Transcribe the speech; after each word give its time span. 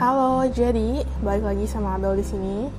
Halo, 0.00 0.48
jadi 0.48 1.04
balik 1.20 1.44
lagi 1.44 1.68
sama 1.68 2.00
Abel 2.00 2.16
di 2.16 2.24
sini. 2.24 2.72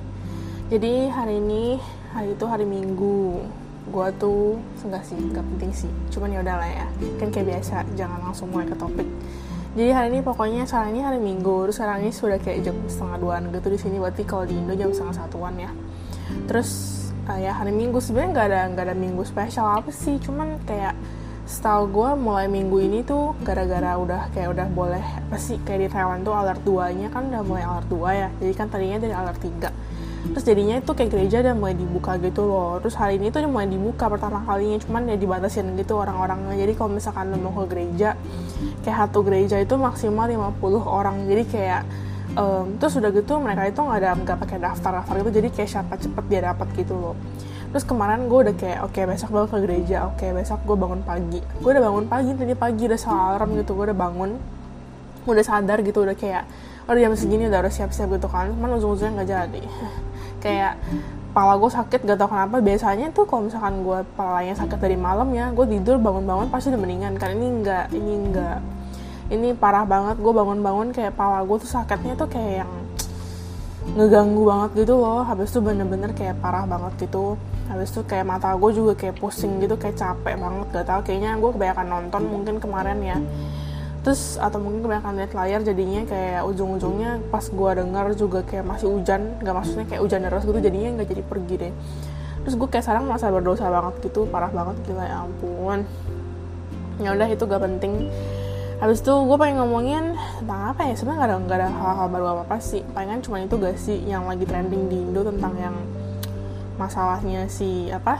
Jadi 0.74 1.06
hari 1.06 1.38
ini 1.38 1.78
hari 2.10 2.34
itu 2.34 2.42
hari 2.50 2.66
Minggu. 2.66 3.46
Gua 3.94 4.10
tuh 4.10 4.58
enggak 4.82 5.06
sih, 5.06 5.14
enggak 5.14 5.46
penting 5.54 5.70
sih. 5.70 5.90
Cuman 6.10 6.34
ya 6.34 6.42
udahlah 6.42 6.66
ya. 6.66 6.82
Kan 7.22 7.30
kayak 7.30 7.46
biasa, 7.46 7.86
jangan 7.94 8.26
langsung 8.26 8.50
mulai 8.50 8.66
ke 8.66 8.74
topik. 8.74 9.06
Jadi 9.78 9.90
hari 9.94 10.10
ini 10.10 10.18
pokoknya 10.26 10.66
sekarang 10.66 10.98
ini 10.98 11.06
hari 11.06 11.22
Minggu, 11.22 11.70
terus 11.70 11.78
sekarang 11.78 12.02
ini 12.02 12.10
sudah 12.10 12.42
kayak 12.42 12.58
jam 12.66 12.74
setengah 12.90 13.18
duaan 13.22 13.54
gitu 13.54 13.68
di 13.70 13.78
sini. 13.78 13.96
Berarti 14.02 14.22
kalau 14.26 14.42
di 14.42 14.58
Indo 14.58 14.74
jam 14.74 14.90
setengah 14.90 15.14
satuan 15.22 15.54
ya. 15.62 15.70
Terus 16.50 16.70
uh, 17.30 17.38
ya 17.38 17.54
hari 17.54 17.70
Minggu 17.70 18.02
sebenarnya 18.02 18.30
nggak 18.34 18.46
ada 18.50 18.60
nggak 18.74 18.84
ada 18.90 18.96
Minggu 18.98 19.22
spesial 19.22 19.70
apa 19.70 19.94
sih, 19.94 20.18
cuman 20.18 20.58
kayak 20.66 20.98
setahu 21.52 21.84
gue 21.92 22.10
mulai 22.16 22.48
minggu 22.48 22.80
ini 22.80 23.04
tuh 23.04 23.36
gara-gara 23.44 24.00
udah 24.00 24.32
kayak 24.32 24.56
udah 24.56 24.66
boleh 24.72 25.04
apa 25.04 25.36
sih 25.36 25.60
kayak 25.60 25.84
di 25.84 25.88
Taiwan 25.92 26.24
tuh 26.24 26.32
alert 26.32 26.64
2 26.64 26.96
nya 26.96 27.12
kan 27.12 27.28
udah 27.28 27.44
mulai 27.44 27.64
alert 27.68 27.88
2 27.92 28.08
ya. 28.16 28.28
Jadi 28.40 28.52
kan 28.56 28.66
tadinya 28.72 28.96
dari 28.96 29.12
alert 29.12 29.40
3 29.44 29.68
terus 30.22 30.46
jadinya 30.46 30.78
itu 30.78 30.86
kayak 30.94 31.10
gereja 31.10 31.42
udah 31.42 31.54
mulai 31.58 31.74
dibuka 31.76 32.16
gitu 32.16 32.46
loh. 32.46 32.78
Terus 32.80 32.94
hari 32.96 33.20
ini 33.20 33.28
tuh 33.28 33.44
udah 33.44 33.52
mulai 33.52 33.68
dibuka 33.68 34.06
pertama 34.08 34.40
kalinya 34.48 34.78
cuman 34.80 35.12
ya 35.12 35.16
dibatasin 35.20 35.76
gitu 35.76 35.98
orang-orangnya. 35.98 36.56
Jadi 36.56 36.72
kalau 36.72 36.90
misalkan 36.94 37.28
lo 37.28 37.36
mau 37.36 37.52
ke 37.52 37.64
gereja 37.68 38.16
kayak 38.86 38.96
satu 38.96 39.20
gereja 39.26 39.60
itu 39.60 39.74
maksimal 39.76 40.24
50 40.30 40.56
orang. 40.88 41.26
Jadi 41.28 41.42
kayak 41.52 41.82
um, 42.38 42.80
terus 42.80 42.96
udah 42.96 43.10
gitu 43.12 43.32
mereka 43.42 43.68
itu 43.68 43.80
nggak 43.82 43.98
ada 43.98 44.10
nggak 44.14 44.38
pakai 44.46 44.58
daftar 44.62 44.92
daftar 45.02 45.14
gitu. 45.20 45.30
Jadi 45.42 45.48
kayak 45.52 45.68
siapa 45.68 45.94
cepet 46.00 46.24
dia 46.32 46.40
dapat 46.48 46.70
gitu 46.80 46.94
loh 46.96 47.14
terus 47.72 47.88
kemarin 47.88 48.28
gue 48.28 48.38
udah 48.44 48.54
kayak 48.54 48.84
oke 48.84 48.92
okay, 48.92 49.08
besok 49.08 49.32
gue 49.32 49.44
ke 49.48 49.56
gereja 49.64 49.96
oke 50.04 50.20
okay, 50.20 50.30
besok 50.36 50.60
gue 50.68 50.76
bangun 50.76 51.00
pagi. 51.00 51.40
Gue 51.40 51.70
udah 51.72 51.84
bangun 51.88 52.04
pagi 52.04 52.30
tadi 52.36 52.52
pagi 52.52 52.84
udah 52.84 53.00
alarm 53.08 53.50
gitu 53.56 53.72
gue 53.72 53.84
udah 53.88 53.98
bangun. 53.98 54.30
Udah 55.24 55.44
sadar 55.44 55.80
gitu 55.80 56.04
udah 56.04 56.12
kayak 56.12 56.44
udah 56.84 57.00
jam 57.00 57.16
segini 57.16 57.48
udah 57.48 57.64
harus 57.64 57.72
siap-siap 57.72 58.12
gitu 58.12 58.28
kan. 58.28 58.52
Cuman 58.52 58.76
ujung-ujungnya 58.76 59.24
nggak 59.24 59.28
jadi. 59.28 59.62
Kayak 60.44 60.74
kepala 61.32 61.54
gue 61.56 61.70
sakit 61.70 62.00
gak 62.04 62.18
tau 62.20 62.28
kenapa. 62.28 62.60
Biasanya 62.60 63.08
tuh 63.16 63.24
kalau 63.24 63.48
misalkan 63.48 63.80
gue 63.80 63.98
kepalanya 64.04 64.54
sakit 64.58 64.78
dari 64.82 64.98
malam 65.00 65.32
ya 65.32 65.48
gue 65.54 65.64
tidur 65.64 65.96
bangun-bangun 65.96 66.52
pasti 66.52 66.68
udah 66.68 66.80
mendingan. 66.82 67.16
Kan 67.16 67.40
ini 67.40 67.48
enggak 67.62 67.88
ini 67.96 68.12
enggak 68.28 68.58
ini 69.32 69.48
parah 69.56 69.88
banget. 69.88 70.20
Gue 70.20 70.34
bangun-bangun 70.36 70.92
kayak 70.92 71.16
kepala 71.16 71.40
gue 71.40 71.56
tuh 71.56 71.70
sakitnya 71.72 72.20
tuh 72.20 72.28
kayak 72.28 72.66
yang 72.66 72.72
ngeganggu 73.94 74.42
banget 74.46 74.70
gitu 74.86 74.94
loh. 74.98 75.26
Habis 75.26 75.52
itu 75.52 75.60
bener-bener 75.60 76.10
kayak 76.14 76.38
parah 76.38 76.64
banget 76.64 77.08
gitu. 77.08 77.34
Habis 77.68 77.94
itu 77.94 78.00
kayak 78.06 78.26
mata 78.26 78.54
gue 78.54 78.70
juga 78.74 78.92
kayak 78.98 79.18
pusing 79.18 79.58
gitu 79.62 79.74
kayak 79.78 79.98
capek 79.98 80.34
banget. 80.38 80.66
Gak 80.72 80.86
tau 80.86 81.00
kayaknya 81.02 81.38
gue 81.38 81.50
kebanyakan 81.50 81.86
nonton 81.88 82.22
mungkin 82.26 82.54
kemarin 82.62 82.98
ya. 83.02 83.18
Terus 84.02 84.34
atau 84.38 84.58
mungkin 84.58 84.82
kebanyakan 84.82 85.12
lihat 85.14 85.32
layar 85.32 85.60
jadinya 85.62 86.02
kayak 86.02 86.42
ujung-ujungnya 86.50 87.22
pas 87.30 87.46
gue 87.46 87.70
dengar 87.78 88.06
juga 88.18 88.40
kayak 88.42 88.64
masih 88.66 88.90
hujan. 88.90 89.38
Nggak 89.38 89.54
maksudnya 89.54 89.84
kayak 89.86 90.02
hujan 90.02 90.20
deras 90.26 90.42
gitu 90.42 90.58
jadinya 90.58 90.88
nggak 90.98 91.08
jadi 91.10 91.22
pergi 91.22 91.54
deh. 91.68 91.72
Terus 92.42 92.54
gue 92.58 92.68
kayak 92.70 92.84
sekarang 92.86 93.06
merasa 93.06 93.30
berdosa 93.30 93.70
banget 93.70 93.94
gitu 94.10 94.26
parah 94.26 94.50
banget. 94.50 94.74
Gila 94.86 95.04
ya 95.06 95.16
ampun. 95.22 95.86
Ya 97.00 97.16
udah 97.16 97.24
itu 97.24 97.42
gak 97.48 97.62
penting 97.64 98.12
habis 98.82 98.98
itu 98.98 99.14
gue 99.14 99.36
pengen 99.38 99.62
ngomongin 99.62 100.18
tentang 100.42 100.74
apa 100.74 100.82
ya? 100.90 100.94
Sebenarnya 100.98 101.18
gak 101.22 101.30
ada 101.30 101.36
gak 101.46 101.58
ada 101.62 101.68
hal-hal 101.70 102.06
baru 102.10 102.26
apa 102.34 102.42
apa 102.50 102.56
sih. 102.58 102.82
Pengen 102.90 103.22
cuma 103.22 103.38
itu 103.38 103.54
gak 103.54 103.78
sih 103.78 104.02
yang 104.02 104.26
lagi 104.26 104.42
trending 104.42 104.90
di 104.90 104.98
Indo 104.98 105.22
tentang 105.22 105.54
yang 105.54 105.76
masalahnya 106.82 107.46
si 107.46 107.86
apa? 107.94 108.18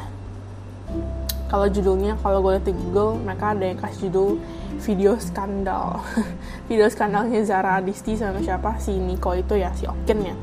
Kalau 1.50 1.66
judulnya 1.66 2.14
kalau 2.22 2.38
gue 2.46 2.55
lihat 2.55 2.66
di 2.70 2.74
Google 2.78 3.18
mereka 3.18 3.58
ada 3.58 3.64
yang 3.66 3.78
kasih 3.83 4.06
judul 4.06 4.38
video 4.86 5.18
skandal. 5.18 5.98
Video 6.70 6.86
skandalnya 6.88 7.42
Zara 7.42 7.83
Adisti 7.83 8.14
sama 8.16 8.38
siapa? 8.40 8.78
Si 8.78 8.94
Niko 8.94 9.34
itu 9.34 9.58
ya 9.58 9.74
si 9.74 9.84
Okin 9.84 10.18
ya. 10.23 10.34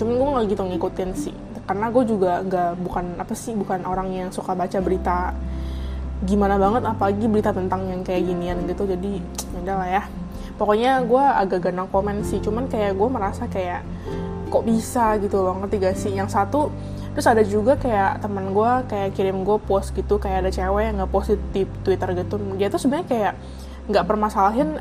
Cuman 0.00 0.16
gue 0.16 0.28
nggak 0.32 0.44
gitu 0.56 0.62
ngikutin 0.64 1.10
sih. 1.12 1.36
Karena 1.68 1.92
gue 1.92 2.04
juga 2.08 2.40
nggak 2.40 2.70
bukan 2.80 3.04
apa 3.20 3.36
sih 3.36 3.52
bukan 3.52 3.84
orang 3.84 4.08
yang 4.16 4.28
suka 4.32 4.56
baca 4.56 4.80
berita 4.80 5.36
gimana 6.26 6.58
banget 6.58 6.82
apalagi 6.82 7.26
berita 7.30 7.54
tentang 7.54 7.86
yang 7.86 8.02
kayak 8.02 8.26
ginian 8.26 8.58
gitu. 8.66 8.88
Jadi 8.88 9.22
ya 9.62 9.74
lah 9.78 9.88
ya. 9.88 10.02
Pokoknya 10.58 11.06
gue 11.06 11.22
agak 11.22 11.70
ganang 11.70 11.86
komen 11.92 12.26
sih 12.26 12.42
cuman 12.42 12.66
kayak 12.66 12.98
gue 12.98 13.08
merasa 13.10 13.46
kayak 13.46 13.86
kok 14.48 14.64
bisa 14.64 15.20
gitu 15.22 15.44
loh 15.44 15.54
ngerti 15.62 15.76
gak 15.78 15.94
sih? 15.94 16.12
Yang 16.16 16.34
satu 16.34 16.72
terus 17.14 17.26
ada 17.26 17.42
juga 17.42 17.74
kayak 17.74 18.22
teman 18.22 18.54
gue 18.54 18.70
kayak 18.86 19.10
kirim 19.14 19.42
gue 19.42 19.58
post 19.66 19.90
gitu 19.94 20.22
kayak 20.22 20.46
ada 20.46 20.50
cewek 20.54 20.86
yang 20.86 21.02
nggak 21.02 21.10
post 21.10 21.34
di 21.54 21.62
twitter 21.82 22.14
gitu. 22.14 22.38
Dia 22.58 22.70
tuh 22.70 22.78
sebenarnya 22.78 23.06
kayak 23.06 23.32
nggak 23.88 24.04
permasalahin 24.04 24.78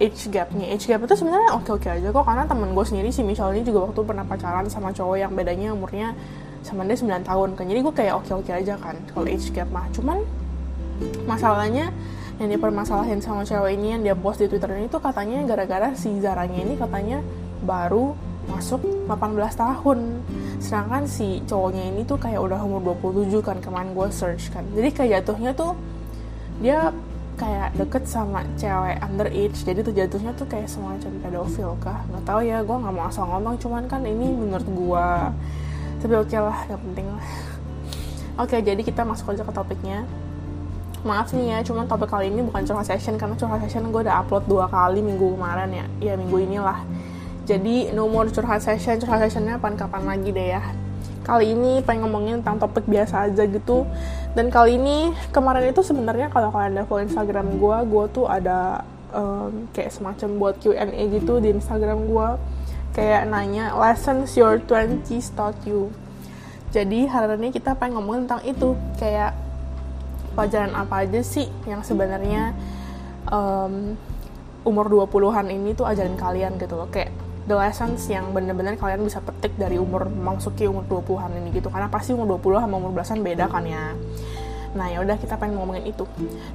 age 0.00 0.30
gapnya. 0.32 0.66
Age 0.72 0.86
gap 0.88 1.04
itu 1.04 1.14
sebenarnya 1.14 1.58
oke 1.58 1.70
oke 1.76 1.86
aja 1.86 2.08
kok 2.08 2.24
karena 2.24 2.44
temen 2.48 2.72
gue 2.72 2.84
sendiri 2.86 3.08
si 3.12 3.20
Michelle 3.26 3.52
ini 3.54 3.62
juga 3.62 3.90
waktu 3.90 4.00
pernah 4.02 4.24
pacaran 4.24 4.66
sama 4.72 4.90
cowok 4.90 5.16
yang 5.20 5.32
bedanya 5.36 5.76
umurnya 5.76 6.16
sama 6.64 6.82
dia 6.88 6.98
9 6.98 7.22
tahun 7.22 7.48
kan. 7.54 7.64
Jadi 7.70 7.80
gue 7.82 7.94
kayak 7.94 8.14
oke 8.18 8.32
oke 8.42 8.50
aja 8.50 8.74
kan 8.78 8.96
kalau 9.14 9.26
age 9.28 9.50
gap 9.54 9.70
mah. 9.70 9.86
Cuman 9.94 10.22
masalahnya 11.28 11.92
yang 12.36 12.52
dipermasalahin 12.52 13.24
sama 13.24 13.48
cewek 13.48 13.80
ini 13.80 13.96
yang 13.96 14.02
dia 14.04 14.12
post 14.12 14.44
di 14.44 14.46
twitter 14.48 14.76
ini 14.76 14.92
tuh 14.92 15.00
katanya 15.00 15.40
gara-gara 15.48 15.96
si 15.96 16.12
Zaranya 16.20 16.60
ini 16.60 16.76
katanya 16.76 17.24
baru 17.64 18.12
masuk 18.46 18.84
18 19.08 19.56
tahun. 19.56 19.98
Sedangkan 20.62 21.04
si 21.08 21.42
cowoknya 21.48 21.92
ini 21.92 22.04
tuh 22.06 22.20
kayak 22.20 22.38
udah 22.38 22.60
umur 22.62 22.94
27 23.00 23.40
kan 23.42 23.58
kemarin 23.58 23.96
gue 23.96 24.08
search 24.12 24.52
kan. 24.52 24.62
Jadi 24.76 24.88
kayak 24.94 25.10
jatuhnya 25.20 25.50
tuh 25.56 25.72
dia 26.60 26.92
kayak 27.36 27.76
deket 27.76 28.04
sama 28.06 28.44
cewek 28.60 29.00
underage. 29.02 29.58
Jadi 29.64 29.80
tuh 29.82 29.94
jatuhnya 29.96 30.32
tuh 30.36 30.46
kayak 30.46 30.68
semacam 30.68 31.10
pedofil 31.24 31.72
kah? 31.82 32.04
Nggak 32.12 32.24
tahu 32.28 32.40
ya 32.44 32.58
gue 32.62 32.76
nggak 32.76 32.94
mau 32.94 33.04
asal 33.08 33.24
ngomong 33.28 33.56
cuman 33.58 33.84
kan 33.88 34.04
ini 34.04 34.30
menurut 34.30 34.68
gue 34.68 35.08
tapi 35.96 36.12
oke 36.12 36.28
okay 36.28 36.40
lah 36.40 36.58
nggak 36.68 36.80
penting 36.86 37.06
lah. 37.08 37.26
Oke 38.36 38.52
okay, 38.52 38.60
jadi 38.60 38.80
kita 38.84 39.02
masuk 39.02 39.32
aja 39.32 39.42
ke 39.42 39.52
topiknya 39.52 40.04
maaf 41.06 41.30
nih 41.30 41.54
ya 41.54 41.58
cuman 41.62 41.86
topik 41.86 42.10
kali 42.10 42.28
ini 42.28 42.42
bukan 42.42 42.66
curhat 42.66 42.90
session 42.90 43.14
karena 43.14 43.38
curhat 43.38 43.62
session 43.62 43.88
gue 43.94 44.02
udah 44.02 44.26
upload 44.26 44.44
dua 44.50 44.66
kali 44.66 44.98
minggu 44.98 45.38
kemarin 45.38 45.70
ya. 45.70 45.86
Ya 46.02 46.14
minggu 46.18 46.36
inilah. 46.42 46.82
Jadi 47.46 47.94
nomor 47.94 48.26
curhat 48.34 48.60
session. 48.60 48.98
Curhat 48.98 49.22
sessionnya 49.22 49.62
kapan-kapan 49.62 50.02
lagi 50.02 50.34
deh 50.34 50.48
ya. 50.58 50.62
Kali 51.22 51.54
ini 51.54 51.82
pengen 51.86 52.06
ngomongin 52.06 52.42
tentang 52.42 52.66
topik 52.66 52.84
biasa 52.90 53.30
aja 53.30 53.46
gitu. 53.46 53.86
Dan 54.34 54.50
kali 54.50 54.76
ini 54.76 55.14
kemarin 55.30 55.70
itu 55.70 55.80
sebenarnya 55.86 56.26
kalau 56.28 56.50
kalian 56.50 56.76
ada 56.76 56.84
follow 56.84 57.06
Instagram 57.06 57.56
gue 57.56 57.76
gue 57.86 58.04
tuh 58.10 58.26
ada 58.26 58.82
um, 59.14 59.70
kayak 59.70 59.94
semacam 59.94 60.28
buat 60.42 60.54
Q&A 60.58 60.90
gitu 60.90 61.38
di 61.38 61.54
Instagram 61.54 62.04
gue 62.10 62.28
kayak 62.92 63.28
nanya 63.30 63.78
lessons 63.78 64.34
your 64.34 64.58
20s 64.58 65.30
taught 65.38 65.56
you? 65.62 65.94
Jadi 66.74 67.08
hari 67.08 67.38
ini 67.38 67.48
kita 67.54 67.72
pengen 67.78 68.02
ngomongin 68.02 68.26
tentang 68.26 68.42
itu. 68.44 68.74
Kayak 68.98 69.45
pelajaran 70.36 70.76
apa 70.76 71.08
aja 71.08 71.20
sih 71.24 71.48
yang 71.64 71.80
sebenarnya 71.80 72.52
um, 73.32 73.96
umur 74.68 75.08
20-an 75.08 75.48
ini 75.48 75.72
tuh 75.72 75.88
ajarin 75.88 76.20
kalian 76.20 76.60
gitu 76.60 76.76
loh. 76.76 76.92
Kayak 76.92 77.16
the 77.48 77.56
lessons 77.56 78.04
yang 78.12 78.34
bener-bener 78.36 78.76
kalian 78.76 79.00
bisa 79.06 79.24
petik 79.24 79.56
dari 79.56 79.80
umur 79.80 80.12
memasuki 80.12 80.68
umur 80.68 80.84
20-an 80.84 81.32
ini 81.40 81.48
gitu. 81.56 81.72
Karena 81.72 81.88
pasti 81.88 82.12
umur 82.12 82.36
20 82.36 82.62
sama 82.68 82.74
umur 82.76 82.92
belasan 82.92 83.24
beda 83.24 83.48
kan 83.48 83.64
ya. 83.64 83.96
Nah 84.76 84.92
ya 84.92 85.00
udah 85.00 85.16
kita 85.16 85.40
pengen 85.40 85.56
ngomongin 85.56 85.88
itu. 85.88 86.04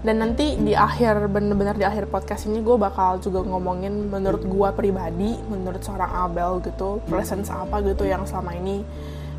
Dan 0.05 0.21
nanti 0.21 0.59
di 0.61 0.77
akhir 0.77 1.25
bener-bener 1.31 1.73
di 1.73 1.87
akhir 1.87 2.05
podcast 2.13 2.45
ini 2.45 2.61
gue 2.61 2.77
bakal 2.77 3.17
juga 3.17 3.41
ngomongin 3.41 4.13
menurut 4.13 4.45
gue 4.45 4.69
pribadi 4.77 5.41
menurut 5.49 5.81
seorang 5.81 6.29
Abel 6.29 6.61
gitu 6.61 7.01
lessons 7.09 7.49
apa 7.49 7.81
gitu 7.81 8.05
yang 8.05 8.27
selama 8.29 8.53
ini 8.53 8.85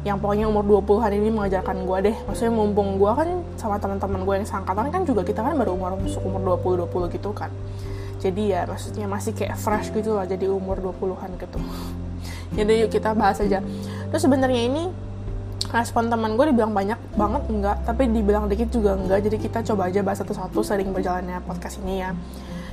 yang 0.02 0.18
pokoknya 0.18 0.50
umur 0.50 0.66
20-an 0.66 1.14
ini 1.14 1.30
mengajarkan 1.30 1.86
gue 1.86 1.98
deh. 2.10 2.16
Maksudnya 2.26 2.50
mumpung 2.50 2.98
gue 2.98 3.12
kan 3.14 3.28
sama 3.54 3.78
teman-teman 3.78 4.26
gue 4.26 4.34
yang 4.42 4.48
sangkatan 4.48 4.90
kan 4.90 5.02
juga 5.06 5.22
kita 5.22 5.46
kan 5.46 5.54
baru 5.54 5.78
umur 5.78 5.94
masuk 5.94 6.22
umur 6.27 6.59
20-20 6.59 7.15
gitu 7.18 7.30
kan. 7.30 7.54
Jadi 8.18 8.54
ya 8.54 8.66
maksudnya 8.66 9.06
masih 9.06 9.34
kayak 9.34 9.59
fresh 9.59 9.94
gitu 9.94 10.18
lah 10.18 10.27
jadi 10.27 10.50
umur 10.50 10.78
20-an 10.82 11.38
gitu. 11.38 11.59
Jadi 12.59 12.72
yuk 12.82 12.91
kita 12.91 13.15
bahas 13.15 13.38
aja. 13.38 13.62
Terus 14.10 14.22
sebenarnya 14.27 14.62
ini 14.66 14.91
respon 15.71 16.10
teman 16.10 16.34
gue 16.34 16.50
dibilang 16.50 16.74
banyak 16.74 16.98
banget 17.15 17.42
enggak 17.48 17.77
tapi 17.86 18.10
dibilang 18.10 18.50
dikit 18.50 18.74
juga 18.74 18.98
enggak. 18.98 19.22
Jadi 19.22 19.36
kita 19.38 19.62
coba 19.71 19.86
aja 19.86 20.03
bahas 20.03 20.18
satu-satu 20.18 20.66
sering 20.66 20.91
berjalannya 20.91 21.38
podcast 21.47 21.78
ini 21.78 22.03
ya 22.03 22.10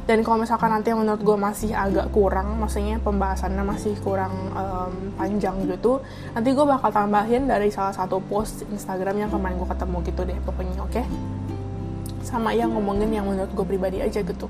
dan 0.09 0.25
kalau 0.25 0.41
misalkan 0.41 0.73
nanti 0.73 0.89
yang 0.89 1.06
menurut 1.06 1.21
gue 1.21 1.38
masih 1.38 1.69
agak 1.69 2.09
kurang 2.09 2.57
maksudnya 2.57 2.97
pembahasannya 2.97 3.61
masih 3.61 3.94
kurang 4.01 4.33
um, 4.57 5.13
panjang 5.13 5.53
gitu 5.69 6.01
nanti 6.33 6.50
gue 6.50 6.65
bakal 6.65 6.89
tambahin 6.89 7.45
dari 7.45 7.69
salah 7.69 7.94
satu 7.94 8.17
post 8.17 8.65
Instagram 8.73 9.21
yang 9.21 9.29
kemarin 9.29 9.61
gue 9.61 9.69
ketemu 9.69 9.97
gitu 10.09 10.21
deh 10.25 10.38
pokoknya 10.41 10.81
oke 10.81 10.97
okay? 10.97 11.06
sama 12.25 12.57
yang 12.57 12.73
ngomongin 12.73 13.13
yang 13.13 13.29
menurut 13.29 13.53
gue 13.53 13.65
pribadi 13.69 14.01
aja 14.01 14.25
gitu 14.25 14.50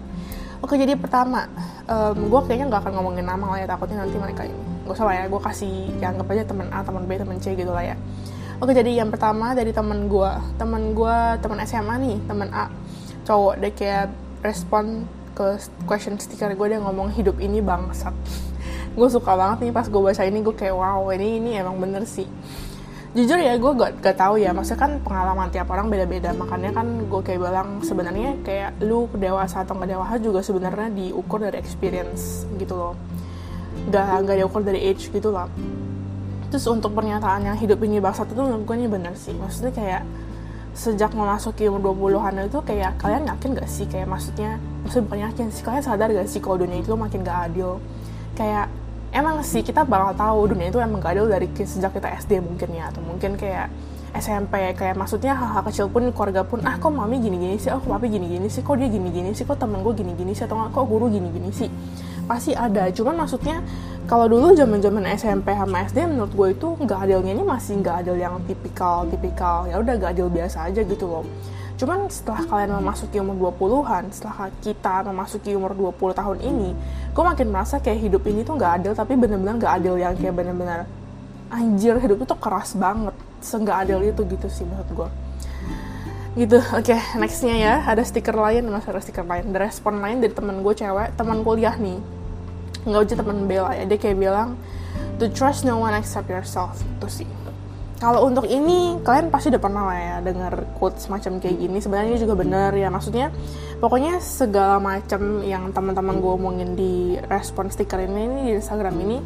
Oke 0.59 0.75
jadi 0.75 0.91
pertama, 0.99 1.47
um, 1.87 2.27
gue 2.27 2.41
kayaknya 2.43 2.67
nggak 2.67 2.83
akan 2.83 2.93
ngomongin 2.99 3.23
nama 3.23 3.55
lah 3.55 3.63
ya 3.63 3.67
takutnya 3.71 4.03
nanti 4.03 4.19
mereka 4.19 4.43
ini 4.43 4.59
gak 4.83 4.91
usah 4.91 5.07
lah 5.07 5.15
ya, 5.15 5.23
gue 5.31 5.39
kasih 5.39 5.75
ya 6.03 6.11
anggap 6.11 6.27
aja 6.35 6.43
teman 6.43 6.67
A, 6.75 6.83
teman 6.83 7.03
B, 7.07 7.15
teman 7.15 7.39
C 7.39 7.55
gitu 7.55 7.71
lah 7.71 7.79
ya. 7.79 7.95
Oke 8.59 8.75
jadi 8.75 8.91
yang 8.91 9.07
pertama 9.07 9.55
dari 9.55 9.71
teman 9.71 10.11
gue, 10.11 10.31
teman 10.59 10.91
gue 10.91 11.15
teman 11.39 11.63
SMA 11.63 11.95
nih, 12.03 12.17
teman 12.27 12.51
A, 12.51 12.67
cowok 13.23 13.55
deh 13.63 13.71
kayak 13.71 14.11
respon 14.43 15.07
ke 15.39 15.55
question 15.87 16.19
sticker 16.19 16.51
gue 16.51 16.67
dia 16.67 16.83
ngomong 16.83 17.15
hidup 17.15 17.39
ini 17.39 17.63
bangsat. 17.63 18.11
gue 18.99 19.07
suka 19.07 19.39
banget 19.39 19.63
nih 19.63 19.71
pas 19.71 19.87
gue 19.87 20.01
baca 20.03 20.23
ini 20.27 20.43
gue 20.43 20.51
kayak 20.51 20.75
wow 20.75 21.07
ini 21.15 21.39
ini 21.39 21.55
emang 21.55 21.79
bener 21.79 22.03
sih. 22.03 22.27
Jujur 23.15 23.39
ya 23.41 23.55
gue 23.57 23.71
gak, 23.73 24.03
gak 24.03 24.21
tahu 24.21 24.37
ya 24.37 24.51
maksudnya 24.51 24.85
kan 24.85 24.91
pengalaman 24.99 25.47
tiap 25.47 25.71
orang 25.71 25.87
beda-beda. 25.87 26.35
Makanya 26.35 26.75
kan 26.75 27.07
gue 27.07 27.21
kayak 27.23 27.39
bilang 27.39 27.79
sebenarnya 27.79 28.35
kayak 28.43 28.83
lu 28.83 29.07
dewasa 29.15 29.63
atau 29.63 29.79
nggak 29.79 29.95
dewasa 29.95 30.15
juga 30.19 30.43
sebenarnya 30.43 30.91
diukur 30.91 31.39
dari 31.39 31.55
experience 31.55 32.43
gitu 32.59 32.75
loh. 32.75 32.93
Gak, 33.87 34.27
gak 34.27 34.37
diukur 34.43 34.61
dari 34.61 34.91
age 34.91 35.07
gitu 35.07 35.31
loh. 35.31 35.47
Terus 36.51 36.65
untuk 36.67 36.91
pernyataan 36.91 37.47
yang 37.47 37.57
hidup 37.57 37.79
ini 37.81 38.03
bangsat 38.03 38.35
itu 38.35 38.41
gue 38.43 38.75
ini 38.75 38.91
bener 38.91 39.15
sih. 39.15 39.33
Maksudnya 39.33 39.71
kayak 39.71 40.03
sejak 40.79 41.11
memasuki 41.11 41.67
umur 41.67 41.91
20-an 41.91 42.47
itu 42.47 42.63
kayak 42.63 42.95
kalian 43.03 43.27
yakin 43.27 43.51
gak 43.51 43.67
sih? 43.67 43.83
Kayak 43.83 44.07
maksudnya 44.07 44.55
maksudnya 44.87 45.03
bukan 45.11 45.19
yakin 45.27 45.45
sih 45.51 45.63
kalian 45.67 45.83
sadar 45.83 46.07
gak 46.07 46.31
sih 46.31 46.39
kalau 46.39 46.63
dunia 46.63 46.79
itu 46.79 46.95
makin 46.95 47.19
gak 47.27 47.51
adil? 47.51 47.83
Kayak 48.39 48.71
emang 49.11 49.43
sih 49.43 49.59
kita 49.59 49.83
bakal 49.83 50.15
tahu 50.15 50.55
dunia 50.55 50.71
itu 50.71 50.79
emang 50.79 51.03
gak 51.03 51.19
adil 51.19 51.27
dari 51.27 51.51
sejak 51.51 51.91
kita 51.91 52.07
SD 52.23 52.39
mungkin 52.39 52.71
ya 52.71 52.87
atau 52.87 53.03
mungkin 53.03 53.35
kayak 53.35 53.67
SMP 54.15 54.73
kayak 54.73 54.95
maksudnya 54.95 55.35
hal-hal 55.35 55.61
kecil 55.67 55.85
pun 55.91 56.07
keluarga 56.15 56.41
pun 56.47 56.63
ah 56.63 56.79
kok 56.79 56.89
mami 56.89 57.19
gini-gini 57.19 57.59
sih? 57.59 57.75
Oh 57.75 57.83
kok 57.83 57.99
papi 57.99 58.07
gini-gini 58.07 58.47
sih? 58.47 58.63
Kok 58.63 58.79
dia 58.79 58.87
gini-gini 58.87 59.35
sih? 59.35 59.43
Kok 59.43 59.59
temen 59.59 59.83
gue 59.83 59.93
gini-gini 59.99 60.31
sih? 60.31 60.47
Atau 60.47 60.63
kok 60.71 60.85
guru 60.87 61.11
gini-gini 61.11 61.51
sih 61.51 61.67
pasti 62.29 62.53
ada. 62.53 62.93
Cuman 62.93 63.25
maksudnya 63.25 63.65
kalau 64.05 64.29
dulu 64.29 64.53
zaman 64.53 64.77
zaman 64.77 65.09
SMP 65.17 65.57
sama 65.57 65.89
SD 65.89 66.05
menurut 66.05 66.33
gue 66.37 66.47
itu 66.53 66.67
nggak 66.77 66.99
adilnya 67.09 67.33
ini 67.33 67.41
masih 67.41 67.81
nggak 67.81 68.05
adil 68.05 68.15
yang 68.21 68.37
tipikal 68.45 69.09
tipikal. 69.09 69.65
Ya 69.65 69.81
udah 69.81 69.97
gak 69.97 70.13
adil 70.13 70.29
biasa 70.29 70.69
aja 70.69 70.85
gitu 70.85 71.09
loh. 71.09 71.25
Cuman 71.79 72.11
setelah 72.11 72.43
kalian 72.43 72.75
memasuki 72.75 73.23
umur 73.23 73.55
20-an, 73.55 74.11
setelah 74.11 74.51
kita 74.59 74.99
memasuki 75.07 75.55
umur 75.55 75.71
20 75.71 76.11
tahun 76.11 76.37
ini, 76.43 76.75
gue 77.15 77.23
makin 77.23 77.47
merasa 77.55 77.79
kayak 77.79 78.03
hidup 78.03 78.27
ini 78.27 78.43
tuh 78.43 78.59
gak 78.59 78.83
adil, 78.83 78.91
tapi 78.91 79.15
bener-bener 79.15 79.55
gak 79.63 79.79
adil 79.79 79.95
yang 79.95 80.11
kayak 80.19 80.35
bener-bener 80.35 80.83
anjir 81.47 81.95
hidup 82.03 82.19
itu 82.19 82.35
keras 82.35 82.75
banget, 82.75 83.15
seenggak 83.39 83.87
adil 83.87 84.03
itu 84.03 84.21
gitu 84.27 84.47
sih 84.51 84.67
menurut 84.67 84.91
gue. 84.91 85.09
Gitu, 86.43 86.59
oke 86.59 86.83
okay, 86.83 86.99
nextnya 87.15 87.55
ya, 87.55 87.73
ada 87.87 88.03
stiker 88.03 88.35
lain, 88.35 88.67
masih 88.67 88.91
ada 88.91 88.99
stiker 88.99 89.23
lain, 89.23 89.47
ada 89.47 89.59
respon 89.63 90.03
lain 90.03 90.19
dari 90.19 90.35
temen 90.35 90.59
gue 90.59 90.73
cewek, 90.75 91.15
teman 91.15 91.47
kuliah 91.47 91.79
nih, 91.79 91.95
nggak 92.87 93.01
aja 93.03 93.15
teman 93.19 93.47
bela 93.49 93.71
ya, 93.75 93.83
dia 93.83 93.97
kayak 93.99 94.17
bilang, 94.19 94.55
to 95.19 95.27
trust 95.31 95.67
no 95.67 95.79
one 95.79 95.95
except 95.97 96.31
yourself, 96.31 96.79
itu 96.99 97.23
sih. 97.23 97.29
Kalau 97.99 98.31
untuk 98.31 98.47
ini 98.47 98.95
kalian 99.03 99.27
pasti 99.27 99.51
udah 99.51 99.59
pernah 99.59 99.83
lah 99.91 99.99
ya 99.99 100.15
dengar 100.23 100.63
quote 100.79 101.03
semacam 101.03 101.43
kayak 101.43 101.59
gini. 101.59 101.83
Sebenarnya 101.83 102.15
juga 102.15 102.39
bener 102.39 102.71
ya 102.71 102.87
maksudnya 102.87 103.27
pokoknya 103.83 104.23
segala 104.23 104.79
macam 104.79 105.43
yang 105.43 105.75
teman-teman 105.75 106.23
gue 106.23 106.31
omongin 106.31 106.79
di 106.79 107.19
respon 107.27 107.67
stiker 107.67 107.99
ini, 107.99 108.23
ini 108.23 108.39
di 108.47 108.51
Instagram 108.55 108.95
ini 109.03 109.17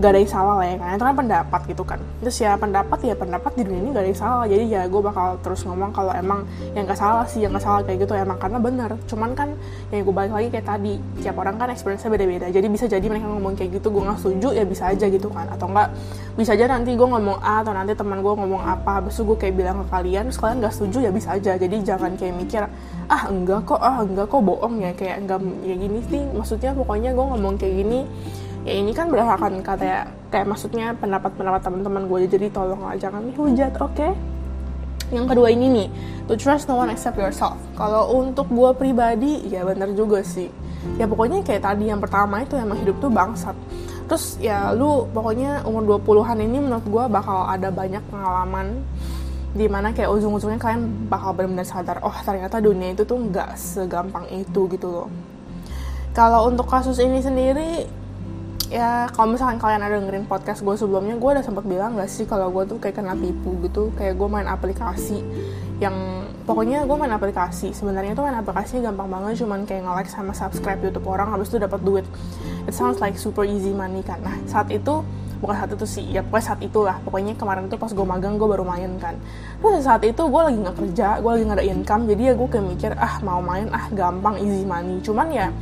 gak 0.00 0.16
ada 0.16 0.18
yang 0.24 0.32
salah 0.32 0.54
lah 0.56 0.66
ya 0.66 0.76
kan? 0.80 0.96
Itu 0.96 1.04
kan 1.04 1.16
pendapat 1.20 1.60
gitu 1.68 1.84
kan. 1.84 2.00
Terus 2.24 2.36
ya 2.40 2.56
pendapat 2.56 2.98
ya 3.04 3.12
pendapat 3.12 3.52
di 3.60 3.62
dunia 3.68 3.80
ini 3.84 3.88
gak 3.92 4.02
ada 4.02 4.08
yang 4.08 4.20
salah. 4.20 4.44
Jadi 4.48 4.64
ya 4.72 4.82
gue 4.88 5.02
bakal 5.04 5.36
terus 5.44 5.60
ngomong 5.68 5.92
kalau 5.92 6.16
emang 6.16 6.48
yang 6.72 6.88
gak 6.88 6.96
salah 6.96 7.28
sih 7.28 7.44
yang 7.44 7.52
gak 7.52 7.64
salah 7.64 7.84
kayak 7.84 8.08
gitu 8.08 8.16
emang. 8.16 8.40
Karena 8.40 8.56
bener 8.56 8.90
cuman 9.04 9.36
kan 9.36 9.52
yang 9.92 10.08
gue 10.08 10.14
balik 10.16 10.32
lagi 10.32 10.48
kayak 10.48 10.66
tadi 10.66 10.96
tiap 11.20 11.36
orang 11.36 11.60
kan 11.60 11.68
experience-nya 11.68 12.08
beda-beda. 12.08 12.46
Jadi 12.48 12.66
bisa 12.72 12.84
jadi 12.88 13.04
mereka 13.04 13.28
ngomong 13.28 13.52
kayak 13.52 13.70
gitu 13.76 13.92
gue 13.92 14.00
gak 14.00 14.18
setuju 14.22 14.48
ya 14.56 14.64
bisa 14.64 14.88
aja 14.88 15.06
gitu 15.12 15.28
kan. 15.28 15.46
Atau 15.52 15.68
enggak 15.68 15.92
bisa 16.40 16.56
aja 16.56 16.64
nanti 16.72 16.96
gue 16.96 17.08
ngomong 17.12 17.36
A 17.44 17.60
atau 17.60 17.76
nanti 17.76 17.92
teman 17.92 18.24
gue 18.24 18.32
ngomong 18.32 18.64
apa 18.64 19.04
habis 19.04 19.12
itu 19.20 19.28
gue 19.28 19.36
kayak 19.36 19.54
bilang 19.60 19.76
ke 19.84 19.86
kalian 19.92 20.32
terus 20.32 20.40
kalian 20.40 20.64
gak 20.64 20.72
setuju 20.72 20.98
ya 21.04 21.10
bisa 21.12 21.36
aja. 21.36 21.52
Jadi 21.60 21.76
jangan 21.84 22.16
kayak 22.16 22.34
mikir 22.40 22.64
ah 23.12 23.22
enggak 23.28 23.68
kok 23.68 23.76
ah 23.76 24.00
enggak 24.00 24.24
kok 24.32 24.40
bohong 24.40 24.80
ya. 24.80 24.96
Kayak 24.96 25.28
enggak 25.28 25.44
ya 25.68 25.74
gini 25.76 26.00
sih. 26.08 26.22
Maksudnya 26.32 26.72
pokoknya 26.72 27.12
gue 27.12 27.24
ngomong 27.28 27.60
kayak 27.60 27.74
gini 27.84 28.08
ya 28.62 28.74
ini 28.78 28.92
kan 28.94 29.10
berdasarkan 29.10 29.62
kata 29.62 29.84
ya 29.84 30.00
kayak 30.30 30.46
maksudnya 30.48 30.94
pendapat-pendapat 30.96 31.60
teman-teman 31.62 32.06
gue. 32.08 32.18
Jadi 32.30 32.46
tolong 32.50 32.82
lah 32.82 32.96
jangan 32.96 33.26
dihujat 33.28 33.76
oke? 33.78 33.94
Okay? 33.94 34.12
yang 35.12 35.28
kedua 35.28 35.52
ini 35.52 35.68
nih 35.68 35.88
to 36.24 36.34
trust 36.40 36.66
no 36.66 36.80
one 36.80 36.88
except 36.88 37.20
yourself. 37.20 37.60
Kalau 37.76 38.16
untuk 38.16 38.48
gue 38.48 38.70
pribadi 38.72 39.44
ya 39.52 39.62
bener 39.62 39.92
juga 39.92 40.24
sih. 40.24 40.48
Ya 40.96 41.06
pokoknya 41.06 41.44
kayak 41.44 41.62
tadi 41.62 41.92
yang 41.92 42.00
pertama 42.00 42.42
itu 42.42 42.56
emang 42.56 42.80
hidup 42.80 42.98
tuh 42.98 43.12
bangsat. 43.12 43.54
Terus 44.08 44.40
ya 44.40 44.72
lu 44.72 45.06
pokoknya 45.12 45.62
umur 45.68 46.00
20-an 46.00 46.40
ini 46.42 46.58
menurut 46.58 46.86
gue 46.88 47.04
bakal 47.12 47.46
ada 47.46 47.68
banyak 47.68 48.02
pengalaman 48.08 48.82
di 49.52 49.68
mana 49.68 49.92
kayak 49.92 50.08
ujung-ujungnya 50.08 50.56
kalian 50.56 51.12
bakal 51.12 51.36
benar-benar 51.36 51.68
sadar 51.68 52.00
oh 52.00 52.16
ternyata 52.24 52.56
dunia 52.56 52.96
itu 52.96 53.04
tuh 53.04 53.20
nggak 53.20 53.52
segampang 53.54 54.24
itu 54.32 54.64
gitu 54.72 54.88
loh. 54.88 55.08
Kalau 56.16 56.48
untuk 56.48 56.68
kasus 56.68 56.96
ini 57.00 57.20
sendiri 57.20 57.84
ya 58.72 59.04
kalau 59.12 59.36
misalkan 59.36 59.60
kalian 59.60 59.84
ada 59.84 60.00
dengerin 60.00 60.24
podcast 60.24 60.64
gue 60.64 60.72
sebelumnya 60.80 61.20
gue 61.20 61.30
udah 61.36 61.44
sempat 61.44 61.68
bilang 61.68 61.92
gak 62.00 62.08
sih 62.08 62.24
kalau 62.24 62.48
gue 62.48 62.64
tuh 62.64 62.80
kayak 62.80 62.96
kena 62.96 63.12
tipu 63.12 63.52
gitu. 63.60 63.92
Kayak 64.00 64.16
gue 64.16 64.28
main 64.32 64.48
aplikasi 64.48 65.20
yang 65.76 66.24
pokoknya 66.48 66.88
gue 66.88 66.96
main 66.96 67.12
aplikasi. 67.12 67.76
Sebenarnya 67.76 68.16
tuh 68.16 68.24
main 68.24 68.40
aplikasi 68.40 68.80
gampang 68.80 69.12
banget 69.12 69.44
cuman 69.44 69.68
kayak 69.68 69.84
nge-like 69.84 70.08
sama 70.08 70.32
subscribe 70.32 70.80
YouTube 70.80 71.04
orang 71.04 71.28
habis 71.28 71.52
itu 71.52 71.60
dapat 71.60 71.84
duit. 71.84 72.08
It 72.64 72.72
sounds 72.72 72.96
like 73.04 73.20
super 73.20 73.44
easy 73.44 73.76
money 73.76 74.00
kan. 74.00 74.24
Nah 74.24 74.40
saat 74.48 74.72
itu 74.72 75.04
bukan 75.42 75.58
saat 75.58 75.74
itu 75.74 75.84
sih 75.84 76.04
ya 76.08 76.24
pokoknya 76.24 76.46
saat 76.48 76.60
itulah. 76.64 76.96
Pokoknya 77.04 77.36
kemarin 77.36 77.68
tuh 77.68 77.76
pas 77.76 77.92
gue 77.92 78.06
magang 78.08 78.40
gue 78.40 78.48
baru 78.48 78.64
main 78.64 78.96
kan. 78.96 79.20
Terus 79.60 79.84
saat 79.84 80.00
itu 80.00 80.22
gue 80.24 80.40
lagi 80.40 80.56
nggak 80.56 80.76
kerja 80.80 81.20
gue 81.20 81.28
lagi 81.28 81.44
nggak 81.44 81.58
ada 81.60 81.66
income 81.68 82.02
jadi 82.08 82.22
ya 82.24 82.34
gue 82.40 82.48
kayak 82.48 82.66
mikir 82.72 82.90
ah 82.96 83.20
mau 83.20 83.44
main 83.44 83.68
ah 83.68 83.84
gampang 83.92 84.40
easy 84.40 84.64
money. 84.64 84.96
Cuman 85.04 85.28
ya 85.28 85.52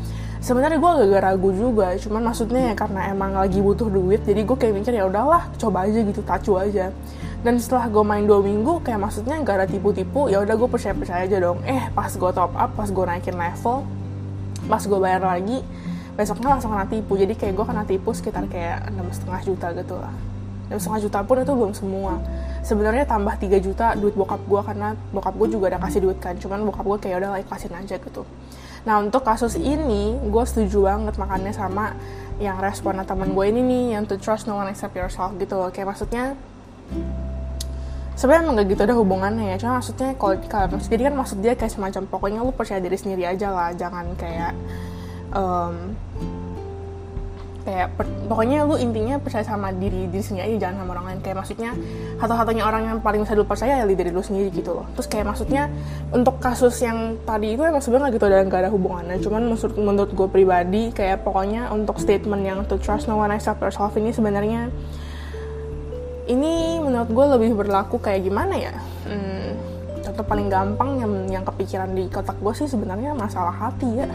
sebenarnya 0.40 0.80
gue 0.80 0.90
agak 1.04 1.20
ragu 1.20 1.52
juga 1.52 1.92
cuman 2.00 2.32
maksudnya 2.32 2.72
ya 2.72 2.74
karena 2.74 3.12
emang 3.12 3.36
lagi 3.36 3.60
butuh 3.60 3.92
duit 3.92 4.24
jadi 4.24 4.40
gue 4.40 4.56
kayak 4.56 4.72
mikir 4.72 4.92
ya 4.96 5.04
udahlah 5.04 5.52
coba 5.60 5.84
aja 5.84 6.00
gitu 6.00 6.20
tacu 6.24 6.56
aja. 6.56 6.92
Dan 7.40 7.56
setelah 7.56 7.88
gue 7.88 8.04
main 8.04 8.28
dua 8.28 8.44
minggu 8.44 8.84
kayak 8.84 9.00
maksudnya 9.00 9.40
gak 9.40 9.64
ada 9.64 9.66
tipu-tipu 9.68 10.28
ya 10.28 10.44
udah 10.44 10.60
gue 10.60 10.68
percaya 10.68 10.92
percaya 10.92 11.24
aja 11.24 11.40
dong. 11.40 11.64
Eh 11.64 11.88
pas 11.96 12.12
gue 12.12 12.30
top 12.36 12.52
up 12.52 12.70
pas 12.76 12.88
gue 12.88 13.04
naikin 13.04 13.32
level 13.32 13.84
pas 14.68 14.82
gue 14.84 14.98
bayar 15.00 15.24
lagi 15.24 15.64
besoknya 16.20 16.52
langsung 16.52 16.76
kena 16.76 16.84
tipu. 16.84 17.16
Jadi 17.16 17.32
kayak 17.40 17.56
gue 17.56 17.64
kena 17.64 17.84
tipu 17.88 18.12
sekitar 18.12 18.44
kayak 18.44 18.92
enam 18.92 19.08
setengah 19.08 19.40
juta 19.40 19.66
gitu 19.72 19.96
lah. 19.96 20.12
Enam 20.68 20.78
setengah 20.84 21.00
juta 21.00 21.18
pun 21.24 21.36
itu 21.40 21.52
belum 21.56 21.72
semua. 21.72 22.20
Sebenarnya 22.60 23.08
tambah 23.08 23.40
3 23.40 23.56
juta 23.56 23.96
duit 23.96 24.12
bokap 24.12 24.44
gue 24.44 24.60
karena 24.60 24.92
bokap 25.08 25.32
gue 25.40 25.48
juga 25.48 25.72
ada 25.72 25.80
kasih 25.80 26.04
duit 26.04 26.20
kan 26.20 26.36
cuman 26.36 26.60
bokap 26.68 26.84
gue 26.84 26.98
kayak 27.08 27.24
udah 27.24 27.40
ikhlasin 27.40 27.72
aja 27.72 27.96
gitu 27.96 28.20
Nah 28.88 29.00
untuk 29.00 29.24
kasus 29.24 29.56
ini 29.60 30.16
gue 30.16 30.44
setuju 30.48 30.88
banget 30.88 31.14
makannya 31.20 31.52
sama 31.52 31.92
yang 32.40 32.56
respon 32.56 32.96
teman 33.04 33.36
gue 33.36 33.44
ini 33.52 33.60
nih 33.60 33.84
yang 33.98 34.08
to 34.08 34.16
trust 34.16 34.48
no 34.48 34.56
one 34.56 34.72
except 34.72 34.96
yourself 34.96 35.36
gitu 35.36 35.56
loh. 35.60 35.68
Kayak 35.68 35.92
maksudnya 35.92 36.32
sebenarnya 38.16 38.42
emang 38.44 38.54
gak 38.60 38.68
gitu 38.72 38.82
ada 38.84 38.94
hubungannya 38.96 39.44
ya. 39.52 39.56
Cuma 39.60 39.80
maksudnya 39.80 40.16
kalau 40.16 40.36
kalau 40.48 40.80
jadi 40.80 41.12
kan 41.12 41.14
maksud 41.16 41.38
dia 41.44 41.52
kayak 41.52 41.72
semacam 41.72 42.02
pokoknya 42.08 42.40
lu 42.40 42.52
percaya 42.52 42.80
diri 42.80 42.96
sendiri 42.96 43.28
aja 43.28 43.52
lah. 43.52 43.70
Jangan 43.76 44.16
kayak 44.16 44.52
um, 45.36 45.96
kayak 47.62 47.88
per, 47.94 48.06
pokoknya 48.26 48.64
lu 48.64 48.76
intinya 48.80 49.20
percaya 49.20 49.44
sama 49.44 49.70
diri 49.70 50.08
diri 50.08 50.24
sendiri 50.24 50.54
aja 50.54 50.68
jangan 50.68 50.76
sama 50.84 50.90
orang 50.96 51.06
lain. 51.12 51.20
Kayak 51.20 51.36
maksudnya 51.44 51.70
satu-satunya 52.20 52.62
orang 52.64 52.82
yang 52.88 52.98
paling 53.04 53.20
bisa 53.22 53.36
lu 53.36 53.44
percaya 53.44 53.82
ya 53.82 53.84
diri 53.86 54.10
lu 54.10 54.22
sendiri 54.24 54.48
gitu 54.52 54.76
loh. 54.76 54.86
Terus 54.96 55.06
kayak 55.08 55.26
maksudnya 55.28 55.68
untuk 56.10 56.40
kasus 56.40 56.74
yang 56.80 57.20
tadi 57.28 57.54
itu 57.54 57.62
emang 57.62 57.84
sebenarnya 57.84 58.16
gitu 58.16 58.26
dan 58.26 58.48
gak 58.48 58.60
ada 58.66 58.70
hubungannya. 58.72 59.16
Cuman 59.20 59.42
menurut 59.52 59.74
menurut 59.76 60.10
gue 60.16 60.28
pribadi 60.28 60.82
kayak 60.90 61.22
pokoknya 61.22 61.68
untuk 61.72 62.00
statement 62.00 62.42
yang 62.42 62.58
to 62.64 62.80
trust 62.80 63.06
no 63.06 63.20
one 63.20 63.32
except 63.32 63.60
yourself 63.60 63.92
ini 64.00 64.10
sebenarnya 64.10 64.72
ini 66.30 66.78
menurut 66.78 67.10
gue 67.10 67.26
lebih 67.38 67.50
berlaku 67.58 67.98
kayak 67.98 68.22
gimana 68.22 68.54
ya? 68.54 68.74
Hmm, 69.04 69.58
contoh 70.00 70.24
paling 70.24 70.48
gampang 70.48 70.90
yang 71.02 71.12
yang 71.28 71.44
kepikiran 71.44 71.90
di 71.92 72.06
kotak 72.08 72.38
gue 72.38 72.52
sih 72.54 72.68
sebenarnya 72.70 73.12
masalah 73.12 73.52
hati 73.52 74.06
ya 74.06 74.08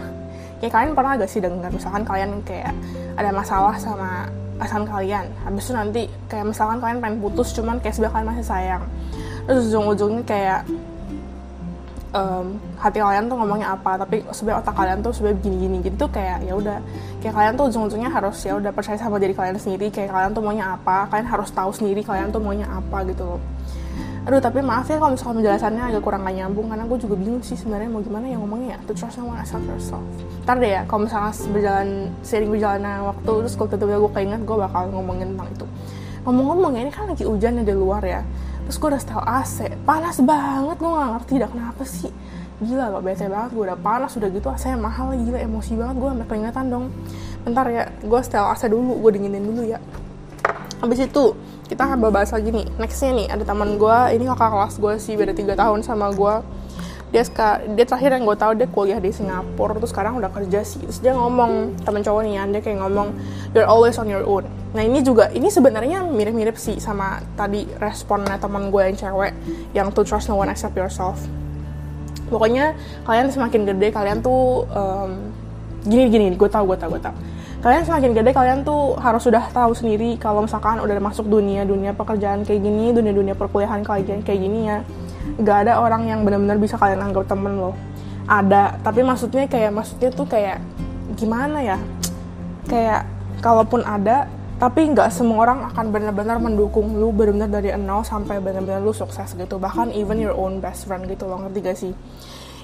kayak 0.60 0.74
kalian 0.74 0.92
pernah 0.96 1.12
gak 1.20 1.32
sih 1.32 1.42
dengar 1.44 1.70
misalkan 1.70 2.04
kalian 2.08 2.32
kayak 2.48 2.72
ada 3.16 3.32
masalah 3.32 3.76
sama 3.80 4.30
pasangan 4.56 4.88
kalian 4.88 5.26
habis 5.44 5.68
itu 5.68 5.74
nanti 5.76 6.02
kayak 6.32 6.46
misalkan 6.48 6.80
kalian 6.80 7.00
pengen 7.04 7.18
putus 7.20 7.52
cuman 7.52 7.76
kayak 7.84 7.96
sebelah 7.96 8.12
kalian 8.16 8.28
masih 8.32 8.46
sayang. 8.48 8.84
Terus 9.46 9.70
ujung-ujungnya 9.70 10.24
kayak 10.26 10.62
um, 12.16 12.56
hati 12.80 13.04
kalian 13.04 13.28
tuh 13.28 13.36
ngomongnya 13.36 13.76
apa 13.76 14.00
tapi 14.00 14.24
sebenarnya 14.32 14.64
otak 14.64 14.76
kalian 14.80 15.00
tuh 15.04 15.12
sebenarnya 15.12 15.40
gini-gini 15.44 15.78
gitu 15.84 16.06
kayak 16.08 16.40
ya 16.48 16.54
udah. 16.56 16.80
Kayak 17.20 17.34
kalian 17.36 17.54
tuh 17.60 17.66
ujung-ujungnya 17.68 18.10
harus 18.10 18.38
ya 18.48 18.54
udah 18.56 18.72
percaya 18.72 18.98
sama 18.98 19.20
diri 19.20 19.36
kalian 19.36 19.60
sendiri 19.60 19.92
kayak 19.92 20.10
kalian 20.10 20.32
tuh 20.32 20.42
maunya 20.42 20.66
apa 20.72 21.12
kalian 21.12 21.28
harus 21.28 21.50
tahu 21.52 21.72
sendiri 21.76 22.02
kalian 22.02 22.32
tuh 22.32 22.40
maunya 22.40 22.68
apa 22.72 23.04
gitu 23.12 23.36
aduh 24.26 24.42
tapi 24.42 24.58
maaf 24.66 24.90
ya 24.90 24.98
kalau 24.98 25.14
misalnya 25.14 25.38
penjelasannya 25.38 25.84
agak 25.86 26.02
kurang 26.02 26.26
gak 26.26 26.34
nyambung 26.34 26.66
karena 26.66 26.90
gue 26.90 26.98
juga 26.98 27.14
bingung 27.14 27.46
sih 27.46 27.54
sebenarnya 27.54 27.94
mau 27.94 28.02
gimana 28.02 28.26
ya 28.26 28.42
ngomongnya 28.42 28.70
ya. 28.74 28.80
To 28.90 28.94
trust 28.98 29.22
no 29.22 29.30
one 29.30 29.38
except 29.38 29.62
yourself 29.70 30.02
ntar 30.46 30.58
deh 30.58 30.72
ya 30.78 30.82
kalau 30.90 31.06
misalnya 31.06 31.34
berjalan 31.54 31.90
sering 32.26 32.50
berjalannya 32.50 32.94
waktu 33.06 33.32
terus 33.46 33.54
kalau 33.54 33.70
tiba-tiba 33.70 34.02
gue 34.02 34.12
keinget 34.18 34.42
gue 34.42 34.58
bakal 34.58 34.84
ngomongin 34.90 35.38
tentang 35.38 35.50
itu. 35.54 35.66
Ngomong-ngomong 36.26 36.74
ya 36.74 36.82
ini 36.86 36.92
kan 36.94 37.06
lagi 37.06 37.22
hujan 37.22 37.62
ya 37.62 37.64
di 37.66 37.76
luar 37.78 38.02
ya. 38.02 38.22
Terus 38.66 38.78
gue 38.82 38.90
udah 38.90 39.02
setel 39.02 39.22
AC 39.22 39.58
panas 39.86 40.18
banget 40.26 40.78
gue 40.82 40.90
gak 40.90 41.10
ngerti 41.22 41.34
dah 41.38 41.50
kenapa 41.54 41.84
sih. 41.86 42.10
Gila 42.66 42.86
loh 42.98 43.02
bete 43.06 43.30
banget 43.30 43.54
gue 43.54 43.64
udah 43.70 43.78
panas 43.78 44.12
udah 44.18 44.30
gitu 44.34 44.48
AC 44.50 44.74
mahal 44.74 45.14
gila 45.14 45.38
emosi 45.38 45.78
banget 45.78 45.96
gue 46.02 46.10
sampai 46.10 46.26
keringetan 46.26 46.66
dong. 46.74 46.86
Bentar 47.46 47.66
ya 47.70 47.84
gue 47.90 48.20
setel 48.26 48.46
AC 48.50 48.66
dulu 48.74 49.06
gue 49.06 49.12
dinginin 49.22 49.46
dulu 49.46 49.62
ya. 49.70 49.78
Habis 50.82 51.10
itu 51.10 51.38
kita 51.66 51.82
akan 51.90 51.98
bahas 52.14 52.30
lagi 52.30 52.50
nih. 52.54 52.66
Nextnya 52.78 53.12
nih 53.14 53.28
ada 53.30 53.44
teman 53.44 53.78
gue 53.82 53.98
ini 54.14 54.24
kakak 54.30 54.50
kelas 54.54 54.76
gue 54.78 54.94
sih 55.02 55.14
beda 55.18 55.34
tiga 55.34 55.54
tahun 55.58 55.82
sama 55.82 56.14
gue 56.14 56.36
dia 57.14 57.24
dia 57.80 57.86
terakhir 57.88 58.12
yang 58.12 58.28
gue 58.28 58.36
tahu 58.36 58.52
dia 58.60 58.68
kuliah 58.68 59.00
di 59.00 59.08
Singapura 59.08 59.78
terus 59.80 59.96
sekarang 59.96 60.20
udah 60.20 60.30
kerja 60.30 60.62
sih. 60.68 60.84
Terus 60.84 61.00
dia 61.00 61.14
ngomong 61.16 61.80
temen 61.88 62.02
cowok 62.04 62.22
nih 62.28 62.44
dia 62.52 62.62
kayak 62.62 62.84
ngomong 62.84 63.16
you're 63.56 63.68
always 63.68 63.96
on 63.96 64.10
your 64.12 64.26
own. 64.28 64.44
Nah 64.76 64.84
ini 64.84 65.00
juga 65.00 65.32
ini 65.32 65.48
sebenarnya 65.48 66.04
mirip-mirip 66.06 66.60
sih 66.60 66.78
sama 66.78 67.24
tadi 67.40 67.66
responnya 67.80 68.36
teman 68.36 68.68
gue 68.68 68.82
yang 68.92 68.98
cewek 69.00 69.34
yang 69.72 69.88
to 69.96 70.04
trust 70.04 70.28
no 70.28 70.36
one 70.36 70.52
except 70.52 70.76
yourself. 70.76 71.18
Pokoknya 72.28 72.74
kalian 73.06 73.32
semakin 73.32 73.70
gede 73.70 73.94
kalian 73.94 74.20
tuh 74.20 74.66
um, 74.74 75.32
gini 75.86 76.10
gini 76.10 76.28
gue 76.34 76.50
tau 76.50 76.66
gue 76.66 76.78
tau 76.78 76.90
gue 76.90 77.02
tau 77.02 77.16
kalian 77.66 77.82
semakin 77.82 78.14
gede 78.14 78.30
kalian 78.30 78.62
tuh 78.62 78.94
harus 79.02 79.26
sudah 79.26 79.50
tahu 79.50 79.74
sendiri 79.74 80.22
kalau 80.22 80.46
misalkan 80.46 80.78
udah 80.78 81.02
masuk 81.02 81.26
dunia 81.26 81.66
dunia 81.66 81.98
pekerjaan 81.98 82.46
kayak 82.46 82.62
gini 82.62 82.94
dunia 82.94 83.10
dunia 83.10 83.34
perkuliahan 83.34 83.82
kayak 83.82 84.22
kayak 84.22 84.38
gini 84.38 84.70
ya. 84.70 84.86
Gak 85.42 85.66
ada 85.66 85.82
orang 85.82 86.06
yang 86.06 86.22
benar-benar 86.22 86.62
bisa 86.62 86.78
kalian 86.78 87.02
anggap 87.02 87.26
temen 87.26 87.58
loh. 87.58 87.74
Ada 88.30 88.78
tapi 88.86 89.02
maksudnya 89.02 89.50
kayak 89.50 89.74
maksudnya 89.74 90.14
tuh 90.14 90.30
kayak 90.30 90.62
gimana 91.18 91.58
ya? 91.66 91.82
Kayak 92.70 93.10
kalaupun 93.42 93.82
ada 93.82 94.30
tapi 94.62 94.86
nggak 94.86 95.10
semua 95.10 95.50
orang 95.50 95.66
akan 95.74 95.90
benar-benar 95.90 96.38
mendukung 96.38 97.02
lu 97.02 97.10
benar-benar 97.10 97.50
dari 97.50 97.74
nol 97.82 98.06
sampai 98.06 98.46
benar-benar 98.46 98.86
lu 98.86 98.94
sukses 98.94 99.34
gitu. 99.34 99.58
Bahkan 99.58 99.90
even 99.98 100.22
your 100.22 100.38
own 100.38 100.62
best 100.62 100.86
friend 100.86 101.10
gitu 101.10 101.26
loh 101.26 101.42
ngerti 101.42 101.60
gak 101.66 101.78
sih 101.82 101.98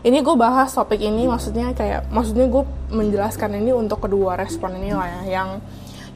ini 0.02 0.18
gue 0.26 0.36
bahas 0.36 0.74
topik 0.74 0.98
ini 0.98 1.30
maksudnya 1.30 1.78
kayak 1.78 2.10
maksudnya 2.10 2.50
gue 2.50 2.64
menjelaskan 2.90 3.62
ini 3.62 3.70
untuk 3.70 4.02
kedua 4.02 4.34
respon 4.34 4.74
ini 4.82 4.98
lah 4.98 5.06
ya 5.06 5.22
yang 5.42 5.50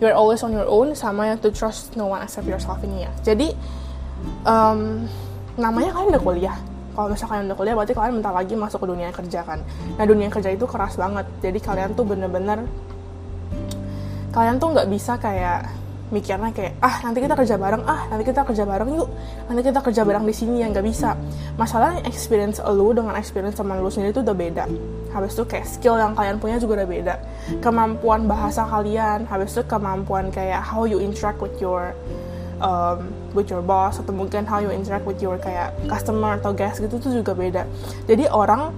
you're 0.02 0.16
always 0.16 0.42
on 0.42 0.52
your 0.52 0.68
own 0.68 0.98
sama 0.98 1.30
yang 1.30 1.40
to 1.40 1.54
trust 1.54 1.94
no 1.94 2.10
one 2.10 2.20
except 2.26 2.50
yourself 2.50 2.82
ini 2.84 3.08
ya. 3.08 3.12
Jadi 3.24 3.54
um, 4.44 5.06
namanya 5.56 5.96
kalian 5.96 6.10
udah 6.18 6.24
kuliah. 6.24 6.58
Kalau 6.96 7.12
misalnya 7.12 7.32
kalian 7.32 7.46
udah 7.52 7.58
kuliah 7.60 7.76
berarti 7.76 7.94
kalian 7.94 8.14
bentar 8.20 8.34
lagi 8.34 8.54
masuk 8.56 8.80
ke 8.84 8.88
dunia 8.88 9.10
kerja 9.12 9.40
kan. 9.44 9.60
Nah 9.96 10.06
dunia 10.08 10.28
kerja 10.32 10.50
itu 10.52 10.66
keras 10.68 10.98
banget. 11.00 11.28
Jadi 11.40 11.60
kalian 11.62 11.94
tuh 11.96 12.06
bener-bener 12.08 12.66
kalian 14.36 14.60
tuh 14.60 14.76
nggak 14.76 14.88
bisa 14.92 15.16
kayak 15.16 15.72
mikirnya 16.14 16.54
kayak 16.54 16.78
ah 16.86 17.02
nanti 17.02 17.18
kita 17.18 17.34
kerja 17.34 17.56
bareng 17.58 17.82
ah 17.90 18.06
nanti 18.14 18.24
kita 18.30 18.46
kerja 18.46 18.62
bareng 18.62 18.90
yuk 18.94 19.10
nanti 19.50 19.62
kita 19.66 19.80
kerja 19.82 20.02
bareng 20.06 20.24
di 20.30 20.36
sini 20.38 20.62
yang 20.62 20.70
nggak 20.70 20.86
bisa. 20.86 21.18
Masalahnya 21.58 22.06
experience 22.06 22.62
lu 22.62 22.94
dengan 22.94 23.18
experience 23.18 23.58
teman 23.58 23.82
lu 23.82 23.90
sendiri 23.90 24.14
itu 24.14 24.22
udah 24.22 24.38
beda. 24.38 24.64
Habis 25.10 25.34
itu 25.34 25.44
kayak 25.50 25.66
skill 25.66 25.98
yang 25.98 26.14
kalian 26.14 26.38
punya 26.38 26.62
juga 26.62 26.84
udah 26.84 26.90
beda. 26.90 27.16
Kemampuan 27.58 28.30
bahasa 28.30 28.68
kalian 28.70 29.26
habis 29.26 29.58
itu 29.58 29.66
kemampuan 29.66 30.30
kayak 30.30 30.62
how 30.62 30.86
you 30.86 31.02
interact 31.02 31.42
with 31.42 31.56
your 31.58 31.98
um, 32.62 33.10
with 33.34 33.50
your 33.50 33.66
boss 33.66 33.98
atau 34.00 34.14
mungkin 34.14 34.46
how 34.46 34.62
you 34.62 34.70
interact 34.70 35.04
with 35.04 35.20
your 35.20 35.36
kayak 35.42 35.74
customer 35.90 36.38
atau 36.38 36.54
guest 36.54 36.80
gitu 36.80 37.02
tuh 37.02 37.12
juga 37.18 37.34
beda. 37.34 37.66
Jadi 38.06 38.30
orang 38.30 38.70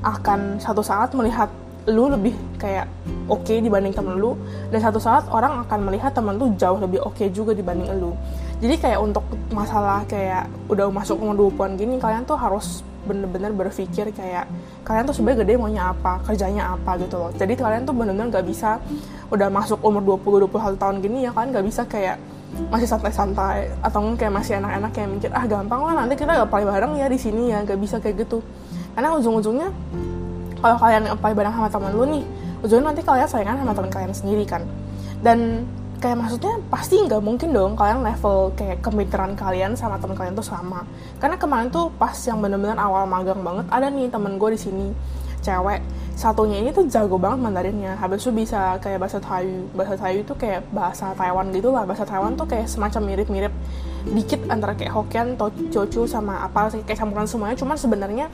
akan 0.00 0.56
satu 0.56 0.80
saat 0.80 1.12
melihat 1.12 1.52
lu 1.90 2.08
lebih 2.08 2.32
kayak 2.56 2.86
oke 3.26 3.42
okay 3.42 3.58
dibanding 3.58 3.92
temen 3.92 4.16
lu 4.16 4.38
dan 4.70 4.80
satu 4.80 5.02
saat 5.02 5.26
orang 5.28 5.66
akan 5.66 5.90
melihat 5.90 6.14
temen 6.14 6.38
lu 6.38 6.54
jauh 6.54 6.78
lebih 6.78 7.02
oke 7.02 7.18
okay 7.18 7.28
juga 7.30 7.52
dibanding 7.52 7.90
lu. 7.98 8.14
Jadi 8.60 8.76
kayak 8.76 9.00
untuk 9.00 9.24
masalah 9.50 10.04
kayak 10.04 10.46
udah 10.68 10.88
masuk 10.92 11.16
umur 11.18 11.50
20-an 11.50 11.80
gini 11.80 11.96
kalian 11.96 12.28
tuh 12.28 12.36
harus 12.36 12.84
bener-bener 13.00 13.48
berpikir 13.56 14.12
kayak 14.12 14.44
kalian 14.84 15.08
tuh 15.08 15.16
sebenarnya 15.16 15.48
gede 15.48 15.52
maunya 15.56 15.88
apa 15.88 16.20
kerjanya 16.28 16.76
apa 16.76 17.00
gitu 17.00 17.16
loh. 17.16 17.30
Jadi 17.32 17.56
kalian 17.56 17.88
tuh 17.88 17.96
bener-bener 17.96 18.28
gak 18.28 18.44
bisa 18.44 18.76
udah 19.32 19.48
masuk 19.48 19.80
umur 19.80 20.20
20-21 20.20 20.76
tahun 20.76 20.96
gini 21.00 21.24
ya 21.24 21.30
kalian 21.32 21.56
gak 21.56 21.66
bisa 21.66 21.82
kayak 21.88 22.20
masih 22.68 22.84
santai-santai 22.90 23.70
atau 23.80 24.02
mungkin 24.02 24.18
kayak 24.18 24.34
masih 24.34 24.52
enak-enak 24.58 24.90
kayak 24.90 25.08
mikir 25.08 25.30
ah 25.32 25.44
gampang 25.46 25.80
lah 25.86 25.94
nanti 26.02 26.18
kita 26.18 26.44
gak 26.44 26.50
paling 26.50 26.68
bareng 26.68 26.92
ya 27.00 27.06
di 27.08 27.16
sini 27.16 27.48
ya 27.48 27.64
gak 27.64 27.80
bisa 27.80 27.96
kayak 27.96 28.28
gitu. 28.28 28.44
Karena 28.92 29.16
ujung-ujungnya 29.16 29.72
kalau 30.60 30.76
kalian 30.76 31.08
apply 31.08 31.32
bareng 31.32 31.54
sama 31.56 31.68
teman 31.72 31.92
lu 31.96 32.04
nih 32.06 32.24
ujungnya 32.60 32.92
nanti 32.92 33.02
kalian 33.02 33.28
saingan 33.28 33.56
sama 33.56 33.72
teman 33.72 33.90
kalian 33.90 34.12
sendiri 34.12 34.44
kan? 34.44 34.62
Dan 35.20 35.64
kayak 36.00 36.16
maksudnya 36.16 36.56
pasti 36.72 36.96
nggak 36.96 37.20
mungkin 37.20 37.52
dong 37.52 37.76
kalian 37.76 38.00
level 38.00 38.56
kayak 38.56 38.80
kemiteran 38.80 39.36
kalian 39.36 39.76
sama 39.76 40.00
teman 40.00 40.16
kalian 40.16 40.32
tuh 40.32 40.44
sama. 40.44 40.84
Karena 41.20 41.36
kemarin 41.36 41.68
tuh 41.68 41.92
pas 41.96 42.16
yang 42.24 42.40
bener-bener 42.40 42.76
awal 42.80 43.04
magang 43.04 43.40
banget 43.44 43.68
ada 43.68 43.88
nih 43.92 44.08
temen 44.08 44.40
gue 44.40 44.50
di 44.56 44.60
sini 44.60 44.86
cewek. 45.40 45.80
Satunya 46.16 46.60
ini 46.60 46.68
tuh 46.68 46.84
jago 46.84 47.16
banget 47.16 47.40
Mandarinnya. 47.40 47.96
Habis 47.96 48.28
itu 48.28 48.32
bisa 48.44 48.76
kayak 48.80 49.00
bahasa 49.00 49.18
Thai 49.20 49.48
bahasa 49.72 49.96
Thai 49.96 50.20
itu 50.20 50.32
kayak 50.36 50.68
bahasa 50.68 51.16
Taiwan 51.16 51.48
gitu 51.52 51.72
lah. 51.72 51.88
Bahasa 51.88 52.04
Taiwan 52.04 52.36
tuh 52.36 52.44
kayak 52.44 52.68
semacam 52.68 53.00
mirip-mirip 53.08 53.52
dikit 54.12 54.40
antara 54.52 54.76
kayak 54.76 54.92
Hokkien 54.92 55.36
atau 55.36 55.48
sama 56.04 56.44
apa 56.44 56.68
kayak 56.84 56.96
campuran 56.96 57.24
semuanya. 57.24 57.56
Cuman 57.56 57.76
sebenarnya 57.76 58.28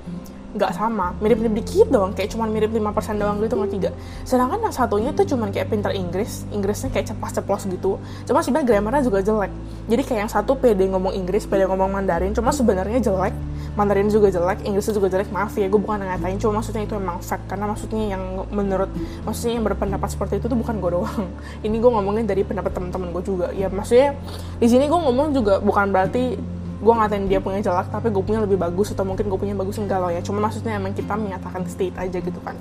nggak 0.56 0.72
sama. 0.72 1.12
Mirip-mirip 1.20 1.54
dikit 1.62 1.88
doang 1.92 2.16
kayak 2.16 2.32
cuman 2.32 2.48
mirip 2.50 2.72
5% 2.72 3.20
doang 3.20 3.36
gitu 3.44 3.54
nggak? 3.54 3.72
Tiga 3.76 3.90
sedangkan 4.22 4.58
yang 4.62 4.75
satunya 4.75 5.10
tuh 5.12 5.26
cuman 5.26 5.50
kayak 5.50 5.68
pinter 5.68 5.92
Inggris 5.92 6.46
Inggrisnya 6.50 6.88
kayak 6.90 7.12
cepat-ceplos 7.12 7.68
gitu. 7.68 8.00
Cuma 8.25 8.40
sebenarnya 8.40 8.66
grammarnya 8.66 9.02
juga 9.04 9.20
jelek. 9.22 9.52
Jadi 9.86 10.02
kayak 10.02 10.20
yang 10.26 10.32
satu 10.32 10.56
pede 10.58 10.88
ngomong 10.88 11.12
Inggris 11.14 11.44
pede 11.46 11.68
ngomong 11.68 11.92
Mandarin 11.92 12.32
cuma 12.32 12.50
sebenarnya 12.50 12.98
jelek. 13.02 13.34
Mandarin 13.76 14.08
juga 14.08 14.32
jelek 14.32 14.64
Inggrisnya 14.64 14.96
juga 14.96 15.12
jelek 15.12 15.28
maaf 15.28 15.52
ya 15.52 15.68
gue 15.68 15.76
bukan 15.76 16.00
ngatain 16.00 16.40
cuma 16.40 16.64
maksudnya 16.64 16.82
itu 16.88 16.94
emang 16.96 17.20
fact. 17.20 17.44
Karena 17.46 17.68
maksudnya 17.68 18.04
yang 18.16 18.22
menurut 18.48 18.90
maksudnya 19.22 19.60
yang 19.60 19.66
berpendapat 19.68 20.08
seperti 20.08 20.40
itu 20.40 20.46
tuh 20.48 20.58
bukan 20.58 20.80
gue 20.80 20.90
doang. 20.96 21.26
Ini 21.66 21.76
gue 21.76 21.90
ngomongin 21.90 22.25
dari 22.25 22.42
pendapat 22.42 22.72
teman-teman 22.72 23.12
gue 23.12 23.22
juga. 23.22 23.46
Ya 23.52 23.68
maksudnya 23.68 24.16
di 24.56 24.66
sini 24.66 24.88
gue 24.88 25.00
ngomong 25.00 25.36
juga 25.36 25.60
bukan 25.60 25.92
berarti 25.92 26.38
gue 26.76 26.92
ngatain 26.92 27.25
dia 27.26 27.40
punya 27.40 27.61
jelek 27.64 27.88
tapi 27.88 28.12
gue 28.12 28.23
punya 28.23 28.45
lebih 28.45 28.61
bagus 28.61 28.92
atau 28.92 29.09
mungkin 29.09 29.33
gue 29.33 29.38
punya 29.40 29.54
bagus 29.56 29.76
enggak 29.80 29.99
loh 30.00 30.11
ya. 30.12 30.21
Cuma 30.21 30.45
maksudnya 30.45 30.76
emang 30.76 30.92
kita 30.92 31.16
menyatakan 31.16 31.64
state 31.68 31.97
aja 31.97 32.18
gitu 32.21 32.40
kan. 32.45 32.56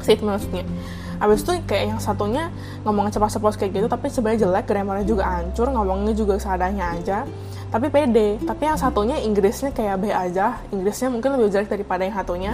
State 0.00 0.24
maksudnya. 0.24 0.64
Abis 1.16 1.48
itu 1.48 1.52
kayak 1.64 1.96
yang 1.96 2.00
satunya 2.00 2.52
ngomongnya 2.84 3.16
cepat 3.16 3.40
ceplos 3.40 3.56
kayak 3.56 3.72
gitu 3.72 3.86
tapi 3.88 4.12
sebenarnya 4.12 4.48
jelek 4.48 4.64
grammarnya 4.68 5.06
juga 5.08 5.24
hancur 5.24 5.72
ngomongnya 5.72 6.12
juga 6.12 6.36
seadanya 6.36 6.92
aja 6.92 7.24
tapi 7.66 7.90
pede. 7.90 8.38
Tapi 8.40 8.62
yang 8.62 8.78
satunya 8.78 9.16
Inggrisnya 9.20 9.74
kayak 9.74 9.96
B 10.00 10.04
aja. 10.08 10.62
Inggrisnya 10.70 11.10
mungkin 11.10 11.34
lebih 11.34 11.50
jelek 11.50 11.68
daripada 11.68 12.06
yang 12.06 12.16
satunya. 12.16 12.52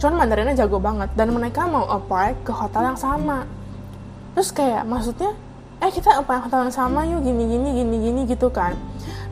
Cuman 0.00 0.24
Mandarinnya 0.24 0.56
jago 0.56 0.80
banget 0.80 1.12
dan 1.14 1.30
mereka 1.30 1.68
mau 1.68 1.84
apply 1.84 2.34
ke 2.42 2.52
hotel 2.52 2.94
yang 2.94 2.98
sama. 2.98 3.44
Terus 4.34 4.50
kayak 4.50 4.82
maksudnya 4.88 5.36
eh 5.84 5.92
kita 5.92 6.16
apply 6.16 6.48
hotel 6.48 6.64
yang 6.64 6.72
sama 6.72 7.04
yuk 7.04 7.20
gini 7.20 7.44
gini 7.44 7.68
gini 7.76 7.96
gini 8.00 8.20
gitu 8.24 8.48
kan. 8.48 8.72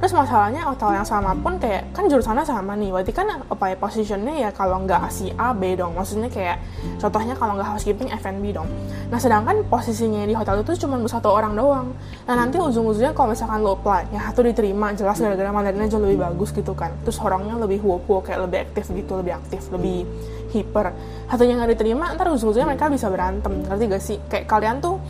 Terus 0.03 0.19
masalahnya 0.19 0.67
hotel 0.67 0.99
yang 0.99 1.07
sama 1.07 1.33
pun 1.33 1.57
kayak 1.57 1.97
kan 1.97 2.05
jurusannya 2.11 2.45
sama 2.45 2.77
nih. 2.77 2.93
Berarti 2.93 3.13
kan 3.15 3.25
apa 3.41 3.73
ya 3.73 3.77
positionnya 3.79 4.35
ya 4.37 4.51
kalau 4.53 4.85
nggak 4.85 5.09
si 5.09 5.33
A 5.39 5.57
B 5.57 5.79
dong. 5.79 5.97
Maksudnya 5.97 6.29
kayak 6.29 6.61
contohnya 7.01 7.33
kalau 7.39 7.57
nggak 7.57 7.73
housekeeping 7.73 8.13
F&B 8.13 8.53
dong. 8.53 8.69
Nah 9.09 9.17
sedangkan 9.17 9.65
posisinya 9.65 10.29
di 10.29 10.37
hotel 10.37 10.61
itu 10.61 10.85
cuma 10.85 11.01
satu 11.09 11.33
orang 11.33 11.57
doang. 11.57 11.95
Nah 12.29 12.35
nanti 12.37 12.61
ujung-ujungnya 12.61 13.17
kalau 13.17 13.33
misalkan 13.33 13.65
lo 13.65 13.79
apply 13.79 14.13
ya 14.13 14.21
satu 14.29 14.45
diterima 14.45 14.93
jelas 14.93 15.17
gara-gara 15.23 15.49
Mandarinnya 15.55 15.89
jauh 15.89 16.05
lebih 16.05 16.21
bagus 16.21 16.53
gitu 16.53 16.77
kan. 16.77 16.93
Terus 17.07 17.17
orangnya 17.23 17.57
lebih 17.57 17.81
wopo 17.81 18.21
kayak 18.21 18.45
lebih 18.45 18.59
aktif 18.69 18.93
gitu 18.93 19.17
lebih 19.17 19.41
aktif 19.41 19.73
lebih 19.73 20.05
hiper 20.53 20.93
satunya 21.33 21.57
nggak 21.57 21.81
diterima 21.81 22.13
ntar 22.13 22.29
ujung-ujungnya 22.29 22.75
mereka 22.75 22.93
bisa 22.93 23.09
berantem. 23.09 23.65
Ngerti 23.71 23.85
gak 23.89 24.03
sih? 24.05 24.19
Kayak 24.29 24.51
kalian 24.51 24.85
tuh 24.85 25.01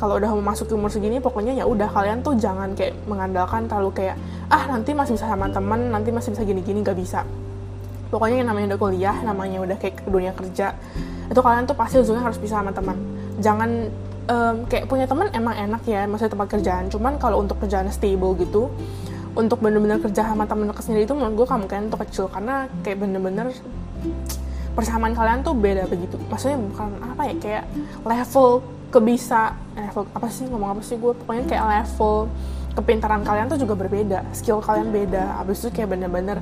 kalau 0.00 0.16
udah 0.16 0.32
memasuki 0.32 0.72
umur 0.72 0.88
segini 0.88 1.20
pokoknya 1.20 1.60
ya 1.60 1.68
udah 1.68 1.92
kalian 1.92 2.24
tuh 2.24 2.32
jangan 2.40 2.72
kayak 2.72 2.96
mengandalkan 3.04 3.68
terlalu 3.68 3.92
kayak 3.92 4.16
ah 4.48 4.64
nanti 4.64 4.96
masih 4.96 5.12
bisa 5.20 5.28
sama 5.28 5.52
temen 5.52 5.92
nanti 5.92 6.08
masih 6.08 6.32
bisa 6.32 6.40
gini-gini 6.48 6.80
gak 6.80 6.96
bisa. 6.96 7.28
Pokoknya 8.08 8.40
yang 8.40 8.48
namanya 8.48 8.74
udah 8.74 8.80
kuliah 8.80 9.16
namanya 9.20 9.60
udah 9.60 9.76
kayak 9.76 10.00
dunia 10.08 10.32
kerja 10.32 10.72
itu 11.28 11.36
kalian 11.36 11.68
tuh 11.68 11.76
pasti 11.76 12.00
ujungnya 12.00 12.24
harus 12.24 12.40
bisa 12.40 12.64
sama 12.64 12.72
teman. 12.72 12.96
Jangan 13.44 13.70
um, 14.24 14.56
kayak 14.72 14.88
punya 14.88 15.04
teman 15.04 15.28
emang 15.36 15.52
enak 15.52 15.84
ya 15.84 16.08
maksudnya 16.08 16.32
tempat 16.32 16.48
kerjaan. 16.48 16.84
Cuman 16.88 17.20
kalau 17.20 17.44
untuk 17.44 17.60
kerjaan 17.60 17.92
stable 17.92 18.40
gitu 18.40 18.72
untuk 19.36 19.60
bener-bener 19.60 20.00
kerja 20.00 20.26
sama 20.26 20.48
temen 20.48 20.72
sendiri 20.80 21.04
itu 21.04 21.12
menurut 21.12 21.44
gue 21.44 21.46
kamu 21.46 21.66
kan 21.68 21.92
untuk 21.92 22.00
kecil. 22.08 22.24
Karena 22.32 22.72
kayak 22.80 23.04
bener-bener 23.04 23.52
persamaan 24.72 25.12
kalian 25.12 25.44
tuh 25.44 25.52
beda 25.52 25.84
begitu. 25.92 26.16
Maksudnya 26.32 26.56
bukan 26.56 26.88
apa 27.04 27.22
ya 27.28 27.34
kayak 27.36 27.64
level 28.08 28.79
kebisa 28.90 29.54
eh, 29.78 29.88
apa 29.90 30.28
sih 30.28 30.46
ngomong 30.50 30.76
apa 30.78 30.82
sih 30.82 30.98
gue 30.98 31.14
pokoknya 31.14 31.44
kayak 31.46 31.64
level 31.66 32.26
kepintaran 32.74 33.22
kalian 33.22 33.46
tuh 33.50 33.58
juga 33.58 33.74
berbeda 33.74 34.26
skill 34.34 34.62
kalian 34.62 34.90
beda 34.94 35.42
abis 35.42 35.66
itu 35.66 35.68
kayak 35.74 35.94
bener-bener 35.94 36.38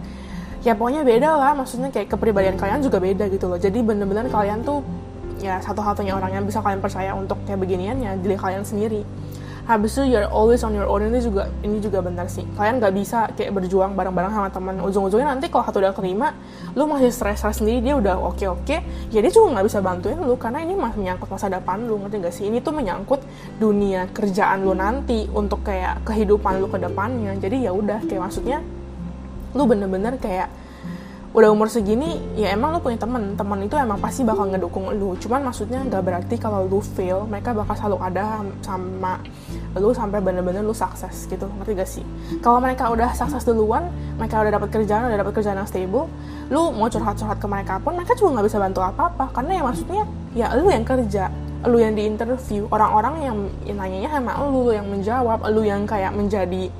ya 0.67 0.75
pokoknya 0.75 1.07
beda 1.07 1.31
lah 1.38 1.52
maksudnya 1.55 1.88
kayak 1.95 2.11
kepribadian 2.11 2.59
kalian 2.59 2.83
juga 2.83 2.99
beda 2.99 3.31
gitu 3.31 3.47
loh. 3.47 3.59
Jadi 3.61 3.78
bener-bener 3.78 4.26
kalian 4.26 4.67
tuh 4.67 4.83
ya 5.38 5.62
satu-satunya 5.62 6.19
orang 6.19 6.35
yang 6.35 6.45
bisa 6.45 6.59
kalian 6.59 6.83
percaya 6.83 7.14
untuk 7.14 7.38
kayak 7.47 7.62
beginian 7.62 7.97
ya 8.02 8.19
diri 8.19 8.35
kalian 8.35 8.67
sendiri 8.67 9.07
habis 9.69 10.01
itu 10.01 10.17
you're 10.17 10.25
always 10.33 10.65
on 10.65 10.73
your 10.73 10.89
own. 10.89 11.05
Ini 11.05 11.21
juga 11.21 11.53
ini 11.61 11.77
juga 11.77 12.01
benar 12.01 12.25
sih. 12.33 12.41
Kalian 12.57 12.81
nggak 12.81 12.95
bisa 12.97 13.29
kayak 13.37 13.53
berjuang 13.53 13.93
bareng-bareng 13.93 14.33
sama 14.33 14.49
teman 14.49 14.81
ujung-ujungnya 14.81 15.37
nanti 15.37 15.53
kalau 15.53 15.69
satu 15.69 15.85
udah 15.85 15.93
terima 15.93 16.33
lu 16.73 16.89
masih 16.89 17.13
stres-stres 17.13 17.61
sendiri. 17.61 17.85
Dia 17.85 17.95
udah 18.01 18.17
oke-oke 18.33 18.77
ya 19.13 19.19
dia 19.21 19.29
juga 19.29 19.61
nggak 19.61 19.67
bisa 19.69 19.79
bantuin 19.85 20.17
lu 20.17 20.41
karena 20.41 20.65
ini 20.65 20.73
masih 20.73 21.05
menyangkut 21.05 21.29
masa 21.29 21.53
depan 21.53 21.85
lu 21.85 22.01
ngerti 22.01 22.17
gak 22.25 22.35
sih? 22.35 22.45
Ini 22.49 22.65
tuh 22.65 22.73
menyangkut 22.73 23.21
dunia 23.61 24.09
kerjaan 24.09 24.65
lu 24.65 24.73
nanti 24.73 25.29
untuk 25.37 25.61
kayak 25.61 26.01
kehidupan 26.09 26.65
lu 26.65 26.73
ke 26.73 26.81
depannya. 26.81 27.37
Jadi 27.37 27.69
ya 27.69 27.71
udah 27.77 28.01
kayak 28.09 28.25
maksudnya 28.25 28.65
lu 29.53 29.69
bener-bener 29.69 30.17
kayak 30.17 30.49
udah 31.29 31.53
umur 31.53 31.69
segini 31.69 32.25
ya 32.41 32.57
emang 32.57 32.73
lu 32.73 32.81
punya 32.81 32.97
temen. 32.97 33.37
Temen 33.37 33.61
itu 33.61 33.77
emang 33.77 34.01
pasti 34.01 34.25
bakal 34.25 34.49
ngedukung 34.49 34.89
lu. 34.97 35.13
Cuman 35.21 35.45
maksudnya 35.45 35.85
nggak 35.85 36.01
berarti 36.01 36.35
kalau 36.41 36.65
lu 36.65 36.81
fail 36.81 37.29
mereka 37.29 37.53
bakal 37.53 37.77
selalu 37.77 37.99
ada 38.01 38.41
sama 38.65 39.21
lu 39.77 39.93
sampai 39.93 40.25
bener-bener 40.25 40.65
lu 40.65 40.73
sukses 40.73 41.29
gitu 41.29 41.45
ngerti 41.61 41.73
gak 41.77 41.91
sih? 41.91 42.05
Kalau 42.41 42.63
mereka 42.63 42.89
udah 42.89 43.13
sukses 43.13 43.45
duluan 43.45 43.93
mereka 44.17 44.41
udah 44.41 44.53
dapat 44.57 44.69
kerjaan 44.73 45.13
udah 45.13 45.19
dapat 45.21 45.33
kerjaan 45.37 45.61
yang 45.61 45.69
stable 45.69 46.09
lu 46.49 46.73
mau 46.73 46.89
curhat-curhat 46.89 47.37
ke 47.37 47.47
mereka 47.47 47.77
pun 47.85 47.93
mereka 47.93 48.17
juga 48.17 48.41
nggak 48.41 48.47
bisa 48.49 48.59
bantu 48.59 48.81
apa-apa. 48.81 49.25
Karena 49.37 49.53
ya 49.61 49.63
maksudnya 49.63 50.03
ya 50.33 50.47
lu 50.57 50.73
yang 50.73 50.85
kerja 50.89 51.29
lu 51.67 51.83
yang 51.83 51.93
di 51.99 52.07
interview. 52.07 52.71
Orang-orang 52.71 53.15
yang, 53.19 53.37
yang 53.67 53.77
nanyanya 53.83 54.11
sama 54.15 54.33
lu 54.47 54.71
lu 54.71 54.73
yang 54.73 54.87
menjawab 54.87 55.39
lu 55.51 55.63
yang 55.67 55.83
kayak 55.85 56.15
menjadi 56.15 56.71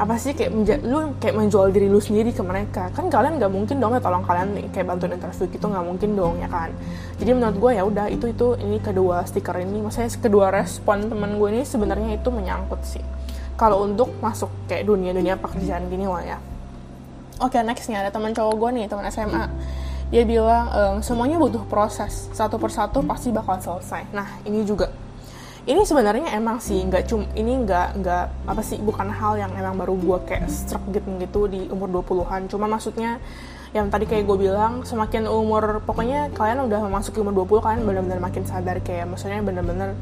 apa 0.00 0.16
sih 0.16 0.32
kayak 0.32 0.80
lu 0.80 1.12
kayak 1.20 1.36
menjual 1.36 1.68
diri 1.68 1.92
lu 1.92 2.00
sendiri 2.00 2.32
ke 2.32 2.40
mereka. 2.40 2.88
Kan 2.96 3.12
kalian 3.12 3.36
nggak 3.36 3.52
mungkin 3.52 3.76
dong 3.84 3.92
ya 3.92 4.00
tolong 4.00 4.24
kalian 4.24 4.56
kayak 4.72 4.88
bantuin 4.88 5.12
interview 5.12 5.44
gitu 5.52 5.66
nggak 5.68 5.84
mungkin 5.84 6.10
dong 6.16 6.40
ya 6.40 6.48
kan? 6.48 6.72
Jadi 7.20 7.30
menurut 7.36 7.56
gue 7.60 7.70
ya 7.76 7.82
udah 7.84 8.06
itu 8.08 8.32
itu 8.32 8.56
ini 8.64 8.80
kedua 8.80 9.28
stiker 9.28 9.60
ini. 9.60 9.84
Maksudnya 9.84 10.08
kedua 10.16 10.48
respon 10.48 11.12
temen 11.12 11.36
gue 11.36 11.48
ini 11.52 11.68
sebenarnya 11.68 12.16
itu 12.16 12.32
menyangkut 12.32 12.80
sih. 12.80 13.04
Kalau 13.60 13.84
untuk 13.84 14.16
masuk 14.24 14.48
kayak 14.64 14.88
dunia 14.88 15.12
dunia 15.12 15.36
pekerjaan 15.36 15.84
gini 15.92 16.08
lah 16.08 16.24
ya. 16.24 16.38
Oke 17.44 17.60
okay, 17.60 17.60
nextnya 17.60 18.00
ada 18.00 18.08
teman 18.08 18.32
cowok 18.32 18.56
gue 18.56 18.70
nih 18.80 18.84
teman 18.88 19.04
SMA 19.12 19.44
dia 20.10 20.26
bilang 20.26 20.66
ehm, 20.74 20.96
semuanya 21.06 21.36
butuh 21.38 21.62
proses. 21.70 22.32
Satu 22.34 22.56
persatu 22.58 22.98
pasti 23.06 23.30
bakal 23.30 23.60
selesai. 23.62 24.10
Nah 24.10 24.42
ini 24.48 24.64
juga 24.66 24.90
ini 25.68 25.84
sebenarnya 25.84 26.32
emang 26.32 26.56
sih 26.56 26.80
nggak 26.80 27.04
cum 27.04 27.24
ini 27.36 27.60
nggak 27.64 28.00
nggak 28.00 28.24
apa 28.48 28.62
sih 28.64 28.80
bukan 28.80 29.12
hal 29.12 29.36
yang 29.36 29.52
emang 29.52 29.76
baru 29.76 29.92
gue 29.96 30.18
kayak 30.24 30.48
struck 30.48 30.80
gitu 30.88 31.08
gitu 31.20 31.40
di 31.52 31.60
umur 31.68 31.92
20-an 32.00 32.48
cuma 32.48 32.64
maksudnya 32.64 33.20
yang 33.70 33.86
tadi 33.86 34.08
kayak 34.08 34.26
gue 34.26 34.50
bilang 34.50 34.82
semakin 34.82 35.30
umur 35.30 35.84
pokoknya 35.86 36.32
kalian 36.34 36.66
udah 36.66 36.80
memasuki 36.90 37.22
umur 37.22 37.44
20 37.46 37.64
kalian 37.64 37.80
benar-benar 37.86 38.20
makin 38.24 38.42
sadar 38.48 38.80
kayak 38.82 39.06
maksudnya 39.06 39.44
benar-benar 39.44 39.94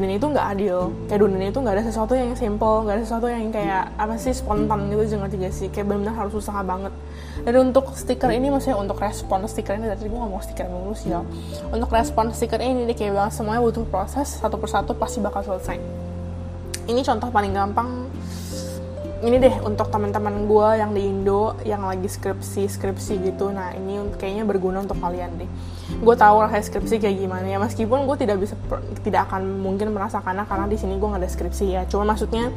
dunia 0.00 0.16
itu 0.16 0.26
nggak 0.28 0.46
adil. 0.56 0.78
Kayak 1.04 1.20
dunia 1.28 1.48
itu 1.52 1.58
nggak 1.60 1.74
ada 1.76 1.84
sesuatu 1.84 2.12
yang 2.16 2.32
simple 2.32 2.88
nggak 2.88 2.94
ada 2.96 3.04
sesuatu 3.04 3.26
yang 3.28 3.52
kayak 3.52 3.92
apa 4.00 4.14
sih 4.16 4.32
spontan 4.32 4.88
gitu 4.88 5.04
jangan 5.16 5.28
tiga 5.28 5.48
sih? 5.52 5.68
Kayak 5.68 5.92
benar-benar 5.92 6.16
harus 6.16 6.34
usaha 6.40 6.60
banget. 6.64 6.92
Dan 7.44 7.72
untuk 7.72 7.92
stiker 7.92 8.30
ini 8.32 8.48
maksudnya 8.48 8.80
untuk 8.80 8.96
respon 8.96 9.44
stiker 9.44 9.76
ini 9.76 9.92
tadi 9.92 10.08
gue 10.08 10.16
ngomong 10.16 10.40
stiker 10.40 10.64
dulu 10.64 10.96
sih 10.96 11.12
ya. 11.12 11.20
Untuk 11.68 11.92
respon 11.92 12.32
stiker 12.32 12.60
ini 12.64 12.88
dia 12.88 12.96
kayak 12.96 13.12
bilang 13.12 13.32
semuanya 13.32 13.60
butuh 13.60 13.84
proses 13.84 14.40
satu 14.40 14.56
persatu 14.56 14.96
pasti 14.96 15.20
bakal 15.20 15.44
selesai. 15.44 15.76
Ini 16.88 17.00
contoh 17.04 17.28
paling 17.28 17.52
gampang. 17.52 18.08
Ini 19.22 19.38
deh 19.38 19.56
untuk 19.62 19.86
teman-teman 19.86 20.50
gue 20.50 20.68
yang 20.82 20.90
di 20.90 21.06
Indo 21.06 21.54
yang 21.62 21.86
lagi 21.86 22.10
skripsi 22.10 22.66
skripsi 22.66 23.22
gitu. 23.22 23.54
Nah 23.54 23.70
ini 23.76 24.02
kayaknya 24.18 24.42
berguna 24.42 24.82
untuk 24.82 24.98
kalian 24.98 25.38
deh 25.38 25.50
gue 26.00 26.14
tahu 26.16 26.36
rasanya 26.40 26.64
skripsi 26.64 26.96
kayak 27.02 27.16
gimana 27.20 27.46
ya. 27.46 27.58
Meskipun 27.60 28.08
gue 28.08 28.16
tidak 28.16 28.40
bisa 28.40 28.54
tidak 29.04 29.28
akan 29.28 29.60
mungkin 29.60 29.92
merasakannya 29.92 30.48
karena 30.48 30.66
di 30.70 30.76
sini 30.80 30.96
gue 30.96 31.08
nggak 31.08 31.22
ada 31.22 31.30
skripsi 31.30 31.66
ya. 31.68 31.82
Cuma 31.90 32.08
maksudnya 32.08 32.48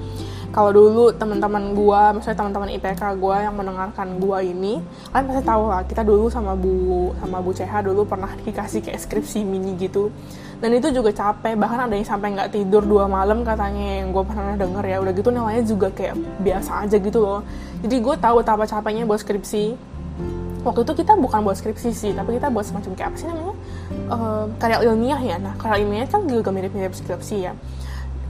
kalau 0.56 0.72
dulu 0.72 1.12
teman-teman 1.12 1.76
gue 1.76 2.02
misalnya 2.16 2.38
teman-teman 2.40 2.70
IPK 2.80 3.02
gue 3.20 3.36
yang 3.44 3.56
mendengarkan 3.60 4.08
gue 4.24 4.40
ini 4.46 4.80
kalian 5.12 5.26
pasti 5.28 5.44
tahu 5.44 5.64
lah 5.68 5.82
kita 5.84 6.02
dulu 6.08 6.32
sama 6.32 6.56
bu 6.56 7.12
sama 7.20 7.44
bu 7.44 7.52
CH 7.52 7.74
dulu 7.84 8.08
pernah 8.08 8.32
dikasih 8.40 8.80
kayak 8.80 9.00
skripsi 9.04 9.44
mini 9.44 9.76
gitu. 9.76 10.14
Dan 10.56 10.72
itu 10.72 10.88
juga 10.96 11.12
capek 11.12 11.60
bahkan 11.60 11.84
ada 11.84 12.00
yang 12.00 12.08
sampai 12.08 12.32
nggak 12.32 12.56
tidur 12.56 12.88
dua 12.88 13.12
malam 13.12 13.44
katanya 13.44 14.00
yang 14.00 14.16
gue 14.16 14.24
pernah 14.24 14.56
denger 14.56 14.84
ya. 14.88 14.98
Udah 15.04 15.14
gitu 15.14 15.30
nilainya 15.34 15.64
juga 15.68 15.92
kayak 15.92 16.16
biasa 16.40 16.88
aja 16.88 16.96
gitu 16.96 17.20
loh. 17.20 17.44
Jadi 17.84 17.96
gue 18.00 18.16
tahu 18.16 18.36
betapa 18.40 18.64
capeknya 18.64 19.04
buat 19.04 19.20
skripsi 19.20 19.95
waktu 20.66 20.82
itu 20.82 21.06
kita 21.06 21.14
bukan 21.14 21.46
buat 21.46 21.56
skripsi 21.62 21.90
sih 21.94 22.12
tapi 22.18 22.42
kita 22.42 22.50
buat 22.50 22.66
semacam 22.66 22.92
kayak 22.98 23.10
apa 23.14 23.18
sih 23.22 23.28
namanya? 23.30 23.56
Uh, 24.10 24.46
karya 24.58 24.78
ilmiah 24.82 25.22
ya. 25.22 25.38
Nah 25.38 25.54
karya 25.62 25.86
ilmiah 25.86 26.10
kan 26.10 26.26
juga 26.26 26.50
mirip-mirip 26.50 26.98
skripsi 26.98 27.36
ya. 27.46 27.54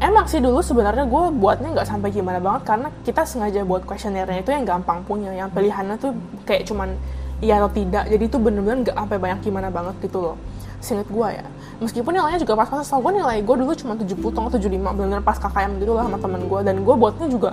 Emang 0.04 0.28
sih 0.28 0.44
dulu 0.44 0.60
sebenarnya 0.60 1.08
gue 1.08 1.24
buatnya 1.40 1.72
nggak 1.72 1.88
sampai 1.88 2.12
gimana 2.12 2.44
banget 2.44 2.68
karena 2.68 2.88
kita 3.08 3.24
sengaja 3.24 3.64
buat 3.64 3.88
kuesionernya 3.88 4.44
itu 4.44 4.52
yang 4.52 4.68
gampang 4.68 5.08
punya 5.08 5.32
yang 5.32 5.48
pilihannya 5.48 5.96
tuh 5.96 6.12
kayak 6.44 6.68
cuman 6.68 7.00
iya 7.40 7.64
atau 7.64 7.72
tidak. 7.72 8.04
Jadi 8.12 8.24
itu 8.28 8.36
bener-bener 8.36 8.84
nggak 8.84 8.98
sampai 9.00 9.18
banyak 9.18 9.40
gimana 9.40 9.72
banget 9.72 9.96
gitu 10.04 10.20
loh 10.20 10.36
singkat 10.84 11.08
gue 11.08 11.28
ya. 11.40 11.46
Meskipun 11.80 12.12
nilainya 12.12 12.40
juga 12.44 12.54
pas-pasan 12.60 12.84
tau 12.86 13.00
gue 13.00 13.24
nilai 13.24 13.40
gue 13.40 13.56
dulu 13.56 13.72
cuma 13.74 13.96
70 13.96 14.20
atau 14.20 14.60
75 14.60 14.70
bener-bener 14.70 15.24
pas 15.24 15.40
KKM 15.40 15.72
gitu 15.80 15.92
lah 15.96 16.06
sama 16.12 16.20
temen 16.20 16.42
gue 16.46 16.60
dan 16.62 16.76
gue 16.84 16.96
buatnya 17.00 17.28
juga 17.32 17.52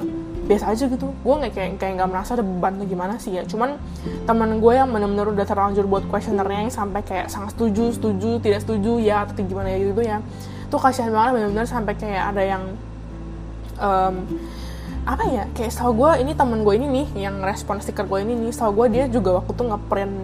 biasa 0.53 0.65
aja 0.77 0.85
gitu. 0.85 1.09
Gue 1.25 1.35
nggak 1.41 1.53
kayak 1.57 1.71
kayak 1.81 1.93
nggak 1.97 2.11
merasa 2.13 2.37
ada 2.37 2.45
beban 2.45 2.77
atau 2.77 2.87
gimana 2.87 3.15
sih 3.17 3.33
ya. 3.33 3.43
Cuman 3.49 3.81
temen 4.29 4.61
gue 4.61 4.73
yang 4.77 4.93
bener-bener 4.93 5.33
udah 5.33 5.47
terlanjur 5.49 5.89
buat 5.89 6.05
kuesionernya 6.13 6.69
yang 6.69 6.73
sampai 6.73 7.01
kayak 7.01 7.33
sangat 7.33 7.57
setuju 7.57 7.97
setuju 7.97 8.31
tidak 8.45 8.61
setuju 8.63 9.01
ya 9.01 9.25
atau 9.25 9.41
gimana 9.41 9.73
ya 9.73 9.79
gitu 9.81 10.03
ya. 10.05 10.19
Tuh 10.69 10.77
kasihan 10.77 11.11
banget 11.11 11.41
bener-bener 11.41 11.67
sampai 11.67 11.95
kayak 11.97 12.25
ada 12.37 12.43
yang 12.45 12.63
um, 13.81 14.15
apa 15.03 15.25
ya 15.27 15.45
kayak 15.59 15.73
setahu 15.75 15.99
gue 15.99 16.23
ini 16.23 16.33
temen 16.39 16.63
gue 16.63 16.75
ini 16.79 16.87
nih 16.87 17.27
yang 17.27 17.43
respon 17.43 17.83
stiker 17.83 18.07
gue 18.07 18.23
ini 18.23 18.39
nih 18.39 18.55
setahu 18.55 18.85
gue 18.85 18.87
dia 18.95 19.05
juga 19.11 19.43
waktu 19.43 19.51
tuh 19.51 19.67
ngeprint 19.67 20.15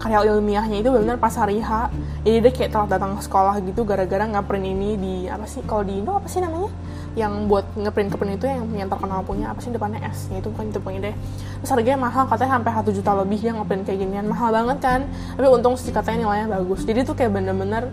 karya 0.00 0.32
ilmiahnya 0.32 0.80
itu 0.80 0.88
benar-benar 0.88 1.20
pas 1.20 1.34
hari 1.36 1.60
H. 1.60 1.92
Jadi 2.24 2.36
dia 2.40 2.52
kayak 2.52 2.70
telat 2.72 2.88
datang 2.88 3.20
ke 3.20 3.22
sekolah 3.26 3.60
gitu 3.64 3.84
gara-gara 3.84 4.24
ngeprint 4.24 4.64
ini 4.64 4.90
di 4.96 5.14
apa 5.28 5.44
sih 5.44 5.60
kalau 5.66 5.84
di 5.84 6.00
Indo 6.00 6.16
apa 6.16 6.24
sih 6.24 6.40
namanya 6.40 6.72
yang 7.18 7.50
buat 7.50 7.66
ngeprint 7.74 8.14
keprint 8.14 8.38
itu 8.38 8.46
yang 8.46 8.62
yang 8.70 8.86
terkenal 8.86 9.26
punya 9.26 9.50
apa 9.50 9.58
sih 9.58 9.74
depannya 9.74 9.98
S? 10.06 10.30
Ya 10.30 10.38
itu 10.38 10.50
kan 10.54 10.70
itu 10.70 10.78
punya 10.78 11.10
deh. 11.10 11.14
Terus 11.62 11.70
harganya 11.74 11.98
mahal 12.06 12.30
katanya 12.30 12.60
sampai 12.60 12.72
satu 12.78 12.90
juta 12.94 13.10
lebih 13.18 13.40
yang 13.42 13.56
ngeprint 13.58 13.82
kayak 13.82 13.98
ginian. 13.98 14.26
Mahal 14.30 14.54
banget 14.54 14.78
kan? 14.78 15.00
Tapi 15.34 15.46
untung 15.50 15.74
sih 15.74 15.90
katanya 15.90 16.28
nilainya 16.28 16.46
bagus. 16.54 16.86
Jadi 16.86 17.02
tuh 17.02 17.18
kayak 17.18 17.34
bener-bener 17.34 17.90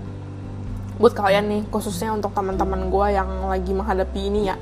buat 0.98 1.14
kalian 1.14 1.46
nih 1.50 1.62
khususnya 1.70 2.14
untuk 2.14 2.34
teman-teman 2.34 2.90
gue 2.90 3.08
yang 3.14 3.30
lagi 3.50 3.72
menghadapi 3.74 4.22
ini 4.22 4.54
ya. 4.54 4.58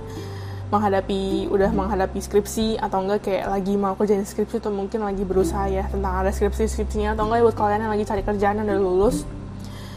Menghadapi 0.71 1.51
udah 1.51 1.71
menghadapi 1.75 2.19
skripsi 2.23 2.79
atau 2.79 3.03
enggak 3.03 3.27
kayak 3.27 3.45
lagi 3.51 3.75
mau 3.75 3.93
kerjain 3.93 4.23
skripsi 4.23 4.63
atau 4.63 4.71
mungkin 4.71 5.03
lagi 5.03 5.21
berusaha 5.27 5.67
ya 5.67 5.83
tentang 5.91 6.25
ada 6.25 6.31
skripsi 6.31 6.67
skripsinya 6.71 7.13
atau 7.13 7.27
enggak 7.27 7.43
buat 7.43 7.57
kalian 7.59 7.85
yang 7.85 7.93
lagi 7.93 8.07
cari 8.07 8.23
kerjaan 8.23 8.63
yang 8.63 8.67
udah 8.71 8.79
lulus 8.81 9.27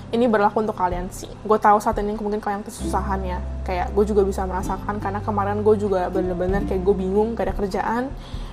ini 0.08 0.24
berlaku 0.24 0.64
untuk 0.64 0.76
kalian 0.76 1.12
sih. 1.12 1.28
Gue 1.44 1.60
tahu 1.60 1.76
saat 1.84 2.00
ini 2.00 2.16
mungkin 2.16 2.40
kalian 2.40 2.64
kesusahan 2.64 3.20
ya. 3.20 3.38
Kayak 3.68 3.92
gue 3.92 4.04
juga 4.08 4.24
bisa 4.24 4.48
merasakan 4.48 4.96
karena 5.04 5.20
kemarin 5.20 5.60
gue 5.60 5.74
juga 5.76 6.08
bener-bener 6.08 6.64
kayak 6.64 6.80
gue 6.80 6.94
bingung 6.96 7.36
gak 7.36 7.52
ada 7.52 7.54
kerjaan 7.54 8.04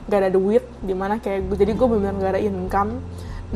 gak 0.06 0.20
ada 0.22 0.30
duit 0.30 0.62
di 0.86 0.94
mana 0.94 1.18
kayak 1.18 1.50
gue 1.50 1.58
jadi 1.58 1.72
gue 1.74 1.88
bener-bener 1.88 2.16
gak 2.20 2.34
ada 2.36 2.42
income. 2.44 2.92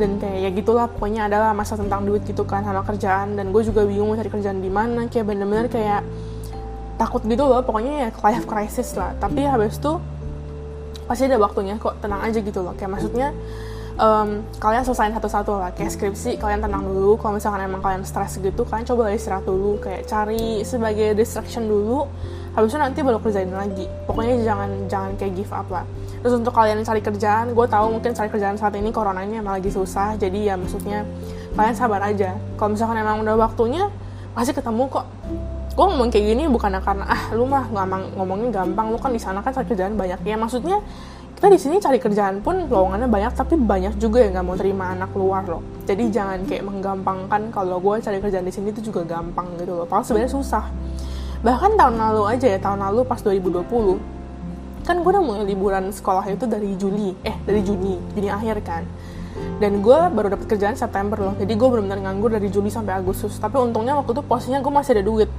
Dan 0.00 0.16
kayak 0.16 0.38
ya 0.40 0.50
gitulah 0.54 0.86
pokoknya 0.88 1.28
adalah 1.28 1.52
masa 1.52 1.76
tentang 1.76 2.08
duit 2.08 2.24
gitu 2.24 2.48
kan 2.48 2.64
sama 2.64 2.80
kerjaan. 2.88 3.36
Dan 3.36 3.52
gue 3.52 3.62
juga 3.68 3.84
bingung 3.84 4.16
cari 4.16 4.32
kerjaan 4.32 4.64
di 4.64 4.72
mana 4.72 5.04
kayak 5.04 5.28
bener-bener 5.28 5.68
kayak 5.68 6.00
takut 6.96 7.20
gitu 7.28 7.44
loh. 7.44 7.60
Pokoknya 7.60 8.08
ya 8.08 8.10
life 8.12 8.48
crisis 8.48 8.96
lah. 8.96 9.12
Tapi 9.20 9.44
habis 9.44 9.76
itu 9.76 10.00
pasti 11.04 11.28
ada 11.28 11.36
waktunya 11.36 11.76
kok 11.76 12.00
tenang 12.00 12.24
aja 12.24 12.40
gitu 12.40 12.64
loh. 12.64 12.72
Kayak 12.80 12.96
maksudnya 12.96 13.36
um, 14.00 14.28
kalian 14.56 14.82
selesaiin 14.82 15.12
satu-satu 15.12 15.52
lah 15.60 15.70
kayak 15.76 15.92
skripsi 15.92 16.40
kalian 16.40 16.64
tenang 16.64 16.82
dulu. 16.82 17.20
Kalau 17.20 17.36
misalkan 17.36 17.60
emang 17.68 17.84
kalian 17.84 18.02
stres 18.02 18.40
gitu 18.40 18.64
kalian 18.64 18.88
coba 18.88 19.12
istirahat 19.12 19.44
dulu. 19.44 19.76
Kayak 19.78 20.08
cari 20.08 20.64
sebagai 20.64 21.12
distraction 21.12 21.68
dulu 21.68 22.08
habis 22.56 22.74
nanti 22.74 23.04
baru 23.04 23.20
kerjain 23.22 23.52
lagi. 23.52 23.86
Pokoknya 24.08 24.40
jangan 24.42 24.70
jangan 24.88 25.10
kayak 25.20 25.32
give 25.36 25.52
up 25.52 25.68
lah. 25.68 25.84
Terus 26.24 26.34
untuk 26.40 26.52
kalian 26.56 26.80
yang 26.80 26.88
cari 26.88 27.00
kerjaan 27.04 27.46
gue 27.52 27.66
tahu 27.68 27.86
mungkin 27.92 28.10
cari 28.16 28.28
kerjaan 28.32 28.56
saat 28.56 28.74
ini 28.74 28.90
coronanya 28.90 29.44
emang 29.44 29.60
lagi 29.60 29.70
susah. 29.70 30.16
Jadi 30.16 30.48
ya 30.48 30.56
maksudnya 30.56 31.04
kalian 31.54 31.76
sabar 31.76 32.00
aja. 32.02 32.34
Kalau 32.56 32.72
misalkan 32.72 32.96
emang 32.98 33.20
udah 33.22 33.36
waktunya 33.36 33.86
pasti 34.32 34.56
ketemu 34.56 34.88
kok. 34.88 35.06
Gue 35.70 35.86
ngomong 35.86 36.10
kayak 36.10 36.34
gini 36.34 36.44
bukan 36.50 36.76
karena 36.82 37.06
ah 37.06 37.30
lu 37.30 37.46
mah 37.46 37.70
ngomong 37.70 38.18
ngomongnya 38.18 38.48
gampang. 38.60 38.90
Lu 38.90 38.98
kan 38.98 39.14
di 39.14 39.22
sana 39.22 39.38
kan 39.40 39.54
cari 39.54 39.70
kerjaan 39.70 39.94
banyak. 39.94 40.18
Ya 40.26 40.34
maksudnya 40.34 40.82
kita 41.40 41.48
di 41.48 41.56
sini 41.56 41.80
cari 41.80 41.96
kerjaan 41.96 42.44
pun 42.44 42.68
lowongannya 42.68 43.08
banyak 43.08 43.32
tapi 43.32 43.56
banyak 43.56 43.96
juga 43.96 44.20
yang 44.20 44.36
nggak 44.36 44.44
mau 44.44 44.60
terima 44.60 44.92
anak 44.92 45.08
luar 45.16 45.48
loh. 45.48 45.64
Jadi 45.88 46.12
jangan 46.12 46.44
kayak 46.44 46.68
menggampangkan 46.68 47.48
kalau 47.48 47.80
gue 47.80 47.96
cari 47.96 48.20
kerjaan 48.20 48.44
di 48.44 48.52
sini 48.52 48.76
itu 48.76 48.92
juga 48.92 49.08
gampang 49.08 49.56
gitu 49.56 49.72
loh. 49.72 49.88
Padahal 49.88 50.04
sebenarnya 50.04 50.36
susah. 50.36 50.68
Bahkan 51.40 51.80
tahun 51.80 51.96
lalu 51.96 52.22
aja 52.28 52.44
ya 52.44 52.60
tahun 52.60 52.84
lalu 52.84 53.08
pas 53.08 53.24
2020 53.24 53.64
kan 54.84 55.00
gue 55.00 55.10
udah 55.16 55.24
mulai 55.24 55.48
liburan 55.48 55.88
sekolah 55.88 56.28
itu 56.28 56.44
dari 56.44 56.76
Juli 56.76 57.16
eh 57.24 57.32
dari 57.48 57.64
Juni 57.64 57.96
Juni 58.12 58.28
akhir 58.28 58.60
kan. 58.60 58.84
Dan 59.64 59.80
gue 59.80 59.98
baru 60.12 60.36
dapet 60.36 60.44
kerjaan 60.44 60.76
September 60.76 61.16
loh. 61.16 61.34
Jadi 61.40 61.56
gue 61.56 61.68
benar-benar 61.72 62.04
nganggur 62.04 62.36
dari 62.36 62.52
Juli 62.52 62.68
sampai 62.68 63.00
Agustus. 63.00 63.40
Tapi 63.40 63.56
untungnya 63.56 63.96
waktu 63.96 64.12
itu 64.12 64.20
posisinya 64.28 64.60
gue 64.60 64.72
masih 64.76 64.92
ada 64.92 65.08
duit. 65.08 65.32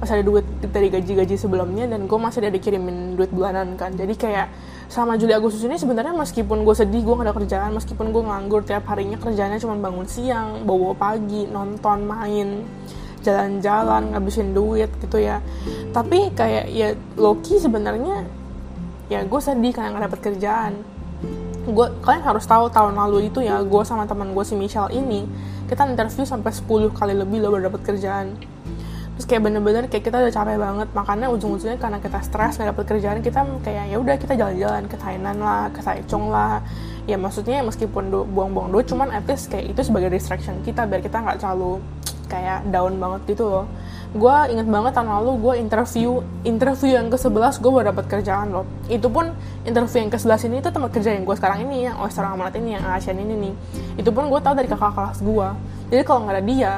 Masih 0.00 0.12
ada 0.16 0.24
duit 0.24 0.48
dari 0.72 0.88
gaji-gaji 0.88 1.36
sebelumnya 1.36 1.84
dan 1.84 2.08
gue 2.08 2.16
masih 2.16 2.40
ada 2.40 2.48
dikirimin 2.48 3.20
duit 3.20 3.28
bulanan 3.28 3.76
kan. 3.76 3.92
Jadi 3.92 4.16
kayak 4.16 4.48
sama 4.88 5.16
Juli 5.18 5.32
Agustus 5.34 5.64
ini 5.64 5.80
sebenarnya 5.80 6.12
meskipun 6.12 6.62
gue 6.62 6.74
sedih 6.76 7.02
gue 7.02 7.14
gak 7.16 7.26
ada 7.26 7.34
kerjaan 7.34 7.70
meskipun 7.74 8.12
gue 8.12 8.22
nganggur 8.22 8.62
tiap 8.62 8.84
harinya 8.88 9.16
kerjanya 9.18 9.56
cuma 9.58 9.74
bangun 9.80 10.06
siang 10.06 10.62
bawa 10.68 10.94
pagi 10.94 11.48
nonton 11.48 12.04
main 12.04 12.62
jalan-jalan 13.24 14.12
ngabisin 14.12 14.52
duit 14.52 14.92
gitu 15.00 15.16
ya. 15.16 15.40
Tapi 15.90 16.36
kayak 16.36 16.64
ya 16.68 16.92
Loki 17.16 17.56
sebenarnya 17.56 18.28
ya 19.08 19.24
gue 19.24 19.40
sedih 19.40 19.72
karena 19.72 19.96
gak 19.96 20.04
dapet 20.12 20.20
kerjaan. 20.20 20.72
Gue 21.64 21.88
kalian 22.04 22.20
harus 22.20 22.44
tahu 22.44 22.68
tahun 22.68 22.92
lalu 22.92 23.32
itu 23.32 23.40
ya 23.40 23.64
gue 23.64 23.82
sama 23.88 24.04
teman 24.04 24.36
gue 24.36 24.44
si 24.44 24.52
Michelle 24.52 24.92
ini 24.92 25.24
kita 25.64 25.88
interview 25.88 26.28
sampai 26.28 26.52
10 26.52 26.92
kali 26.92 27.16
lebih 27.16 27.40
loh 27.40 27.56
baru 27.56 27.72
dapet 27.72 27.82
kerjaan 27.88 28.36
terus 29.14 29.26
kayak 29.30 29.42
bener-bener 29.46 29.86
kayak 29.86 30.10
kita 30.10 30.16
udah 30.18 30.32
capek 30.34 30.56
banget 30.58 30.88
makanya 30.90 31.26
ujung-ujungnya 31.30 31.78
karena 31.78 32.02
kita 32.02 32.18
stres 32.18 32.58
nggak 32.58 32.74
dapet 32.74 32.84
kerjaan 32.90 33.18
kita 33.22 33.46
kayak 33.62 33.84
ya 33.94 33.96
udah 34.02 34.14
kita 34.18 34.34
jalan-jalan 34.34 34.84
ke 34.90 34.96
Thailand 34.98 35.38
lah 35.38 35.70
ke 35.70 35.80
Taichung 35.80 36.34
lah. 36.34 36.58
Ya 37.04 37.20
maksudnya 37.20 37.60
meskipun 37.62 38.10
buang-buang 38.10 38.74
duit 38.74 38.90
cuman 38.90 39.12
at 39.14 39.22
least 39.28 39.52
kayak 39.52 39.70
itu 39.70 39.80
sebagai 39.86 40.10
distraction 40.10 40.58
kita 40.66 40.88
biar 40.88 40.98
kita 40.98 41.22
nggak 41.22 41.38
terlalu 41.38 41.78
kayak 42.26 42.66
down 42.74 42.98
banget 42.98 43.38
gitu 43.38 43.46
loh. 43.46 43.66
Gue 44.14 44.34
inget 44.50 44.66
banget 44.66 44.94
tahun 44.94 45.10
lalu 45.10 45.30
gue 45.42 45.54
interview 45.62 46.10
interview 46.42 46.98
yang 46.98 47.06
ke 47.06 47.18
11 47.18 47.62
gue 47.62 47.70
baru 47.70 47.86
dapet 47.94 48.04
kerjaan 48.10 48.50
loh. 48.50 48.66
Itu 48.90 49.14
pun 49.14 49.30
interview 49.62 50.02
yang 50.02 50.10
ke 50.10 50.18
11 50.18 50.50
ini 50.50 50.56
itu 50.58 50.70
tempat 50.74 50.90
kerja 50.90 51.14
yang 51.14 51.22
gue 51.22 51.36
sekarang 51.38 51.62
ini 51.66 51.86
yang 51.86 52.02
Oyster 52.02 52.26
Amalat 52.26 52.58
ini 52.58 52.74
yang 52.74 52.82
Asian 52.90 53.14
ini 53.20 53.34
nih. 53.36 53.54
Itu 54.02 54.10
pun 54.10 54.26
gue 54.26 54.40
tahu 54.42 54.58
dari 54.58 54.66
kakak 54.66 54.90
kelas 54.90 55.22
gue 55.22 55.48
jadi 55.94 56.02
kalau 56.04 56.24
nggak 56.24 56.34
ada 56.34 56.44
dia 56.44 56.72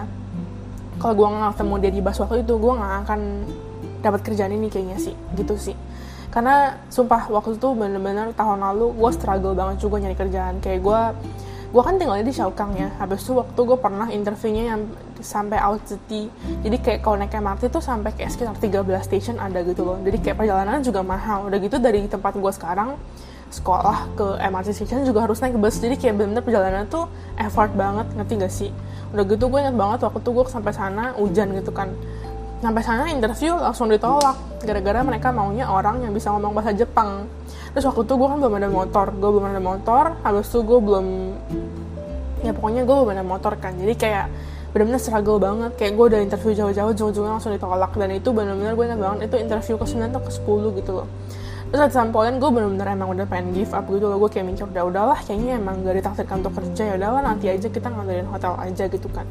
kalau 0.97 1.15
gue 1.15 1.29
nggak 1.29 1.53
ketemu 1.57 1.75
dia 1.83 1.93
di 1.93 2.01
bus 2.01 2.19
waktu 2.21 2.37
itu 2.43 2.55
gue 2.57 2.73
nggak 2.73 2.95
akan 3.05 3.21
dapat 4.01 4.21
kerjaan 4.23 4.53
ini 4.55 4.69
kayaknya 4.73 4.99
sih 5.01 5.15
gitu 5.37 5.55
sih. 5.59 5.77
Karena 6.33 6.77
sumpah 6.93 7.33
waktu 7.33 7.57
itu 7.57 7.69
bener-bener 7.73 8.33
tahun 8.37 8.61
lalu 8.61 8.93
gue 8.93 9.11
struggle 9.17 9.57
banget 9.57 9.81
juga 9.81 10.05
nyari 10.05 10.17
kerjaan. 10.17 10.61
Kayak 10.61 10.81
gue 10.85 11.01
gue 11.67 11.83
kan 11.83 11.95
tinggalnya 11.97 12.25
di 12.25 12.35
Shaokang 12.35 12.73
ya. 12.77 12.89
Habis 13.01 13.25
itu 13.25 13.33
waktu 13.37 13.61
gue 13.61 13.79
pernah 13.81 14.09
interviewnya 14.13 14.65
yang 14.77 14.81
sampai 15.17 15.57
out 15.57 15.81
city 15.89 16.29
jadi 16.61 16.77
kayak 16.77 17.01
kalau 17.01 17.17
naik 17.17 17.33
MRT 17.33 17.73
tuh 17.73 17.81
sampai 17.81 18.13
kayak 18.13 18.37
sekitar 18.37 18.53
13 18.61 18.85
station 19.01 19.37
ada 19.41 19.65
gitu 19.65 19.85
loh. 19.85 19.97
Jadi 20.05 20.17
kayak 20.21 20.37
perjalanan 20.41 20.85
juga 20.85 21.01
mahal. 21.01 21.49
Udah 21.49 21.59
gitu 21.61 21.81
dari 21.81 22.05
tempat 22.05 22.37
gue 22.37 22.53
sekarang 22.53 23.01
sekolah 23.51 24.11
ke 24.19 24.27
MRT 24.43 24.69
station 24.75 25.07
juga 25.07 25.25
harus 25.25 25.39
naik 25.39 25.57
bus. 25.59 25.79
Jadi 25.79 25.95
kayak 25.99 26.19
bener-bener 26.19 26.43
perjalanan 26.43 26.85
tuh 26.91 27.07
effort 27.39 27.71
banget 27.79 28.07
ngerti 28.19 28.33
gak 28.43 28.53
sih? 28.53 28.71
Udah 29.15 29.23
gitu 29.23 29.47
gue 29.47 29.61
inget 29.63 29.77
banget 29.79 30.03
waktu 30.03 30.19
tuh 30.23 30.33
gue 30.35 30.45
sampai 30.51 30.73
sana 30.75 31.15
hujan 31.15 31.55
gitu 31.55 31.71
kan. 31.71 31.95
Sampai 32.59 32.83
sana 32.83 33.07
interview 33.13 33.55
langsung 33.55 33.87
ditolak 33.87 34.35
gara-gara 34.65 35.01
mereka 35.07 35.31
maunya 35.31 35.69
orang 35.71 36.03
yang 36.03 36.11
bisa 36.11 36.35
ngomong 36.35 36.57
bahasa 36.57 36.75
Jepang. 36.75 37.31
Terus 37.71 37.85
waktu 37.87 38.03
itu 38.03 38.15
gue 38.17 38.29
kan 38.29 38.39
belum 38.43 38.55
ada 38.59 38.69
motor 38.73 39.07
gue 39.15 39.31
belum 39.31 39.47
ada 39.47 39.63
motor 39.63 40.05
habis 40.25 40.49
itu 40.51 40.59
gue 40.65 40.79
belum 40.81 41.07
ya 42.43 42.53
pokoknya 42.57 42.83
gue 42.83 42.95
belum 42.99 43.11
ada 43.15 43.25
motor 43.25 43.53
kan. 43.63 43.79
Jadi 43.79 43.95
kayak 43.95 44.27
benar-benar 44.75 45.01
struggle 45.01 45.39
banget 45.39 45.73
kayak 45.79 45.93
gue 45.95 46.05
udah 46.13 46.21
interview 46.21 46.53
jauh-jauh 46.53 46.93
jauh-jauh 46.99 47.29
langsung 47.31 47.55
ditolak. 47.55 47.95
Dan 47.95 48.11
itu 48.11 48.35
benar-benar 48.35 48.75
gue 48.75 48.85
ingat 48.91 49.01
banget 49.01 49.19
itu 49.31 49.37
interview 49.39 49.75
ke 49.79 49.87
9 49.87 50.11
atau 50.11 50.23
ke 50.25 50.33
10 50.35 50.79
gitu 50.83 50.93
loh 50.99 51.09
terus 51.77 51.93
at 51.93 52.01
some 52.01 52.09
point 52.09 52.41
gue 52.41 52.49
bener-bener 52.49 52.89
emang 52.89 53.13
udah 53.13 53.29
pengen 53.29 53.53
give 53.53 53.69
up 53.77 53.85
gitu 53.93 54.09
loh. 54.09 54.17
Gue 54.17 54.33
kayak 54.33 54.49
mikir 54.49 54.65
udah 54.65 54.89
udahlah 54.89 55.21
kayaknya 55.21 55.61
emang 55.61 55.85
gak 55.85 56.01
ditakdirkan 56.01 56.41
untuk 56.41 56.57
kerja 56.57 56.83
ya 56.89 56.95
udahlah 56.97 57.21
nanti 57.21 57.53
aja 57.53 57.69
kita 57.69 57.93
ngandelin 57.93 58.25
hotel 58.33 58.57
aja 58.57 58.89
gitu 58.89 59.13
kan. 59.13 59.29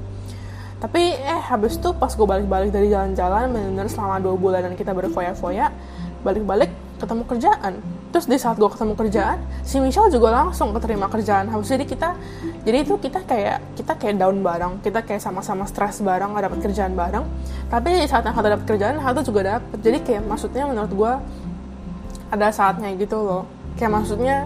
Tapi 0.77 1.17
eh 1.17 1.41
habis 1.41 1.81
itu 1.81 1.89
pas 1.97 2.13
gue 2.13 2.21
balik-balik 2.21 2.69
dari 2.69 2.93
jalan-jalan 2.93 3.49
bener-bener 3.49 3.89
selama 3.89 4.21
dua 4.21 4.38
bulan 4.38 4.62
dan 4.62 4.77
kita 4.77 4.93
berfoya-foya 4.93 5.73
balik-balik 6.21 6.69
ketemu 7.01 7.25
kerjaan. 7.25 7.73
Terus 8.13 8.29
di 8.29 8.38
saat 8.38 8.62
gue 8.62 8.69
ketemu 8.69 8.93
kerjaan 8.93 9.41
si 9.65 9.81
Michelle 9.81 10.13
juga 10.13 10.29
langsung 10.29 10.69
keterima 10.77 11.10
kerjaan 11.10 11.49
habis 11.49 11.73
jadi 11.73 11.84
kita 11.84 12.13
jadi 12.62 12.86
itu 12.86 12.93
kita 13.01 13.25
kayak 13.25 13.73
kita 13.73 13.97
kayak 13.97 14.21
down 14.21 14.45
bareng. 14.45 14.86
Kita 14.86 15.01
kayak 15.01 15.17
sama-sama 15.17 15.65
stres 15.65 15.97
bareng 15.97 16.38
gak 16.38 16.45
dapet 16.45 16.60
kerjaan 16.69 16.93
bareng. 16.93 17.25
Tapi 17.73 18.05
di 18.05 18.05
saat 18.05 18.21
yang 18.21 18.38
dapet 18.38 18.69
kerjaan 18.69 19.01
Hato 19.01 19.25
juga 19.25 19.58
dapet. 19.58 19.81
Jadi 19.81 19.97
kayak 20.05 20.29
maksudnya 20.29 20.69
menurut 20.69 20.93
gue 20.93 21.13
ada 22.31 22.47
saatnya 22.49 22.89
gitu 22.97 23.21
loh. 23.21 23.43
Kayak 23.75 23.91
maksudnya 24.01 24.38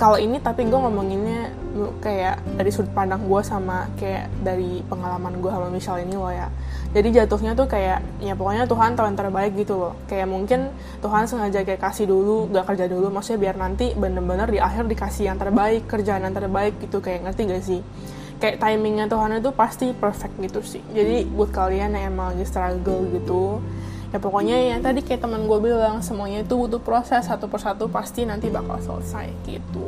kalau 0.00 0.16
ini 0.16 0.40
tapi 0.40 0.64
gue 0.64 0.78
ngomonginnya 0.80 1.52
kayak 2.00 2.40
dari 2.56 2.72
sudut 2.72 2.88
pandang 2.96 3.20
gue 3.28 3.40
sama 3.44 3.84
kayak 4.00 4.32
dari 4.40 4.80
pengalaman 4.88 5.44
gue 5.44 5.50
sama 5.52 5.68
Michelle 5.68 6.00
ini 6.00 6.16
loh 6.16 6.32
ya. 6.32 6.48
Jadi 6.90 7.08
jatuhnya 7.20 7.52
tuh 7.52 7.68
kayak 7.70 8.00
ya 8.18 8.32
pokoknya 8.34 8.64
Tuhan 8.64 8.96
tahu 8.96 9.06
yang 9.12 9.18
terbaik 9.20 9.52
gitu 9.60 9.76
loh. 9.76 9.94
Kayak 10.08 10.32
mungkin 10.32 10.72
Tuhan 11.04 11.28
sengaja 11.28 11.62
kayak 11.62 11.84
kasih 11.84 12.08
dulu 12.08 12.48
gak 12.48 12.64
kerja 12.72 12.88
dulu 12.88 13.12
maksudnya 13.12 13.38
biar 13.44 13.56
nanti 13.60 13.92
bener-bener 13.92 14.48
di 14.48 14.58
akhir 14.58 14.88
dikasih 14.88 15.30
yang 15.30 15.38
terbaik 15.38 15.84
kerjaan 15.84 16.24
yang 16.24 16.34
terbaik 16.34 16.80
gitu 16.80 16.98
kayak 17.04 17.28
ngerti 17.28 17.42
gak 17.46 17.62
sih? 17.62 17.80
Kayak 18.40 18.56
timingnya 18.56 19.04
Tuhan 19.04 19.36
itu 19.36 19.52
pasti 19.52 19.92
perfect 19.92 20.34
gitu 20.40 20.64
sih. 20.64 20.82
Jadi 20.96 21.28
buat 21.28 21.52
kalian 21.52 21.92
yang 21.92 22.16
emang 22.16 22.32
lagi 22.34 22.48
struggle 22.48 23.04
gitu 23.12 23.60
ya 24.10 24.18
pokoknya 24.18 24.74
yang 24.74 24.82
tadi 24.82 25.06
kayak 25.06 25.22
teman 25.22 25.46
gue 25.46 25.58
bilang 25.62 26.02
semuanya 26.02 26.42
itu 26.42 26.54
butuh 26.58 26.82
proses 26.82 27.30
satu 27.30 27.46
persatu 27.46 27.86
pasti 27.86 28.26
nanti 28.26 28.50
bakal 28.50 28.82
selesai 28.82 29.30
gitu. 29.46 29.86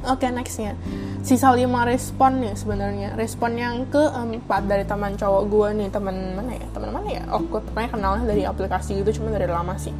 Oke 0.00 0.24
okay, 0.24 0.30
nextnya. 0.32 0.72
Sisa 1.20 1.52
lima 1.52 1.84
respon 1.84 2.40
nih 2.40 2.56
sebenarnya. 2.56 3.12
Respon 3.20 3.52
yang 3.52 3.84
keempat 3.92 4.64
dari 4.64 4.88
teman 4.88 5.12
cowok 5.12 5.42
gue 5.52 5.68
nih 5.76 5.88
teman 5.92 6.16
mana 6.32 6.56
ya? 6.56 6.66
Teman 6.72 6.90
mana 6.96 7.08
ya? 7.12 7.22
Oh 7.28 7.44
gue 7.44 7.60
pokoknya 7.60 7.90
kenalnya 7.92 8.24
dari 8.24 8.48
aplikasi 8.48 8.96
gitu 9.04 9.20
cuma 9.20 9.28
dari 9.28 9.44
lama 9.44 9.76
sih 9.76 9.92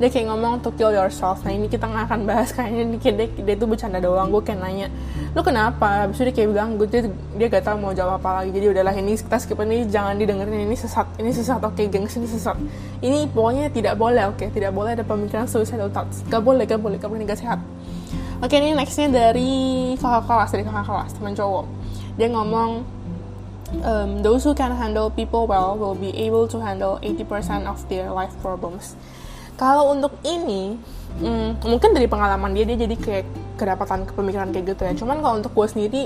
dia 0.00 0.08
kayak 0.08 0.26
ngomong 0.32 0.64
to 0.64 0.72
kill 0.76 0.92
yourself. 0.92 1.44
Nah 1.44 1.52
ini 1.52 1.68
kita 1.68 1.84
nggak 1.84 2.04
akan 2.08 2.20
bahas 2.28 2.48
kayaknya 2.56 2.96
dia, 2.96 3.12
dia, 3.12 3.28
dia 3.28 3.54
tuh 3.56 3.68
bercanda 3.68 3.98
doang 4.00 4.32
gue 4.32 4.42
kayak 4.44 4.60
nanya 4.60 4.88
lu 5.32 5.40
kenapa? 5.40 6.04
Abis 6.08 6.20
itu 6.20 6.28
dia 6.28 6.34
kayak 6.36 6.48
bilang 6.52 6.68
gue 6.76 6.88
dia, 6.88 7.08
dia 7.08 7.46
gak 7.48 7.64
tau 7.64 7.76
mau 7.80 7.96
jawab 7.96 8.20
apa 8.20 8.42
lagi. 8.44 8.52
Jadi 8.52 8.66
udahlah 8.68 8.92
ini 8.92 9.16
kita 9.16 9.36
skip 9.40 9.56
ini 9.64 9.88
jangan 9.88 10.20
didengerin 10.20 10.68
ini 10.68 10.76
sesat 10.76 11.08
ini 11.16 11.32
sesat 11.32 11.60
oke 11.60 11.72
okay, 11.72 11.88
gengs 11.88 12.16
ini 12.20 12.28
sesat. 12.28 12.56
Ini 13.00 13.32
pokoknya 13.32 13.72
tidak 13.72 13.96
boleh 13.96 14.28
oke 14.28 14.36
okay? 14.36 14.48
tidak 14.52 14.76
boleh 14.76 14.92
ada 14.92 15.04
pemikiran 15.04 15.48
suicidal 15.48 15.88
thoughts. 15.88 16.20
Gak 16.28 16.44
boleh 16.44 16.68
gak 16.68 16.80
boleh 16.80 17.00
gak 17.00 17.08
boleh 17.08 17.24
gak 17.24 17.40
sehat. 17.40 17.60
Oke 18.42 18.58
okay, 18.58 18.58
ini 18.60 18.76
nextnya 18.76 19.08
dari 19.08 19.94
kakak 19.96 20.28
kelas 20.28 20.50
dari 20.52 20.64
kakak 20.68 20.84
kelas 20.84 21.10
teman 21.16 21.32
cowok. 21.32 21.64
Dia 22.20 22.28
ngomong 22.28 22.70
um, 23.80 24.10
those 24.20 24.44
who 24.44 24.52
can 24.52 24.76
handle 24.76 25.08
people 25.08 25.46
well 25.48 25.78
will 25.80 25.96
be 25.96 26.12
able 26.20 26.44
to 26.44 26.60
handle 26.60 27.00
80% 27.00 27.64
of 27.64 27.80
their 27.88 28.12
life 28.12 28.36
problems 28.44 28.96
kalau 29.56 29.92
untuk 29.92 30.16
ini 30.24 30.76
hmm, 31.20 31.64
mungkin 31.66 31.92
dari 31.92 32.08
pengalaman 32.08 32.56
dia 32.56 32.64
dia 32.64 32.78
jadi 32.86 32.96
kayak 32.96 33.26
kedapatan 33.60 34.08
kepemikiran 34.08 34.50
kayak 34.50 34.74
gitu 34.74 34.82
ya. 34.82 34.92
Cuman 34.96 35.20
kalau 35.20 35.34
untuk 35.38 35.52
gue 35.52 35.66
sendiri 35.68 36.02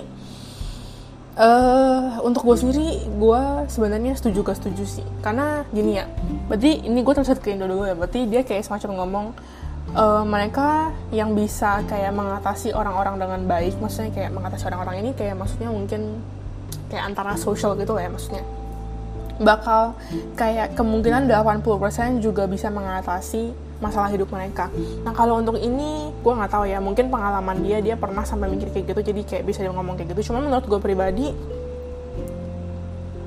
uh, 1.38 2.20
untuk 2.26 2.42
gue 2.44 2.56
sendiri 2.58 3.06
gue 3.06 3.42
sebenarnya 3.70 4.12
setuju 4.18 4.42
gak 4.42 4.58
setuju 4.58 4.84
sih. 4.84 5.06
Karena 5.22 5.62
gini 5.70 5.98
ya 6.02 6.10
berarti 6.50 6.84
ini 6.84 7.00
gue 7.00 7.12
terus 7.14 7.30
ke 7.38 7.54
Indo 7.54 7.70
dulu 7.70 7.86
ya. 7.86 7.94
Berarti 7.94 8.26
dia 8.26 8.42
kayak 8.42 8.66
semacam 8.66 8.90
ngomong 9.02 9.26
uh, 9.94 10.24
mereka 10.26 10.90
yang 11.14 11.32
bisa 11.38 11.84
kayak 11.86 12.10
mengatasi 12.10 12.74
orang-orang 12.74 13.22
dengan 13.22 13.40
baik 13.46 13.78
maksudnya 13.78 14.10
kayak 14.10 14.30
mengatasi 14.34 14.64
orang-orang 14.66 14.96
ini 15.06 15.10
kayak 15.14 15.38
maksudnya 15.38 15.70
mungkin 15.70 16.18
kayak 16.90 17.04
antara 17.14 17.38
sosial 17.38 17.78
gitu 17.78 17.94
lah 17.94 18.06
ya 18.06 18.10
maksudnya 18.10 18.44
bakal 19.36 19.96
kayak 20.32 20.72
kemungkinan 20.72 21.28
80% 21.28 22.24
juga 22.24 22.48
bisa 22.48 22.72
mengatasi 22.72 23.52
masalah 23.76 24.08
hidup 24.08 24.32
mereka. 24.32 24.72
Nah 25.04 25.12
kalau 25.12 25.36
untuk 25.36 25.60
ini 25.60 26.08
gue 26.24 26.32
nggak 26.32 26.48
tahu 26.48 26.64
ya, 26.64 26.80
mungkin 26.80 27.12
pengalaman 27.12 27.60
dia 27.60 27.84
dia 27.84 27.94
pernah 27.96 28.24
sampai 28.24 28.48
mikir 28.48 28.72
kayak 28.72 28.96
gitu, 28.96 29.00
jadi 29.12 29.20
kayak 29.24 29.44
bisa 29.44 29.60
dia 29.60 29.72
ngomong 29.72 30.00
kayak 30.00 30.16
gitu. 30.16 30.32
Cuma 30.32 30.40
menurut 30.40 30.64
gue 30.64 30.80
pribadi, 30.80 31.36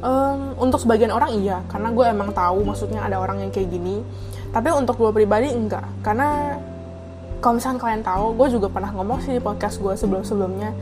um, 0.02 0.58
untuk 0.58 0.82
sebagian 0.82 1.14
orang 1.14 1.38
iya, 1.38 1.62
karena 1.70 1.94
gue 1.94 2.06
emang 2.10 2.34
tahu 2.34 2.66
maksudnya 2.66 3.06
ada 3.06 3.22
orang 3.22 3.46
yang 3.46 3.52
kayak 3.54 3.70
gini. 3.70 4.02
Tapi 4.50 4.74
untuk 4.74 4.98
gue 4.98 5.14
pribadi 5.14 5.54
enggak, 5.54 5.86
karena 6.02 6.58
kalau 7.40 7.62
misalnya 7.62 7.80
kalian 7.80 8.04
tahu, 8.04 8.26
gue 8.34 8.48
juga 8.58 8.68
pernah 8.74 8.90
ngomong 8.92 9.22
sih 9.22 9.38
di 9.38 9.42
podcast 9.42 9.78
gue 9.78 9.94
sebelum-sebelumnya 9.94 10.74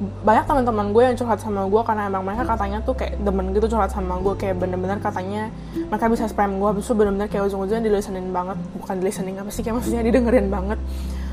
banyak 0.00 0.48
teman-teman 0.48 0.96
gue 0.96 1.02
yang 1.04 1.16
curhat 1.16 1.44
sama 1.44 1.68
gue 1.68 1.82
karena 1.84 2.08
emang 2.08 2.24
mereka 2.24 2.48
katanya 2.48 2.80
tuh 2.80 2.96
kayak 2.96 3.20
demen 3.20 3.52
gitu 3.52 3.76
curhat 3.76 3.92
sama 3.92 4.16
gue 4.24 4.32
kayak 4.32 4.56
bener-bener 4.56 4.96
katanya 4.96 5.52
mereka 5.76 6.08
bisa 6.08 6.24
spam 6.24 6.56
gue 6.56 6.68
habis 6.72 6.88
itu 6.88 6.96
bener-bener 6.96 7.28
kayak 7.28 7.44
ujung-ujungnya 7.52 7.84
dilistenin 7.84 8.32
banget 8.32 8.56
bukan 8.80 8.96
dilistening 8.96 9.36
apa 9.36 9.52
sih 9.52 9.60
kayak 9.60 9.76
maksudnya 9.76 10.00
didengerin 10.00 10.48
banget. 10.48 10.80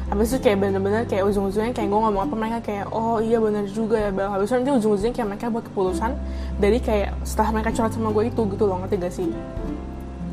Habis 0.08 0.36
itu 0.36 0.39
kayak 0.43 0.58
bener-bener 0.63 1.03
kayak 1.08 1.23
ujung-ujungnya 1.32 1.71
kayak 1.71 1.88
gue 1.88 1.99
ngomong 1.99 2.23
apa 2.27 2.36
mereka 2.36 2.60
kayak 2.63 2.86
oh 2.91 3.23
iya 3.23 3.39
bener 3.39 3.63
juga 3.71 3.95
ya 4.03 4.12
bel. 4.12 4.27
Habis 4.27 4.51
itu 4.51 4.56
nanti 4.60 4.71
ujung-ujungnya 4.84 5.15
kayak 5.15 5.27
mereka 5.32 5.45
buat 5.47 5.65
keputusan 5.71 6.12
dari 6.60 6.80
kayak 6.84 7.10
setelah 7.23 7.49
mereka 7.56 7.69
curhat 7.71 7.91
sama 7.95 8.12
gue 8.12 8.23
itu 8.27 8.41
gitu 8.51 8.63
loh 8.67 8.84
ngerti 8.84 8.95
gak 8.99 9.13
sih? 9.15 9.27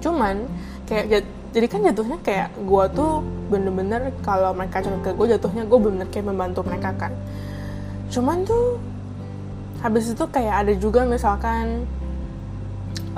Cuman 0.02 0.46
kayak 0.90 1.22
jadi 1.54 1.66
kan 1.70 1.80
jatuhnya 1.86 2.18
kayak 2.18 2.48
gue 2.66 2.84
tuh 2.98 3.22
bener-bener 3.46 4.10
kalau 4.26 4.50
mereka 4.50 4.82
curhat 4.82 5.06
ke 5.06 5.10
gue 5.14 5.26
jatuhnya 5.38 5.62
gue 5.70 5.78
bener-bener 5.78 6.10
kayak 6.10 6.26
membantu 6.26 6.66
mereka 6.66 6.90
kan 6.98 7.14
cuman 8.12 8.44
tuh 8.44 8.80
habis 9.84 10.08
itu 10.12 10.24
kayak 10.32 10.64
ada 10.64 10.72
juga 10.80 11.04
misalkan 11.04 11.84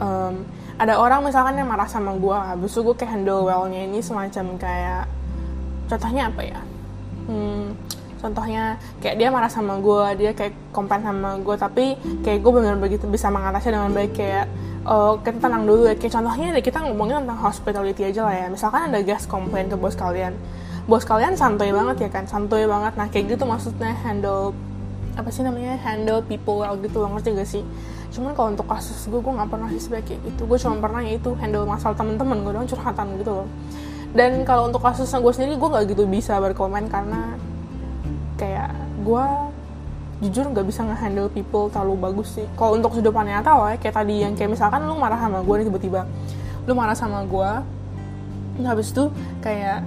um, 0.02 0.42
ada 0.76 1.00
orang 1.00 1.24
misalkan 1.24 1.56
yang 1.56 1.68
marah 1.70 1.88
sama 1.88 2.12
gue 2.18 2.36
habis 2.36 2.74
itu 2.74 2.84
gue 2.84 2.96
kayak 2.98 3.16
handle 3.16 3.48
well-nya 3.48 3.88
ini 3.88 4.02
semacam 4.04 4.60
kayak 4.60 5.08
contohnya 5.88 6.28
apa 6.28 6.42
ya? 6.44 6.60
Hmm, 7.26 7.72
contohnya 8.20 8.76
kayak 9.00 9.16
dia 9.16 9.28
marah 9.32 9.48
sama 9.48 9.80
gue 9.80 10.04
dia 10.20 10.30
kayak 10.36 10.52
komplain 10.74 11.00
sama 11.00 11.40
gue 11.40 11.56
tapi 11.56 11.84
kayak 12.20 12.44
gue 12.44 12.52
benar 12.52 12.76
begitu 12.76 13.08
bisa 13.08 13.32
mengatasi 13.32 13.72
dengan 13.72 13.90
baik 13.94 14.12
kayak 14.12 14.46
uh, 14.84 15.16
kita 15.24 15.38
tenang 15.40 15.64
dulu 15.64 15.88
ya. 15.88 15.94
Kayak 15.96 16.12
contohnya 16.20 16.46
deh 16.52 16.64
kita 16.64 16.78
ngomongin 16.84 17.24
tentang 17.24 17.40
hospitality 17.40 18.02
aja 18.12 18.20
lah 18.28 18.36
ya. 18.36 18.46
Misalkan 18.52 18.92
ada 18.92 18.98
guest 19.00 19.26
komplain 19.32 19.72
ke 19.72 19.76
bos 19.80 19.96
kalian. 19.96 20.36
Bos 20.86 21.08
kalian 21.08 21.34
santuy 21.34 21.72
banget 21.72 22.04
ya 22.04 22.10
kan? 22.12 22.28
Santuy 22.28 22.68
banget. 22.68 22.94
Nah 23.00 23.08
kayak 23.08 23.32
gitu 23.32 23.48
maksudnya 23.48 23.96
handle 24.04 24.52
apa 25.16 25.28
sih 25.32 25.40
namanya 25.40 25.80
handle 25.80 26.20
people 26.20 26.60
well 26.60 26.76
gitu 26.76 27.00
loh 27.00 27.16
ngerti 27.16 27.28
gak 27.32 27.48
sih? 27.48 27.64
Cuman 28.12 28.36
kalau 28.36 28.52
untuk 28.52 28.68
kasus 28.68 29.08
gue 29.08 29.20
gue 29.20 29.32
nggak 29.32 29.50
pernah 29.50 29.68
sih 29.72 29.88
kayak 29.88 30.20
gitu. 30.22 30.44
Gue 30.44 30.60
cuma 30.60 30.76
pernah 30.78 31.00
ya 31.02 31.16
itu 31.16 31.32
handle 31.40 31.64
masalah 31.64 31.96
temen-temen 31.96 32.44
gue 32.44 32.52
doang 32.52 32.68
curhatan 32.68 33.06
gitu 33.20 33.32
loh. 33.42 33.48
Dan 34.16 34.44
kalau 34.48 34.68
untuk 34.68 34.80
kasusnya 34.80 35.20
gue 35.20 35.32
sendiri 35.32 35.54
gue 35.56 35.68
nggak 35.68 35.84
gitu 35.92 36.04
bisa 36.08 36.40
berkomen 36.40 36.88
karena 36.88 37.36
kayak 38.36 38.72
gue 39.04 39.24
jujur 40.24 40.48
nggak 40.48 40.64
bisa 40.64 40.80
ngehandle 40.84 41.28
people 41.28 41.68
terlalu 41.68 41.96
bagus 42.00 42.36
sih. 42.40 42.46
Kalau 42.56 42.76
untuk 42.76 42.96
sudut 42.96 43.12
pandang 43.12 43.40
nyata 43.40 43.52
ya 43.72 43.76
kayak 43.76 43.94
tadi 43.96 44.14
yang 44.24 44.32
kayak 44.32 44.52
misalkan 44.52 44.84
lu 44.84 44.96
marah 44.96 45.20
sama 45.20 45.44
gue 45.44 45.54
nih 45.60 45.66
tiba-tiba. 45.68 46.08
Lu 46.64 46.72
marah 46.72 46.96
sama 46.96 47.24
gue 47.24 47.50
habis 48.64 48.88
itu 48.88 49.12
kayak 49.44 49.84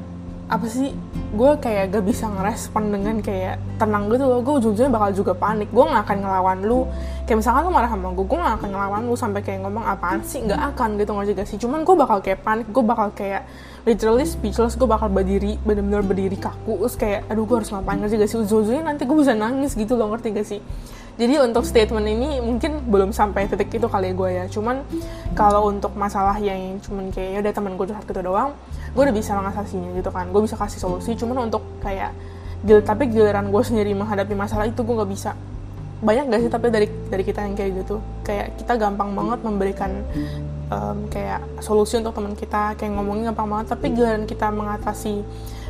apa 0.49 0.65
sih 0.65 0.89
gue 1.29 1.51
kayak 1.61 1.93
gak 1.93 2.05
bisa 2.09 2.25
ngerespon 2.25 2.89
dengan 2.89 3.21
kayak 3.21 3.61
tenang 3.77 4.09
gitu 4.09 4.25
loh. 4.25 4.41
Gue 4.41 4.57
ujung-ujungnya 4.57 4.89
bakal 4.89 5.09
juga 5.13 5.37
panik. 5.37 5.69
Gue 5.69 5.85
gak 5.85 6.09
akan 6.09 6.17
ngelawan 6.25 6.59
lu. 6.65 6.89
Kayak 7.29 7.45
misalkan 7.45 7.61
lu 7.69 7.71
marah 7.71 7.89
sama 7.93 8.09
gue 8.17 8.25
gue 8.25 8.39
gak 8.41 8.55
akan 8.57 8.69
ngelawan 8.73 9.01
lu 9.05 9.13
sampai 9.13 9.41
kayak 9.45 9.61
ngomong 9.61 9.85
apaan 9.85 10.25
sih. 10.25 10.41
Nggak 10.41 10.73
akan 10.73 10.89
gitu 10.97 11.11
ngerti 11.13 11.31
gak 11.37 11.47
sih. 11.53 11.57
Cuman 11.61 11.85
gue 11.85 11.93
bakal 11.93 12.17
kayak 12.25 12.41
panik 12.41 12.65
gue 12.73 12.81
bakal 12.81 13.13
kayak 13.13 13.45
literally 13.85 14.25
speechless. 14.25 14.73
Gue 14.73 14.89
bakal 14.89 15.13
berdiri 15.13 15.61
bener-bener 15.61 16.01
berdiri 16.01 16.37
kaku. 16.41 16.81
Terus 16.81 16.97
kayak 16.97 17.29
aduh 17.29 17.45
gue 17.45 17.55
harus 17.61 17.69
ngapain? 17.69 18.01
Ngerti 18.01 18.15
gak 18.17 18.29
sih? 18.33 18.37
Ujung-ujungnya 18.41 18.83
nanti 18.89 19.05
gue 19.05 19.17
bisa 19.21 19.37
nangis 19.37 19.77
gitu 19.77 19.93
loh. 19.93 20.09
Ngerti 20.09 20.27
gak 20.33 20.47
sih? 20.49 20.61
Jadi 21.19 21.35
untuk 21.45 21.67
statement 21.67 22.07
ini 22.09 22.41
mungkin 22.41 22.89
belum 22.89 23.13
sampai 23.13 23.45
titik 23.45 23.69
itu 23.69 23.85
kali 23.85 24.09
ya 24.09 24.13
gue 24.17 24.29
ya. 24.33 24.45
Cuman 24.49 24.81
kalau 25.37 25.69
untuk 25.69 25.93
masalah 25.93 26.41
yang 26.41 26.81
cuman 26.81 27.13
kayak 27.13 27.29
ya 27.37 27.39
udah 27.45 27.53
temen 27.53 27.77
gue 27.77 27.85
curhat 27.85 28.07
gitu 28.09 28.23
doang 28.25 28.57
gue 28.93 29.01
udah 29.05 29.15
bisa 29.15 29.31
mengatasinya 29.37 29.89
gitu 29.97 30.09
kan. 30.09 30.25
Gue 30.33 30.41
bisa 30.45 30.55
kasih 30.57 30.79
solusi 30.81 31.13
cuman 31.15 31.49
untuk 31.49 31.63
kayak 31.81 32.11
gil 32.65 32.83
tapi 32.83 33.07
giliran 33.07 33.47
gue 33.47 33.63
sendiri 33.63 33.95
menghadapi 33.95 34.35
masalah 34.35 34.67
itu 34.67 34.81
gue 34.81 34.95
nggak 34.95 35.11
bisa. 35.11 35.31
Banyak 35.99 36.31
gak 36.31 36.41
sih 36.47 36.51
tapi 36.51 36.67
dari 36.71 36.87
dari 37.11 37.23
kita 37.27 37.43
yang 37.43 37.55
kayak 37.59 37.71
gitu? 37.83 37.99
Kayak 38.23 38.55
kita 38.55 38.73
gampang 38.79 39.11
banget 39.11 39.39
memberikan 39.43 39.91
um, 40.71 40.97
kayak 41.11 41.43
solusi 41.59 41.99
untuk 41.99 42.15
teman 42.15 42.33
kita 42.39 42.75
kayak 42.79 42.91
ngomongin 42.95 43.31
gampang 43.31 43.47
banget 43.51 43.67
tapi 43.75 43.91
giliran 43.91 44.23
kita 44.23 44.47
mengatasi 44.47 45.23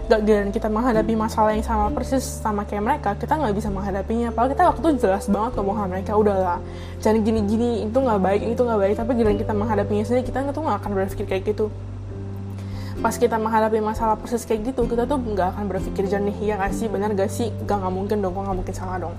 gak 0.09 0.25
giliran 0.25 0.49
kita 0.49 0.67
menghadapi 0.73 1.13
masalah 1.13 1.53
yang 1.53 1.61
sama 1.61 1.93
persis 1.93 2.25
sama 2.25 2.65
kayak 2.65 2.81
mereka 2.81 3.09
kita 3.17 3.37
nggak 3.37 3.53
bisa 3.57 3.69
menghadapinya. 3.69 4.29
Padahal 4.33 4.49
kita 4.53 4.63
waktu 4.69 4.79
itu 4.81 4.89
jelas 5.05 5.25
banget 5.29 5.51
ngomong 5.57 5.75
sama 5.77 5.89
mereka 5.97 6.11
udahlah 6.17 6.59
jangan 7.01 7.21
gini-gini 7.21 7.85
itu 7.85 7.97
nggak 7.97 8.19
baik 8.21 8.41
itu 8.53 8.61
nggak 8.61 8.79
baik. 8.81 8.93
Tapi 8.97 9.11
giliran 9.17 9.37
kita 9.37 9.53
menghadapinya 9.53 10.03
sendiri 10.05 10.23
kita 10.25 10.45
tuh 10.49 10.61
nggak 10.65 10.77
akan 10.81 10.89
berpikir 10.93 11.25
kayak 11.29 11.43
gitu 11.53 11.69
pas 12.99 13.15
kita 13.15 13.39
menghadapi 13.39 13.79
masalah 13.79 14.19
persis 14.19 14.43
kayak 14.43 14.75
gitu 14.75 14.83
kita 14.83 15.07
tuh 15.07 15.15
nggak 15.15 15.55
akan 15.55 15.71
berpikir 15.71 16.03
jernih 16.11 16.35
ya 16.43 16.59
gak 16.59 16.75
sih? 16.75 16.91
Benar 16.91 17.15
gak 17.15 17.31
sih? 17.31 17.47
Gak 17.63 17.79
nggak 17.79 17.93
mungkin 17.95 18.19
dong 18.19 18.35
gue 18.35 18.43
nggak 18.43 18.57
mungkin 18.59 18.75
salah 18.75 18.99
dong. 18.99 19.15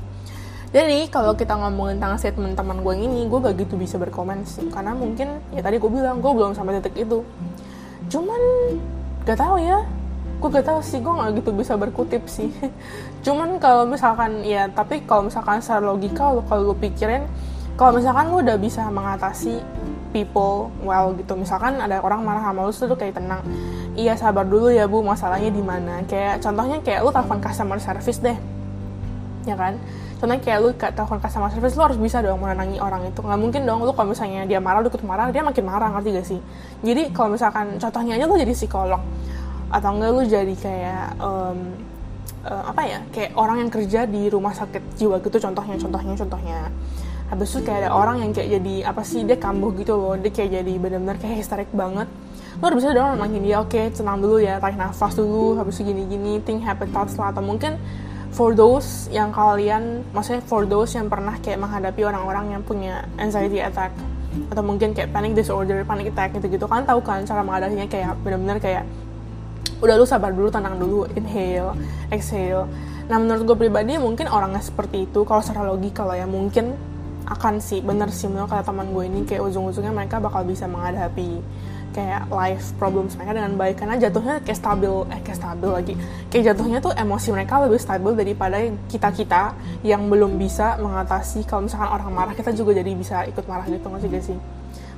Jadi 0.71 1.11
kalau 1.11 1.35
kita 1.35 1.59
ngomongin 1.59 1.99
tentang 1.99 2.15
statement 2.21 2.55
teman 2.55 2.85
gue 2.85 2.95
ini 2.95 3.27
gue 3.27 3.39
gak 3.41 3.57
gitu 3.57 3.81
bisa 3.81 3.97
berkomen 3.97 4.45
sih. 4.45 4.69
Karena 4.69 4.93
mungkin 4.93 5.41
ya 5.51 5.65
tadi 5.65 5.81
gue 5.81 5.91
bilang 5.91 6.21
gue 6.21 6.29
belum 6.31 6.53
sampai 6.53 6.79
titik 6.79 7.09
itu. 7.09 7.25
Cuman 8.13 8.41
gak 9.25 9.41
tahu 9.41 9.57
ya. 9.59 9.81
Gue 10.39 10.49
gak 10.53 10.69
tau 10.69 10.85
sih 10.85 11.01
gue 11.01 11.11
gak 11.11 11.41
gitu 11.41 11.51
bisa 11.57 11.73
berkutip 11.81 12.29
sih. 12.29 12.53
Cuman 13.25 13.57
kalau 13.57 13.89
misalkan 13.89 14.45
ya 14.45 14.69
tapi 14.69 15.01
kalau 15.09 15.33
misalkan 15.33 15.65
secara 15.65 15.89
logika 15.89 16.29
lo 16.29 16.45
kalau 16.45 16.71
lo 16.71 16.75
pikirin 16.77 17.25
kalau 17.81 17.97
misalkan 17.97 18.29
lo 18.29 18.45
udah 18.45 18.61
bisa 18.61 18.85
mengatasi 18.93 19.57
people 20.11 20.71
well 20.83 21.15
gitu. 21.15 21.35
Misalkan 21.35 21.79
ada 21.79 22.03
orang 22.03 22.23
marah 22.23 22.43
sama 22.43 22.67
lo 22.67 22.71
tuh 22.71 22.99
kayak 22.99 23.19
tenang. 23.19 23.43
Iya 23.95 24.15
sabar 24.15 24.47
dulu 24.47 24.71
ya 24.71 24.87
bu 24.87 25.03
masalahnya 25.03 25.51
di 25.51 25.63
mana. 25.63 26.03
Kayak 26.07 26.43
contohnya 26.43 26.79
kayak 26.83 27.01
lo 27.03 27.11
telepon 27.11 27.39
customer 27.43 27.79
service 27.79 28.21
deh. 28.23 28.39
Ya 29.49 29.57
kan? 29.57 29.79
Contohnya 30.21 30.43
kayak 30.45 30.59
lu 30.61 30.71
telepon 30.77 31.17
customer 31.17 31.49
service 31.49 31.75
lo 31.81 31.89
harus 31.89 31.97
bisa 31.97 32.21
dong 32.21 32.45
menenangi 32.45 32.77
orang 32.77 33.09
itu. 33.09 33.25
Nggak 33.25 33.41
mungkin 33.41 33.61
dong 33.65 33.81
lu 33.89 33.93
kalau 33.97 34.13
misalnya 34.13 34.45
dia 34.45 34.61
marah 34.61 34.85
lu 34.85 34.93
ikut 34.93 35.01
marah 35.01 35.33
dia 35.33 35.41
makin 35.41 35.65
marah 35.65 35.89
ngerti 35.97 36.09
gak 36.13 36.27
sih? 36.29 36.41
Jadi 36.85 37.09
kalau 37.17 37.33
misalkan 37.33 37.81
contohnya 37.81 38.21
aja 38.21 38.29
lu 38.29 38.37
jadi 38.37 38.53
psikolog 38.53 39.01
atau 39.73 39.91
enggak 39.97 40.11
lu 40.13 40.23
jadi 40.29 40.55
kayak 40.61 41.07
um, 41.25 41.59
uh, 42.45 42.63
apa 42.69 42.83
ya? 42.85 43.01
Kayak 43.09 43.33
orang 43.33 43.65
yang 43.65 43.71
kerja 43.73 44.05
di 44.05 44.29
rumah 44.29 44.53
sakit 44.53 45.01
jiwa 45.01 45.25
gitu 45.25 45.41
contohnya 45.41 45.81
contohnya 45.81 46.15
contohnya 46.21 46.59
habis 47.31 47.55
itu 47.55 47.63
kayak 47.63 47.87
ada 47.87 47.91
orang 47.95 48.27
yang 48.27 48.35
kayak 48.35 48.59
jadi 48.59 48.75
apa 48.91 49.07
sih 49.07 49.23
dia 49.23 49.39
kambuh 49.39 49.71
gitu 49.79 49.95
loh. 49.95 50.19
Dia 50.19 50.35
kayak 50.35 50.51
jadi 50.61 50.73
benar-benar 50.83 51.17
kayak 51.23 51.47
histerik 51.47 51.71
banget. 51.71 52.11
Lo 52.59 52.69
harus 52.69 52.83
bisa 52.83 52.91
dong 52.91 53.17
nenangin 53.17 53.47
dia 53.47 53.63
oke 53.63 53.71
okay, 53.71 53.89
tenang 53.95 54.19
dulu 54.19 54.43
ya 54.43 54.59
tarik 54.59 54.75
nafas 54.75 55.15
dulu 55.15 55.55
habis 55.55 55.79
itu 55.79 55.95
gini-gini 55.95 56.43
think 56.43 56.67
happy 56.67 56.91
thoughts 56.91 57.15
lah. 57.15 57.31
Atau 57.31 57.47
mungkin 57.47 57.79
for 58.35 58.51
those 58.59 59.07
yang 59.15 59.31
kalian 59.31 60.03
maksudnya 60.11 60.43
for 60.43 60.67
those 60.67 60.91
yang 60.99 61.07
pernah 61.07 61.39
kayak 61.39 61.63
menghadapi 61.63 62.03
orang-orang 62.03 62.59
yang 62.59 62.63
punya 62.67 63.07
anxiety 63.17 63.63
attack 63.63 63.95
atau 64.51 64.63
mungkin 64.63 64.95
kayak 64.95 65.11
panic 65.11 65.35
disorder, 65.35 65.83
panic 65.87 66.11
attack 66.11 66.35
gitu-gitu 66.35 66.67
kan 66.67 66.83
tahu 66.87 67.03
kan 67.03 67.23
cara 67.27 67.43
menghadapinya 67.47 67.87
kayak 67.87 68.15
benar-benar 68.23 68.59
kayak 68.59 68.85
udah 69.81 69.95
lu 69.97 70.05
sabar 70.05 70.35
dulu 70.35 70.51
tenang 70.51 70.77
dulu 70.83 71.07
inhale 71.15 71.79
exhale. 72.11 72.67
Nah 73.11 73.19
menurut 73.19 73.43
gue 73.43 73.57
pribadi 73.67 73.99
mungkin 73.99 74.31
orangnya 74.31 74.63
seperti 74.63 75.11
itu 75.11 75.27
kalau 75.27 75.43
secara 75.43 75.67
logika 75.67 76.07
kalau 76.07 76.15
ya 76.15 76.27
mungkin 76.31 76.79
akan 77.31 77.63
sih 77.63 77.79
bener 77.79 78.11
sih 78.11 78.27
menurut 78.27 78.51
kata 78.51 78.67
teman 78.67 78.91
gue 78.91 79.05
ini 79.07 79.23
kayak 79.23 79.47
ujung-ujungnya 79.47 79.95
mereka 79.95 80.19
bakal 80.19 80.43
bisa 80.43 80.67
menghadapi 80.67 81.39
kayak 81.91 82.31
life 82.31 82.71
problems 82.79 83.19
mereka 83.19 83.35
dengan 83.35 83.53
baik 83.59 83.83
karena 83.83 83.99
jatuhnya 83.99 84.39
kayak 84.47 84.59
stabil 84.59 84.95
eh 85.11 85.21
kayak 85.23 85.39
stabil 85.39 85.71
lagi. 85.71 85.95
Kayak 86.31 86.55
jatuhnya 86.55 86.79
tuh 86.79 86.93
emosi 86.95 87.29
mereka 87.35 87.59
lebih 87.67 87.81
stabil 87.83 88.13
daripada 88.15 88.57
kita 88.87 89.09
kita 89.11 89.43
yang 89.83 90.07
belum 90.07 90.39
bisa 90.39 90.79
mengatasi 90.79 91.43
kalau 91.47 91.67
misalkan 91.67 91.91
orang 91.91 92.11
marah 92.15 92.35
kita 92.35 92.55
juga 92.55 92.79
jadi 92.79 92.91
bisa 92.95 93.27
ikut 93.27 93.45
marah 93.47 93.67
gitu 93.67 93.83
nggak 93.83 94.03
sih 94.07 94.35
sih? 94.35 94.39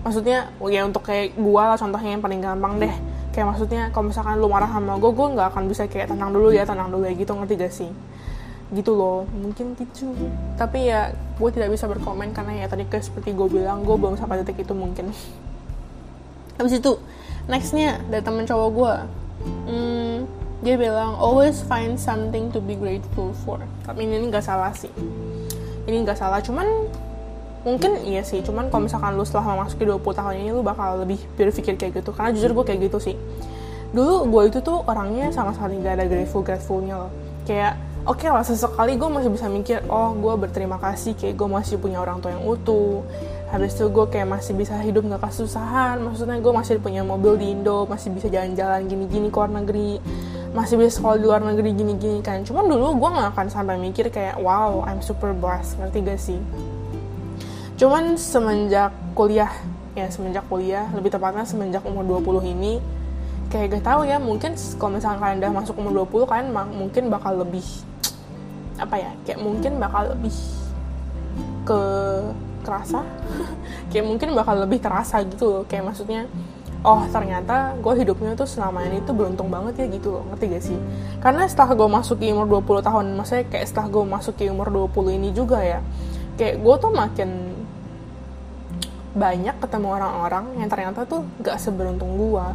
Maksudnya 0.04 0.52
ya 0.68 0.84
untuk 0.84 1.00
kayak 1.06 1.32
gue 1.38 1.62
lah 1.64 1.78
contohnya 1.80 2.10
yang 2.12 2.22
paling 2.22 2.40
gampang 2.44 2.76
deh. 2.76 2.94
Kayak 3.32 3.56
maksudnya 3.56 3.82
kalau 3.88 4.12
misalkan 4.12 4.36
lu 4.36 4.48
marah 4.52 4.68
sama 4.68 5.00
gue 5.00 5.10
gue 5.16 5.26
nggak 5.32 5.48
akan 5.56 5.64
bisa 5.72 5.88
kayak 5.88 6.12
tenang 6.12 6.36
dulu 6.36 6.52
ya 6.52 6.68
tenang 6.68 6.92
dulu 6.92 7.08
ya 7.08 7.16
gitu 7.16 7.32
ngerti 7.32 7.54
gak 7.56 7.72
sih 7.72 7.88
gitu 8.72 8.96
loh. 8.96 9.28
Mungkin 9.30 9.76
gitu. 9.76 10.10
Tapi 10.56 10.88
ya 10.88 11.12
gue 11.12 11.50
tidak 11.52 11.70
bisa 11.70 11.84
berkomen 11.86 12.32
karena 12.32 12.64
ya 12.64 12.66
tadi 12.66 12.88
kayak 12.88 13.04
seperti 13.04 13.36
gue 13.36 13.48
bilang 13.48 13.84
gue 13.84 13.96
belum 13.96 14.16
sampai 14.16 14.40
detik 14.40 14.64
itu 14.64 14.72
mungkin. 14.72 15.12
Habis 16.56 16.80
itu 16.80 16.96
nextnya 17.46 18.00
dari 18.08 18.22
temen 18.24 18.46
cowok 18.46 18.68
gue 18.70 18.94
hmm, 19.66 20.14
dia 20.62 20.78
bilang 20.78 21.18
always 21.18 21.58
find 21.66 21.98
something 21.98 22.48
to 22.54 22.62
be 22.62 22.78
grateful 22.78 23.34
for. 23.42 23.58
Tapi 23.84 24.06
ini 24.06 24.30
nggak 24.30 24.44
salah 24.44 24.72
sih. 24.72 24.90
Ini 25.84 25.96
nggak 26.06 26.18
salah 26.18 26.38
cuman 26.38 26.66
mungkin 27.66 27.98
iya 28.06 28.22
sih. 28.22 28.40
Cuman 28.40 28.70
kalau 28.70 28.86
misalkan 28.86 29.18
lu 29.18 29.26
setelah 29.26 29.58
memasuki 29.58 29.84
20 29.84 30.00
tahun 30.00 30.34
ini 30.38 30.50
lu 30.54 30.62
bakal 30.62 31.02
lebih 31.02 31.18
berpikir 31.34 31.74
kayak 31.74 32.02
gitu. 32.02 32.14
Karena 32.14 32.30
jujur 32.30 32.54
gue 32.54 32.64
kayak 32.64 32.80
gitu 32.88 32.98
sih. 33.02 33.16
Dulu 33.92 34.30
gue 34.30 34.42
itu 34.48 34.58
tuh 34.62 34.86
orangnya 34.86 35.28
sama 35.34 35.52
sekali 35.52 35.82
gak 35.82 36.00
ada 36.00 36.06
grateful 36.06 36.46
gratefulnya 36.46 37.06
loh. 37.06 37.12
Kayak 37.42 37.76
oke 38.02 38.18
okay 38.18 38.28
lah 38.34 38.42
sesekali 38.42 38.98
gue 38.98 39.06
masih 39.06 39.30
bisa 39.30 39.46
mikir 39.46 39.78
oh 39.86 40.10
gue 40.18 40.34
berterima 40.34 40.74
kasih 40.82 41.14
kayak 41.14 41.38
gue 41.38 41.48
masih 41.48 41.78
punya 41.78 42.02
orang 42.02 42.18
tua 42.18 42.34
yang 42.34 42.42
utuh. 42.42 43.06
Habis 43.52 43.76
itu 43.76 43.84
gue 43.92 44.06
kayak 44.08 44.28
masih 44.32 44.56
bisa 44.56 44.80
hidup 44.80 45.04
gak 45.12 45.28
kesusahan. 45.28 46.00
Maksudnya 46.00 46.40
gue 46.40 46.52
masih 46.56 46.80
punya 46.80 47.04
mobil 47.04 47.36
di 47.36 47.52
Indo 47.52 47.84
masih 47.84 48.10
bisa 48.10 48.32
jalan-jalan 48.32 48.88
gini-gini 48.88 49.28
ke 49.28 49.36
luar 49.36 49.52
negeri 49.52 50.00
masih 50.52 50.76
bisa 50.76 51.00
sekolah 51.00 51.16
di 51.16 51.24
luar 51.28 51.40
negeri 51.44 51.70
gini-gini 51.76 52.18
kan. 52.24 52.42
Cuman 52.42 52.66
dulu 52.66 52.96
gue 52.96 53.10
gak 53.12 53.36
akan 53.36 53.46
sampai 53.52 53.76
mikir 53.78 54.08
kayak 54.08 54.40
wow 54.40 54.82
I'm 54.88 55.04
super 55.04 55.30
blessed. 55.36 55.78
Ngerti 55.78 55.98
gak 56.02 56.20
sih? 56.20 56.40
Cuman 57.76 58.16
semenjak 58.16 58.90
kuliah 59.12 59.52
ya 59.92 60.08
semenjak 60.08 60.48
kuliah 60.48 60.88
lebih 60.96 61.12
tepatnya 61.12 61.44
semenjak 61.44 61.84
umur 61.84 62.24
20 62.24 62.48
ini 62.56 62.80
kayak 63.52 63.76
gak 63.76 63.84
tahu 63.84 64.08
ya 64.08 64.16
mungkin 64.16 64.56
kalau 64.80 64.96
misalnya 64.96 65.20
kalian 65.20 65.38
udah 65.44 65.52
masuk 65.52 65.74
umur 65.76 66.08
20 66.08 66.24
kalian 66.24 66.48
mungkin 66.72 67.12
bakal 67.12 67.36
lebih 67.36 67.64
apa 68.84 68.96
ya 68.98 69.10
kayak 69.24 69.40
mungkin 69.40 69.78
bakal 69.78 70.12
lebih 70.14 70.34
ke 71.62 71.80
kerasa. 72.62 73.02
Kayak 73.90 74.06
mungkin 74.08 74.28
bakal 74.38 74.54
lebih 74.62 74.78
terasa 74.78 75.20
gitu 75.26 75.50
loh. 75.50 75.62
Kayak 75.66 75.92
maksudnya 75.92 76.30
oh 76.82 77.02
ternyata 77.10 77.78
gue 77.78 77.94
hidupnya 78.02 78.34
tuh 78.34 78.46
selama 78.46 78.82
ini 78.86 79.02
tuh 79.02 79.14
beruntung 79.14 79.50
banget 79.50 79.82
ya 79.82 79.86
gitu 79.90 80.14
loh. 80.14 80.22
Ngerti 80.30 80.44
gak 80.46 80.64
sih? 80.64 80.78
Karena 81.18 81.44
setelah 81.50 81.74
gue 81.74 81.88
masuk 81.90 82.22
ke 82.22 82.30
umur 82.30 82.46
20 82.46 82.86
tahun 82.86 83.04
maksudnya 83.18 83.44
kayak 83.50 83.66
setelah 83.66 83.88
gue 83.90 84.04
masuk 84.06 84.34
ke 84.38 84.46
umur 84.48 84.70
20 84.70 85.18
ini 85.18 85.28
juga 85.34 85.58
ya 85.60 85.82
kayak 86.40 86.64
gue 86.64 86.74
tuh 86.80 86.92
makin 86.92 87.30
banyak 89.12 89.56
ketemu 89.60 89.88
orang-orang 89.92 90.44
yang 90.56 90.68
ternyata 90.72 91.04
tuh 91.04 91.28
gak 91.44 91.60
seberuntung 91.60 92.16
gue 92.16 92.46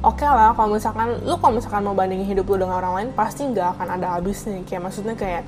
oke 0.00 0.16
okay 0.16 0.28
lah 0.28 0.56
kalau 0.56 0.72
misalkan 0.72 1.20
lu 1.28 1.36
kalau 1.36 1.60
misalkan 1.60 1.84
mau 1.84 1.92
bandingin 1.92 2.24
hidup 2.24 2.48
lu 2.48 2.64
dengan 2.64 2.80
orang 2.80 2.92
lain 2.96 3.08
pasti 3.12 3.44
nggak 3.44 3.76
akan 3.76 3.88
ada 4.00 4.16
habisnya. 4.16 4.64
Kayak 4.64 4.88
maksudnya 4.88 5.14
kayak 5.16 5.44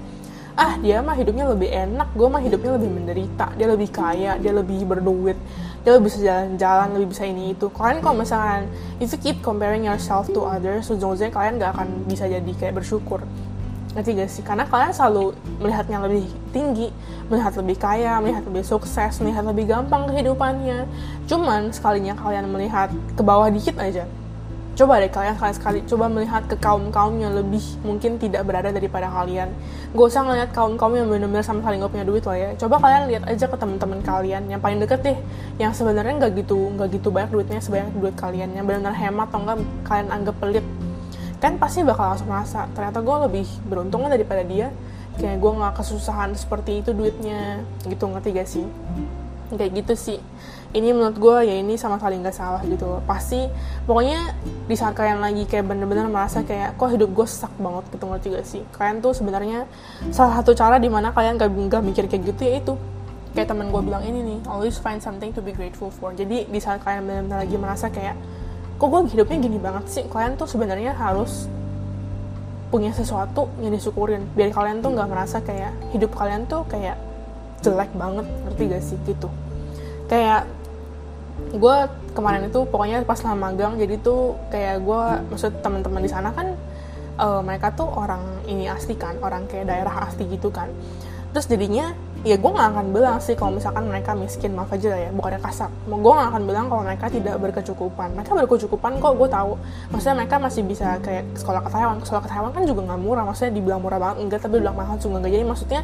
ah 0.52 0.76
dia 0.84 1.00
mah 1.00 1.16
hidupnya 1.16 1.48
lebih 1.48 1.72
enak 1.72 2.12
gue 2.12 2.28
mah 2.28 2.42
hidupnya 2.44 2.76
lebih 2.76 2.90
menderita 2.92 3.56
dia 3.56 3.64
lebih 3.72 3.88
kaya 3.88 4.36
dia 4.36 4.52
lebih 4.52 4.84
berduit 4.84 5.40
dia 5.80 5.96
lebih 5.96 6.12
bisa 6.12 6.20
jalan-jalan 6.20 6.88
lebih 6.92 7.08
bisa 7.16 7.24
ini 7.24 7.56
itu. 7.56 7.72
Kalian 7.72 8.04
kalau 8.04 8.20
misalkan 8.20 8.68
if 9.00 9.08
you 9.08 9.18
keep 9.18 9.40
comparing 9.40 9.88
yourself 9.88 10.28
to 10.28 10.44
others 10.44 10.92
ujung-ujungnya 10.92 11.32
kalian 11.32 11.56
gak 11.56 11.72
akan 11.72 11.88
bisa 12.04 12.28
jadi 12.28 12.52
kayak 12.54 12.76
bersyukur. 12.78 13.24
Ngerti 13.96 14.10
gak 14.14 14.30
sih? 14.30 14.44
Karena 14.44 14.68
kalian 14.68 14.92
selalu 14.92 15.32
melihatnya 15.58 15.98
lebih 16.04 16.28
tinggi 16.52 16.92
melihat 17.32 17.56
lebih 17.56 17.76
kaya 17.80 18.20
melihat 18.20 18.44
lebih 18.44 18.62
sukses 18.62 19.16
melihat 19.24 19.42
lebih 19.48 19.64
gampang 19.72 20.04
kehidupannya. 20.12 20.84
Cuman 21.26 21.72
sekalinya 21.72 22.12
kalian 22.12 22.46
melihat 22.52 22.92
ke 23.16 23.22
bawah 23.24 23.48
dikit 23.48 23.80
aja 23.80 24.04
coba 24.82 24.98
deh 24.98 25.14
kalian 25.14 25.38
sekali 25.38 25.54
sekali 25.54 25.78
coba 25.86 26.10
melihat 26.10 26.42
ke 26.50 26.58
kaum 26.58 26.90
kaum 26.90 27.14
yang 27.14 27.38
lebih 27.38 27.62
mungkin 27.86 28.18
tidak 28.18 28.42
berada 28.42 28.74
daripada 28.74 29.06
kalian. 29.06 29.54
Gak 29.94 30.06
usah 30.10 30.26
ngeliat 30.26 30.50
kaum 30.50 30.74
kaum 30.74 30.90
yang 30.98 31.06
benar-benar 31.06 31.46
sama 31.46 31.62
sekali 31.62 31.78
gak 31.78 31.92
punya 31.94 32.06
duit 32.10 32.22
loh 32.26 32.34
ya. 32.34 32.50
Coba 32.58 32.82
kalian 32.82 33.02
lihat 33.06 33.22
aja 33.30 33.46
ke 33.46 33.54
teman-teman 33.54 34.02
kalian 34.02 34.42
yang 34.50 34.58
paling 34.58 34.82
deket 34.82 35.06
deh 35.06 35.18
yang 35.62 35.70
sebenarnya 35.70 36.18
nggak 36.18 36.32
gitu 36.42 36.58
nggak 36.74 36.98
gitu 36.98 37.14
banyak 37.14 37.30
duitnya 37.30 37.62
sebanyak 37.62 37.94
duit 37.94 38.14
kalian. 38.18 38.58
Yang 38.58 38.64
benar-benar 38.66 38.96
hemat 38.98 39.26
atau 39.30 39.38
enggak 39.46 39.58
kalian 39.86 40.08
anggap 40.10 40.36
pelit. 40.42 40.66
Kan 41.38 41.52
pasti 41.62 41.86
bakal 41.86 42.04
langsung 42.10 42.26
merasa 42.26 42.66
ternyata 42.74 42.98
gue 42.98 43.16
lebih 43.30 43.46
beruntung 43.70 44.02
daripada 44.10 44.42
dia. 44.42 44.74
Kayak 45.14 45.38
gue 45.38 45.52
nggak 45.62 45.74
kesusahan 45.78 46.34
seperti 46.34 46.82
itu 46.82 46.90
duitnya. 46.90 47.62
Gitu 47.86 48.02
ngerti 48.02 48.28
gak 48.34 48.48
sih? 48.50 48.66
Kayak 49.54 49.70
gitu 49.78 49.94
sih 49.94 50.18
ini 50.72 50.88
menurut 50.96 51.16
gue 51.20 51.36
ya 51.44 51.54
ini 51.60 51.76
sama 51.76 52.00
sekali 52.00 52.16
nggak 52.16 52.32
salah 52.32 52.64
gitu 52.64 53.04
pasti 53.04 53.44
pokoknya 53.84 54.32
di 54.64 54.72
saat 54.72 54.96
kalian 54.96 55.20
lagi 55.20 55.44
kayak 55.44 55.68
bener-bener 55.68 56.08
merasa 56.08 56.40
kayak 56.40 56.80
kok 56.80 56.88
hidup 56.88 57.12
gue 57.12 57.26
sak 57.28 57.52
banget 57.60 57.84
gitu 57.92 58.04
ngerti 58.08 58.26
gak 58.32 58.46
sih? 58.48 58.62
Kalian 58.72 59.04
tuh 59.04 59.12
sebenarnya 59.12 59.68
salah 60.14 60.40
satu 60.40 60.56
cara 60.56 60.80
di 60.80 60.88
mana 60.88 61.12
kalian 61.12 61.36
gak, 61.36 61.52
gak 61.68 61.82
mikir 61.84 62.04
kayak 62.08 62.22
gitu 62.32 62.42
ya 62.48 62.52
itu. 62.56 62.74
Kayak 63.36 63.52
temen 63.52 63.68
gue 63.68 63.80
bilang 63.84 64.00
ini 64.04 64.20
nih 64.24 64.38
always 64.48 64.80
find 64.80 65.04
something 65.04 65.28
to 65.36 65.44
be 65.44 65.52
grateful 65.52 65.92
for. 65.92 66.16
Jadi 66.16 66.48
di 66.48 66.60
saat 66.62 66.80
kalian 66.80 67.04
benar-benar 67.04 67.44
lagi 67.44 67.56
merasa 67.60 67.92
kayak 67.92 68.16
kok 68.80 68.88
gue 68.88 69.00
hidupnya 69.12 69.36
gini 69.44 69.58
banget 69.60 69.84
sih? 69.92 70.04
Kalian 70.08 70.40
tuh 70.40 70.48
sebenarnya 70.48 70.96
harus 70.96 71.50
punya 72.72 72.88
sesuatu 72.96 73.52
yang 73.60 73.76
disyukurin 73.76 74.24
biar 74.32 74.48
kalian 74.48 74.80
tuh 74.80 74.96
nggak 74.96 75.08
merasa 75.12 75.44
kayak 75.44 75.76
hidup 75.92 76.16
kalian 76.16 76.48
tuh 76.48 76.64
kayak 76.72 76.96
jelek 77.60 77.92
banget 77.92 78.24
ngerti 78.48 78.62
gak 78.72 78.82
sih? 78.82 78.96
Gitu. 79.04 79.28
Kayak 80.08 80.48
gue 81.52 81.76
kemarin 82.16 82.48
itu 82.48 82.64
pokoknya 82.64 83.04
pas 83.04 83.20
lama 83.20 83.52
magang 83.52 83.76
jadi 83.76 84.00
tuh 84.00 84.36
kayak 84.48 84.80
gue 84.80 85.02
maksud 85.32 85.52
teman-teman 85.60 86.00
di 86.00 86.10
sana 86.10 86.32
kan 86.32 86.56
uh, 87.20 87.40
mereka 87.44 87.72
tuh 87.76 87.88
orang 87.88 88.44
ini 88.48 88.68
asli 88.68 88.96
kan 88.96 89.20
orang 89.20 89.44
kayak 89.48 89.68
daerah 89.68 90.08
asli 90.08 90.24
gitu 90.30 90.48
kan. 90.48 90.72
Terus 91.32 91.48
jadinya 91.48 91.96
ya 92.22 92.38
gue 92.38 92.50
gak 92.54 92.68
akan 92.76 92.86
bilang 92.92 93.18
sih 93.18 93.34
kalau 93.34 93.56
misalkan 93.56 93.88
mereka 93.88 94.12
miskin 94.14 94.52
maaf 94.52 94.70
aja 94.70 94.92
lah 94.92 95.00
ya 95.00 95.10
bukannya 95.16 95.40
kasar. 95.40 95.72
Gue 95.88 96.12
gak 96.12 96.28
akan 96.28 96.42
bilang 96.44 96.66
kalau 96.68 96.82
mereka 96.84 97.08
tidak 97.08 97.40
berkecukupan. 97.40 98.08
Mereka 98.12 98.30
berkecukupan 98.36 99.00
kok 99.00 99.14
gue 99.16 99.28
tahu. 99.32 99.52
Maksudnya 99.96 100.16
mereka 100.20 100.36
masih 100.36 100.62
bisa 100.68 101.00
kayak 101.00 101.24
sekolah 101.40 101.64
ke 101.64 101.70
Taiwan. 101.72 101.96
Sekolah 102.04 102.22
ke 102.22 102.28
Taiwan 102.28 102.52
kan 102.52 102.62
juga 102.68 102.80
nggak 102.92 103.00
murah 103.00 103.24
maksudnya 103.24 103.52
dibilang 103.56 103.80
murah 103.80 103.98
banget 103.98 104.16
enggak 104.28 104.40
tapi 104.44 104.60
bilang 104.60 104.76
mahal 104.76 104.96
juga 105.00 105.24
enggak 105.24 105.32
jadi 105.32 105.44
maksudnya 105.48 105.80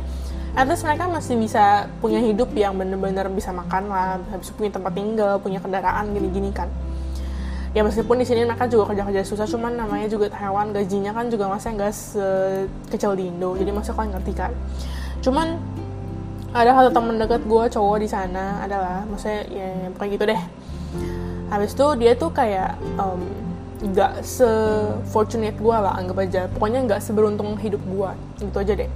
at 0.57 0.65
least 0.65 0.85
mereka 0.87 1.05
masih 1.11 1.37
bisa 1.37 1.91
punya 2.01 2.23
hidup 2.23 2.49
yang 2.57 2.73
bener-bener 2.79 3.29
bisa 3.29 3.53
makan 3.53 3.93
lah 3.93 4.17
bisa 4.41 4.53
punya 4.57 4.73
tempat 4.73 4.93
tinggal 4.97 5.37
punya 5.43 5.61
kendaraan 5.61 6.15
gini-gini 6.15 6.51
kan. 6.55 6.71
Ya 7.77 7.85
meskipun 7.85 8.17
di 8.17 8.25
sini 8.25 8.49
mereka 8.49 8.65
juga 8.65 8.91
kerja-kerja 8.91 9.23
susah 9.29 9.45
cuman 9.45 9.77
namanya 9.77 10.09
juga 10.09 10.33
Taiwan 10.33 10.73
gajinya 10.73 11.13
kan 11.13 11.29
juga 11.29 11.53
masih 11.53 11.77
nggak 11.77 11.93
sekecil 11.93 13.13
di 13.13 13.29
Indo 13.29 13.53
jadi 13.61 13.71
masa 13.71 13.93
kalian 13.93 14.17
ngerti 14.17 14.33
kan. 14.33 14.53
Cuman 15.21 15.61
ada 16.57 16.73
satu 16.73 16.91
temen 16.97 17.21
deket 17.21 17.45
gue 17.45 17.65
cowok 17.69 17.97
di 18.01 18.09
sana 18.09 18.65
adalah 18.65 19.05
maksudnya 19.05 19.45
ya, 19.53 19.69
ya 19.69 19.89
pokoknya 19.93 20.13
gitu 20.17 20.25
deh. 20.33 20.43
Habis 21.53 21.71
itu 21.77 21.87
dia 22.01 22.13
tuh 22.17 22.31
kayak 22.33 22.73
um, 22.97 23.21
nggak 23.85 24.25
se 24.25 24.49
fortunate 25.13 25.61
gue 25.61 25.77
lah 25.77 25.93
anggap 25.93 26.25
aja. 26.25 26.43
Pokoknya 26.49 26.89
nggak 26.89 27.05
seberuntung 27.05 27.53
hidup 27.61 27.85
gue 27.85 28.11
gitu 28.49 28.59
aja 28.65 28.75
deh 28.75 28.91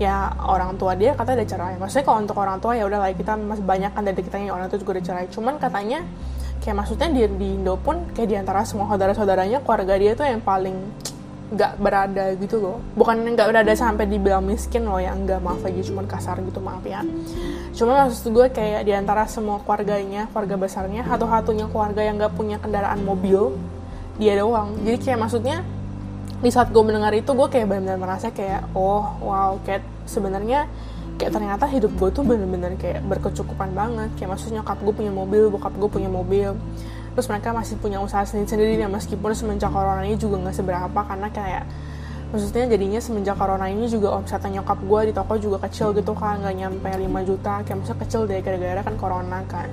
ya 0.00 0.32
orang 0.40 0.80
tua 0.80 0.96
dia 0.96 1.12
katanya 1.12 1.44
ada 1.44 1.46
cerai. 1.46 1.74
Maksudnya 1.76 2.04
kalau 2.08 2.18
untuk 2.24 2.36
orang 2.40 2.56
tua 2.56 2.72
ya 2.72 2.88
udah 2.88 2.98
lah 3.04 3.12
kita 3.12 3.36
masih 3.36 3.64
banyak 3.68 3.92
kan 3.92 4.02
dari 4.02 4.16
kita 4.24 4.36
yang 4.40 4.56
orang 4.56 4.72
tua 4.72 4.80
juga 4.80 4.96
udah 4.96 5.04
cerai. 5.04 5.24
Cuman 5.28 5.60
katanya 5.60 6.00
kayak 6.64 6.76
maksudnya 6.80 7.08
di, 7.12 7.20
di 7.36 7.48
Indo 7.60 7.76
pun 7.76 8.08
kayak 8.16 8.28
di 8.32 8.36
antara 8.40 8.64
semua 8.64 8.88
saudara-saudaranya 8.88 9.60
keluarga 9.60 9.94
dia 10.00 10.16
tuh 10.16 10.24
yang 10.24 10.40
paling 10.40 10.76
nggak 11.52 11.72
berada 11.82 12.32
gitu 12.40 12.56
loh. 12.64 12.80
Bukan 12.96 13.36
nggak 13.36 13.44
berada 13.52 13.72
sampai 13.76 14.08
dibilang 14.08 14.40
miskin 14.40 14.88
loh 14.88 14.96
yang 14.96 15.28
nggak 15.28 15.44
maaf 15.44 15.60
aja 15.68 15.82
cuman 15.84 16.08
kasar 16.08 16.40
gitu 16.40 16.64
maaf 16.64 16.80
ya. 16.88 17.04
Cuma 17.76 18.08
maksud 18.08 18.32
gue 18.32 18.46
kayak 18.48 18.88
di 18.88 18.96
antara 18.96 19.28
semua 19.28 19.60
keluarganya 19.60 20.32
keluarga 20.32 20.56
besarnya 20.56 21.04
satu-satunya 21.04 21.68
keluarga 21.68 22.00
yang 22.00 22.16
nggak 22.16 22.32
punya 22.32 22.56
kendaraan 22.56 23.04
mobil 23.04 23.52
dia 24.16 24.38
doang. 24.40 24.80
Jadi 24.80 24.96
kayak 24.96 25.18
maksudnya 25.20 25.60
di 26.40 26.48
saat 26.48 26.72
gue 26.72 26.80
mendengar 26.80 27.12
itu 27.12 27.28
gue 27.36 27.48
kayak 27.52 27.68
benar-benar 27.68 28.00
merasa 28.00 28.32
kayak 28.32 28.72
oh 28.72 29.04
wow 29.20 29.60
kayak 29.60 29.84
sebenarnya 30.08 30.64
kayak 31.20 31.36
ternyata 31.36 31.68
hidup 31.68 31.92
gue 32.00 32.08
tuh 32.16 32.24
bener-bener 32.24 32.80
kayak 32.80 33.04
berkecukupan 33.04 33.76
banget. 33.76 34.08
Kayak 34.16 34.36
maksudnya 34.36 34.64
nyokap 34.64 34.80
gue 34.80 34.94
punya 34.96 35.12
mobil 35.12 35.52
bokap 35.52 35.76
gue 35.76 35.90
punya 35.92 36.08
mobil. 36.08 36.56
Terus 37.12 37.26
mereka 37.28 37.52
masih 37.52 37.76
punya 37.76 38.00
usaha 38.00 38.24
sendiri-sendiri 38.24 38.80
ya 38.80 38.88
meskipun 38.88 39.36
semenjak 39.36 39.68
corona 39.68 40.00
ini 40.00 40.16
juga 40.16 40.40
nggak 40.48 40.56
seberapa 40.56 41.00
karena 41.04 41.28
kayak 41.28 41.64
maksudnya 42.32 42.64
jadinya 42.72 43.00
semenjak 43.04 43.36
corona 43.36 43.66
ini 43.68 43.84
juga 43.90 44.16
omsetnya 44.16 44.62
nyokap 44.62 44.78
gue 44.80 45.00
di 45.10 45.12
toko 45.12 45.34
juga 45.36 45.58
kecil 45.68 45.92
gitu 45.92 46.16
kan 46.16 46.40
nggak 46.40 46.56
nyampe 46.56 46.88
5 46.88 47.28
juta. 47.28 47.54
Kayak 47.68 47.76
maksudnya 47.84 48.00
kecil 48.08 48.20
deh 48.24 48.40
gara-gara 48.40 48.80
kan 48.80 48.94
corona 48.96 49.44
kan 49.44 49.68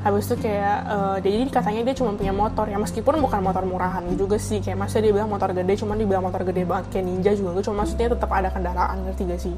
habis 0.00 0.24
itu 0.32 0.36
kayak 0.40 0.78
uh, 0.88 1.16
jadi 1.20 1.44
katanya 1.52 1.92
dia 1.92 1.94
cuma 2.00 2.16
punya 2.16 2.32
motor. 2.32 2.64
Ya 2.72 2.80
meskipun 2.80 3.20
bukan 3.20 3.40
motor 3.44 3.64
murahan 3.68 4.00
juga 4.16 4.40
sih. 4.40 4.64
Kayak 4.64 4.88
masa 4.88 5.04
dia 5.04 5.12
bilang 5.12 5.28
motor 5.28 5.52
gede 5.52 5.76
cuman 5.76 5.96
dibilang 6.00 6.24
motor 6.24 6.40
gede 6.48 6.64
banget. 6.64 6.88
Kayak 6.88 7.04
ninja 7.04 7.30
juga 7.36 7.60
gue 7.60 7.64
cuma 7.68 7.84
maksudnya 7.84 8.08
tetap 8.16 8.30
ada 8.32 8.48
kendaraan 8.48 8.96
ngerti 9.04 9.22
gak 9.28 9.40
sih? 9.44 9.54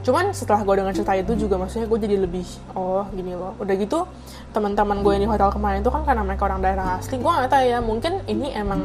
Cuman 0.00 0.32
setelah 0.32 0.64
gue 0.64 0.74
dengar 0.80 0.94
cerita 0.96 1.12
itu 1.12 1.32
juga 1.44 1.60
maksudnya 1.60 1.86
gue 1.92 1.98
jadi 2.00 2.16
lebih 2.24 2.46
oh 2.72 3.04
gini 3.12 3.36
loh. 3.36 3.52
Udah 3.60 3.74
gitu 3.76 4.08
teman-teman 4.56 5.04
gue 5.04 5.12
yang 5.12 5.22
di 5.28 5.30
hotel 5.30 5.52
kemarin 5.52 5.84
itu 5.84 5.92
kan 5.92 6.02
karena 6.08 6.22
mereka 6.24 6.42
orang 6.48 6.60
daerah 6.64 6.86
asli 6.96 7.20
gue 7.20 7.28
nggak 7.28 7.50
tahu 7.52 7.64
ya. 7.68 7.78
Mungkin 7.84 8.12
ini 8.32 8.56
emang 8.56 8.80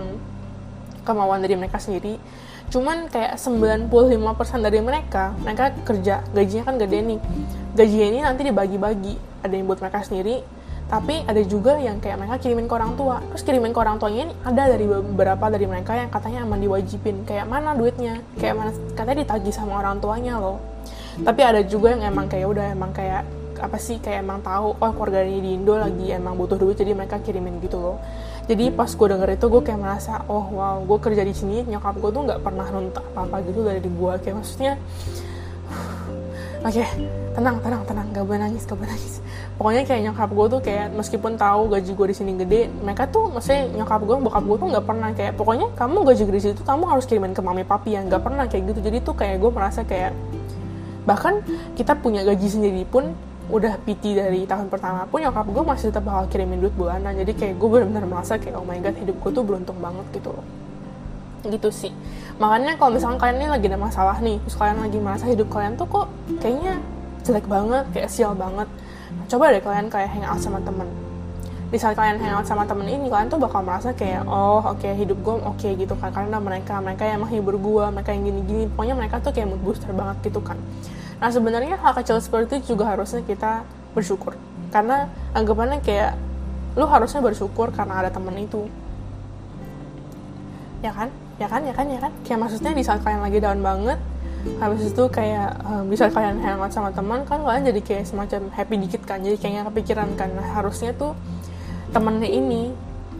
kemauan 1.07 1.39
dari 1.39 1.55
mereka 1.55 1.79
sendiri. 1.79 2.19
Cuman 2.67 3.07
kayak 3.07 3.39
95% 3.39 3.87
dari 4.59 4.79
mereka 4.83 5.31
mereka 5.39 5.71
kerja. 5.87 6.19
Gajinya 6.35 6.63
kan 6.67 6.75
gede 6.75 6.99
nih. 6.99 7.19
Gajinya 7.79 8.07
ini 8.11 8.19
nanti 8.27 8.41
dibagi-bagi. 8.43 9.15
Ada 9.39 9.55
yang 9.55 9.71
buat 9.71 9.79
mereka 9.79 10.03
sendiri 10.03 10.60
tapi 10.91 11.23
ada 11.23 11.39
juga 11.47 11.79
yang 11.79 12.03
kayak 12.03 12.19
mereka 12.19 12.35
kirimin 12.43 12.67
ke 12.67 12.75
orang 12.75 12.99
tua. 12.99 13.23
Terus 13.31 13.47
kirimin 13.47 13.71
ke 13.71 13.79
orang 13.79 13.95
tuanya 13.95 14.27
ini 14.27 14.35
ada 14.43 14.63
dari 14.67 14.83
beberapa 14.83 15.47
dari 15.47 15.63
mereka 15.63 15.95
yang 15.95 16.11
katanya 16.11 16.43
emang 16.43 16.59
diwajibin. 16.59 17.23
Kayak 17.23 17.47
mana 17.47 17.71
duitnya? 17.71 18.19
Kayak 18.35 18.55
mana 18.59 18.69
katanya 18.91 19.23
ditagih 19.23 19.55
sama 19.55 19.79
orang 19.79 20.03
tuanya 20.03 20.35
loh. 20.35 20.59
Tapi 21.23 21.41
ada 21.47 21.63
juga 21.63 21.95
yang 21.95 22.11
emang 22.11 22.27
kayak 22.27 22.43
udah 22.43 22.65
emang 22.75 22.91
kayak 22.91 23.23
apa 23.61 23.77
sih 23.79 24.03
kayak 24.03 24.19
emang 24.19 24.43
tahu 24.43 24.75
oh 24.75 24.91
keluarga 24.91 25.23
ini 25.23 25.39
di 25.39 25.49
Indo 25.55 25.79
lagi 25.79 26.11
emang 26.11 26.33
butuh 26.35 26.59
duit 26.59 26.75
jadi 26.75 26.91
mereka 26.91 27.23
kirimin 27.23 27.63
gitu 27.63 27.79
loh. 27.79 27.95
Jadi 28.51 28.67
pas 28.75 28.91
gue 28.91 29.07
denger 29.07 29.39
itu 29.39 29.45
gue 29.47 29.61
kayak 29.63 29.79
merasa 29.79 30.27
oh 30.27 30.43
wow 30.43 30.83
gue 30.83 30.97
kerja 30.99 31.23
di 31.23 31.31
sini 31.31 31.63
nyokap 31.71 32.03
gue 32.03 32.11
tuh 32.11 32.21
nggak 32.27 32.43
pernah 32.43 32.67
nuntut 32.67 32.99
apa 33.15 33.31
apa 33.31 33.37
gitu 33.47 33.63
dari 33.63 33.79
gue 33.79 34.13
kayak 34.27 34.35
maksudnya 34.43 34.75
oke 36.67 36.73
okay, 36.73 36.89
tenang 37.31 37.63
tenang 37.63 37.81
tenang 37.87 38.07
gak 38.11 38.25
boleh 38.27 38.39
nangis 38.43 38.67
gak 38.67 38.75
boleh 38.75 38.91
nangis 38.91 39.23
pokoknya 39.61 39.85
kayak 39.85 40.01
nyokap 40.09 40.29
gue 40.33 40.45
tuh 40.57 40.61
kayak 40.65 40.89
meskipun 40.97 41.37
tahu 41.37 41.69
gaji 41.69 41.93
gue 41.93 42.07
di 42.09 42.15
sini 42.17 42.33
gede 42.33 42.65
mereka 42.81 43.05
tuh 43.05 43.29
maksudnya 43.29 43.69
nyokap 43.77 44.01
gue 44.09 44.17
bokap 44.17 44.41
gue 44.41 44.57
tuh 44.57 44.67
nggak 44.73 44.85
pernah 44.89 45.09
kayak 45.13 45.37
pokoknya 45.37 45.69
kamu 45.77 45.97
gaji 46.01 46.23
gede 46.33 46.39
situ 46.41 46.61
kamu 46.65 46.89
harus 46.89 47.05
kirimin 47.05 47.37
ke 47.37 47.45
mami 47.45 47.61
papi 47.61 47.93
yang 47.93 48.09
nggak 48.09 48.25
pernah 48.25 48.49
kayak 48.49 48.73
gitu. 48.73 48.89
Jadi 48.89 48.97
tuh 49.05 49.13
kayak 49.13 49.37
gue 49.37 49.51
merasa 49.53 49.85
kayak 49.85 50.17
bahkan 51.05 51.45
kita 51.77 51.93
punya 51.93 52.25
gaji 52.25 52.47
sendiri 52.49 52.81
pun 52.89 53.13
udah 53.53 53.77
PT 53.85 54.17
dari 54.17 54.49
tahun 54.49 54.65
pertama 54.65 55.05
pun 55.05 55.21
nyokap 55.21 55.45
gue 55.45 55.61
masih 55.61 55.93
tetap 55.93 56.09
bakal 56.09 56.25
kirimin 56.33 56.57
duit 56.57 56.73
bulanan. 56.73 57.13
Jadi 57.13 57.37
kayak 57.37 57.61
gue 57.61 57.67
benar-benar 57.69 58.09
merasa 58.09 58.41
kayak 58.41 58.57
oh 58.57 58.65
my 58.65 58.81
god 58.81 58.97
hidup 58.97 59.13
gue 59.13 59.29
tuh 59.29 59.45
beruntung 59.45 59.77
banget 59.77 60.09
gitu 60.17 60.33
loh. 60.33 60.45
Gitu 61.45 61.69
sih. 61.69 61.93
Makanya 62.41 62.81
kalau 62.81 62.97
misalkan 62.97 63.21
kalian 63.21 63.45
ini 63.45 63.49
lagi 63.53 63.69
ada 63.69 63.77
masalah 63.77 64.17
nih 64.25 64.41
terus 64.41 64.57
kalian 64.57 64.89
lagi 64.89 64.97
merasa 64.97 65.29
hidup 65.29 65.53
kalian 65.53 65.77
tuh 65.77 65.85
kok 65.85 66.09
kayaknya 66.41 66.81
jelek 67.21 67.45
banget 67.45 67.85
kayak 67.93 68.09
sial 68.09 68.33
banget 68.33 68.65
coba 69.31 69.55
deh 69.55 69.63
kalian 69.63 69.87
kayak 69.87 70.11
hangout 70.11 70.43
sama 70.43 70.59
temen. 70.59 70.87
Di 71.71 71.79
saat 71.79 71.95
kalian 71.95 72.19
hangout 72.19 72.43
sama 72.43 72.67
temen 72.67 72.83
ini 72.83 73.07
kalian 73.07 73.31
tuh 73.31 73.39
bakal 73.39 73.63
merasa 73.63 73.95
kayak 73.95 74.27
oh 74.27 74.59
oke 74.59 74.83
okay, 74.83 74.91
hidup 74.99 75.15
gue 75.23 75.35
oke 75.39 75.55
okay, 75.55 75.71
gitu 75.79 75.95
kan. 75.95 76.11
Karena 76.11 76.37
mereka 76.43 76.83
mereka 76.83 77.07
yang 77.07 77.23
menghibur 77.23 77.55
gue 77.55 77.85
mereka 77.95 78.11
yang 78.11 78.27
gini-gini. 78.27 78.67
Pokoknya 78.75 78.95
mereka 78.99 79.23
tuh 79.23 79.31
kayak 79.31 79.47
mood 79.55 79.63
booster 79.63 79.95
banget 79.95 80.19
gitu 80.27 80.43
kan. 80.43 80.59
Nah 81.23 81.31
sebenarnya 81.31 81.79
hal 81.79 81.95
kecil 81.95 82.19
seperti 82.19 82.59
itu 82.59 82.75
juga 82.75 82.91
harusnya 82.91 83.23
kita 83.23 83.63
bersyukur. 83.95 84.35
Karena 84.67 85.07
anggapannya 85.31 85.79
kayak 85.79 86.19
lu 86.75 86.83
harusnya 86.87 87.23
bersyukur 87.23 87.71
karena 87.71 88.03
ada 88.03 88.09
temen 88.11 88.35
itu. 88.35 88.67
Ya 90.83 90.91
kan? 90.91 91.07
Ya 91.39 91.47
kan? 91.47 91.61
Ya 91.63 91.71
kan? 91.71 91.87
Ya 91.87 91.99
kan? 92.03 92.11
Kayak 92.27 92.39
maksudnya 92.47 92.71
di 92.75 92.83
saat 92.83 92.99
kalian 92.99 93.23
lagi 93.23 93.39
down 93.39 93.63
banget 93.63 93.99
habis 94.57 94.89
itu 94.89 95.03
kayak 95.09 95.61
um, 95.65 95.85
bisa 95.89 96.09
kalian 96.09 96.41
hangout 96.41 96.73
sama 96.73 96.89
teman 96.89 97.21
kan 97.25 97.41
kalian 97.45 97.69
jadi 97.69 97.81
kayak 97.81 98.03
semacam 98.09 98.49
happy 98.53 98.75
dikit 98.81 99.01
kan 99.05 99.21
jadi 99.21 99.37
kayaknya 99.37 99.63
kepikiran 99.69 100.09
kan. 100.17 100.29
Nah, 100.33 100.47
harusnya 100.57 100.93
tuh 100.97 101.13
temennya 101.93 102.29
ini 102.29 102.73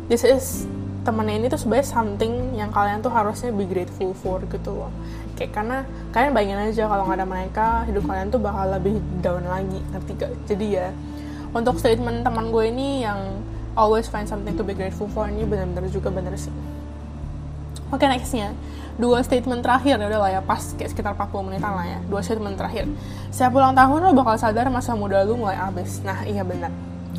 this 0.09 0.25
is 0.25 0.65
temennya 1.01 1.41
ini 1.41 1.47
tuh 1.49 1.57
sebenarnya 1.61 1.87
something 1.89 2.33
yang 2.57 2.69
kalian 2.69 3.01
tuh 3.01 3.09
harusnya 3.09 3.49
be 3.53 3.65
grateful 3.65 4.13
for 4.17 4.41
gitu 4.45 4.73
loh. 4.73 4.93
Kayak 5.37 5.51
karena 5.57 5.77
kalian 6.13 6.31
bayangin 6.33 6.59
aja 6.69 6.83
kalau 6.85 7.03
nggak 7.09 7.17
ada 7.17 7.27
mereka 7.27 7.67
hidup 7.89 8.03
kalian 8.05 8.27
tuh 8.29 8.41
bakal 8.41 8.65
lebih 8.69 9.01
down 9.25 9.45
lagi 9.45 9.79
ngerti 9.93 10.11
gak 10.21 10.31
jadi 10.45 10.67
ya 10.69 10.89
untuk 11.51 11.75
statement 11.79 12.23
teman 12.23 12.47
gue 12.47 12.63
ini 12.71 13.03
yang 13.03 13.19
always 13.75 14.07
find 14.07 14.27
something 14.27 14.55
to 14.55 14.63
be 14.63 14.71
grateful 14.71 15.07
for 15.11 15.27
ini 15.27 15.43
benar-benar 15.43 15.91
juga 15.91 16.07
bener 16.11 16.35
sih. 16.39 16.51
Oke 17.91 18.07
okay, 18.07 18.07
nextnya 18.07 18.55
dua 19.01 19.25
statement 19.25 19.65
terakhir. 19.65 19.97
Ya 19.97 20.05
udah 20.05 20.21
lah 20.21 20.31
ya 20.37 20.41
pas 20.45 20.61
kayak 20.77 20.93
sekitar 20.93 21.17
40 21.17 21.49
menitan 21.49 21.73
lah 21.73 21.85
ya. 21.89 21.99
Dua 22.05 22.21
statement 22.21 22.55
terakhir. 22.61 22.85
Setiap 23.33 23.57
ulang 23.57 23.73
tahun 23.73 23.99
lo 24.05 24.13
bakal 24.13 24.37
sadar 24.37 24.69
masa 24.69 24.93
muda 24.93 25.25
lu 25.25 25.41
mulai 25.41 25.57
habis. 25.57 26.05
Nah 26.05 26.21
iya 26.29 26.45
benar 26.45 26.69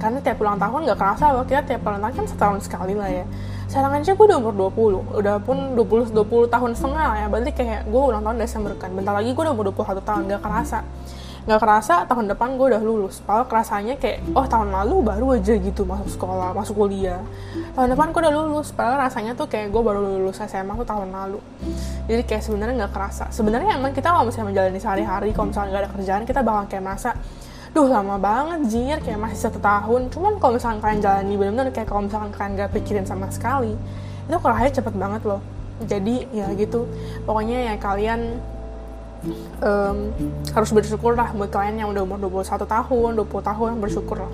karena 0.02 0.18
tiap 0.18 0.42
ulang 0.42 0.58
tahun 0.58 0.88
gak 0.88 0.98
kerasa 0.98 1.30
loh 1.30 1.44
kita 1.46 1.62
tiap 1.62 1.86
ulang 1.86 2.02
tahun 2.02 2.14
kan 2.18 2.26
setahun 2.26 2.58
sekali 2.66 2.98
lah 2.98 3.06
ya. 3.06 3.24
Sekarang 3.70 3.94
aja 3.94 4.12
gue 4.18 4.26
udah 4.26 4.38
umur 4.42 4.54
20 4.74 5.20
udah 5.22 5.34
pun 5.38 5.78
20 5.78 6.10
20 6.10 6.50
tahun 6.50 6.70
setengah 6.74 7.04
lah 7.06 7.18
ya. 7.22 7.26
Berarti 7.30 7.50
kayak 7.54 7.80
gue 7.86 8.02
ulang 8.02 8.22
tahun 8.26 8.36
Desember 8.42 8.72
kan. 8.74 8.90
Bentar 8.90 9.14
lagi 9.14 9.30
gue 9.30 9.42
udah 9.46 9.54
umur 9.54 9.70
21 9.70 10.02
tahun 10.02 10.22
gak 10.32 10.42
kerasa. 10.42 10.82
Nggak 11.42 11.58
kerasa 11.58 11.94
tahun 12.06 12.30
depan 12.34 12.54
gue 12.58 12.66
udah 12.70 12.82
lulus. 12.82 13.22
Padahal 13.22 13.46
kerasanya 13.46 13.94
kayak 13.98 14.26
oh 14.34 14.46
tahun 14.46 14.74
lalu 14.74 14.96
baru 15.06 15.26
aja 15.38 15.54
gitu 15.58 15.82
masuk 15.86 16.08
sekolah 16.18 16.54
masuk 16.54 16.74
kuliah 16.78 17.22
tahun 17.72 17.88
depan 17.96 18.12
gue 18.12 18.20
udah 18.20 18.34
lulus 18.36 18.68
padahal 18.76 19.08
rasanya 19.08 19.32
tuh 19.32 19.48
kayak 19.48 19.72
gue 19.72 19.80
baru 19.80 20.04
lulus 20.04 20.44
SMA 20.44 20.76
tuh 20.76 20.84
tahun 20.84 21.08
lalu. 21.08 21.40
Jadi 22.04 22.22
kayak 22.28 22.42
sebenarnya 22.44 22.74
nggak 22.84 22.92
kerasa. 22.92 23.24
Sebenarnya 23.32 23.80
emang 23.80 23.96
kita 23.96 24.12
kalau 24.12 24.28
misalnya 24.28 24.52
menjalani 24.52 24.80
sehari-hari 24.80 25.28
kalau 25.32 25.48
misalnya 25.48 25.68
nggak 25.72 25.82
ada 25.82 25.90
kerjaan 25.96 26.22
kita 26.28 26.40
bakal 26.44 26.64
kayak 26.68 26.84
merasa 26.84 27.10
duh 27.72 27.88
lama 27.88 28.20
banget 28.20 28.60
jir 28.68 28.98
kayak 29.00 29.16
masih 29.16 29.38
satu 29.48 29.56
tahun. 29.56 30.12
Cuman 30.12 30.36
kalau 30.36 30.60
misalnya 30.60 30.84
kalian 30.84 31.00
jalani 31.00 31.34
benar-benar 31.40 31.66
kayak 31.72 31.88
kalau 31.88 32.02
misalkan 32.04 32.30
kalian 32.36 32.52
nggak 32.60 32.70
pikirin 32.76 33.04
sama 33.08 33.32
sekali 33.32 33.72
itu 34.28 34.38
kerahnya 34.38 34.70
cepet 34.76 34.94
banget 34.94 35.22
loh. 35.24 35.40
Jadi 35.88 36.28
ya 36.28 36.52
gitu. 36.52 36.84
Pokoknya 37.24 37.72
ya 37.72 37.74
kalian 37.80 38.36
um, 39.64 40.12
harus 40.52 40.70
bersyukur 40.76 41.16
lah 41.16 41.32
buat 41.32 41.48
kalian 41.48 41.80
yang 41.80 41.88
udah 41.96 42.04
umur 42.04 42.20
21 42.20 42.68
tahun, 42.68 43.10
20 43.16 43.48
tahun 43.48 43.70
bersyukur 43.80 44.28
lah. 44.28 44.32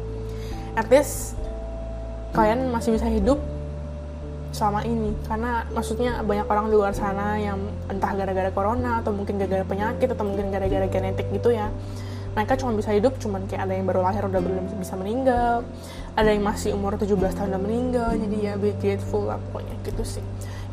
At 0.74 0.91
least 0.91 1.39
kalian 2.33 2.68
masih 2.72 2.97
bisa 2.97 3.07
hidup 3.09 3.39
selama 4.53 4.85
ini. 4.85 5.12
Karena 5.24 5.64
maksudnya 5.72 6.20
banyak 6.24 6.47
orang 6.49 6.66
di 6.72 6.76
luar 6.76 6.93
sana 6.97 7.37
yang 7.37 7.59
entah 7.89 8.12
gara-gara 8.16 8.51
corona 8.53 9.01
atau 9.01 9.12
mungkin 9.12 9.37
gara-gara 9.37 9.64
penyakit 9.64 10.09
atau 10.12 10.24
mungkin 10.24 10.49
gara-gara 10.51 10.87
genetik 10.89 11.29
gitu 11.33 11.53
ya. 11.53 11.68
Mereka 12.37 12.61
cuma 12.61 12.76
bisa 12.76 12.95
hidup 12.95 13.18
cuman 13.18 13.49
kayak 13.51 13.66
ada 13.66 13.74
yang 13.74 13.87
baru 13.89 14.05
lahir 14.05 14.22
udah 14.22 14.39
belum 14.39 14.70
bisa 14.79 14.95
meninggal 14.95 15.64
ada 16.18 16.35
yang 16.35 16.43
masih 16.43 16.74
umur 16.74 16.99
17 16.99 17.14
tahun 17.14 17.55
udah 17.55 17.62
meninggal 17.62 18.11
jadi 18.14 18.37
ya 18.43 18.53
be 18.59 18.74
grateful 18.83 19.26
lah 19.26 19.39
pokoknya 19.49 19.74
gitu 19.87 20.03
sih. 20.03 20.24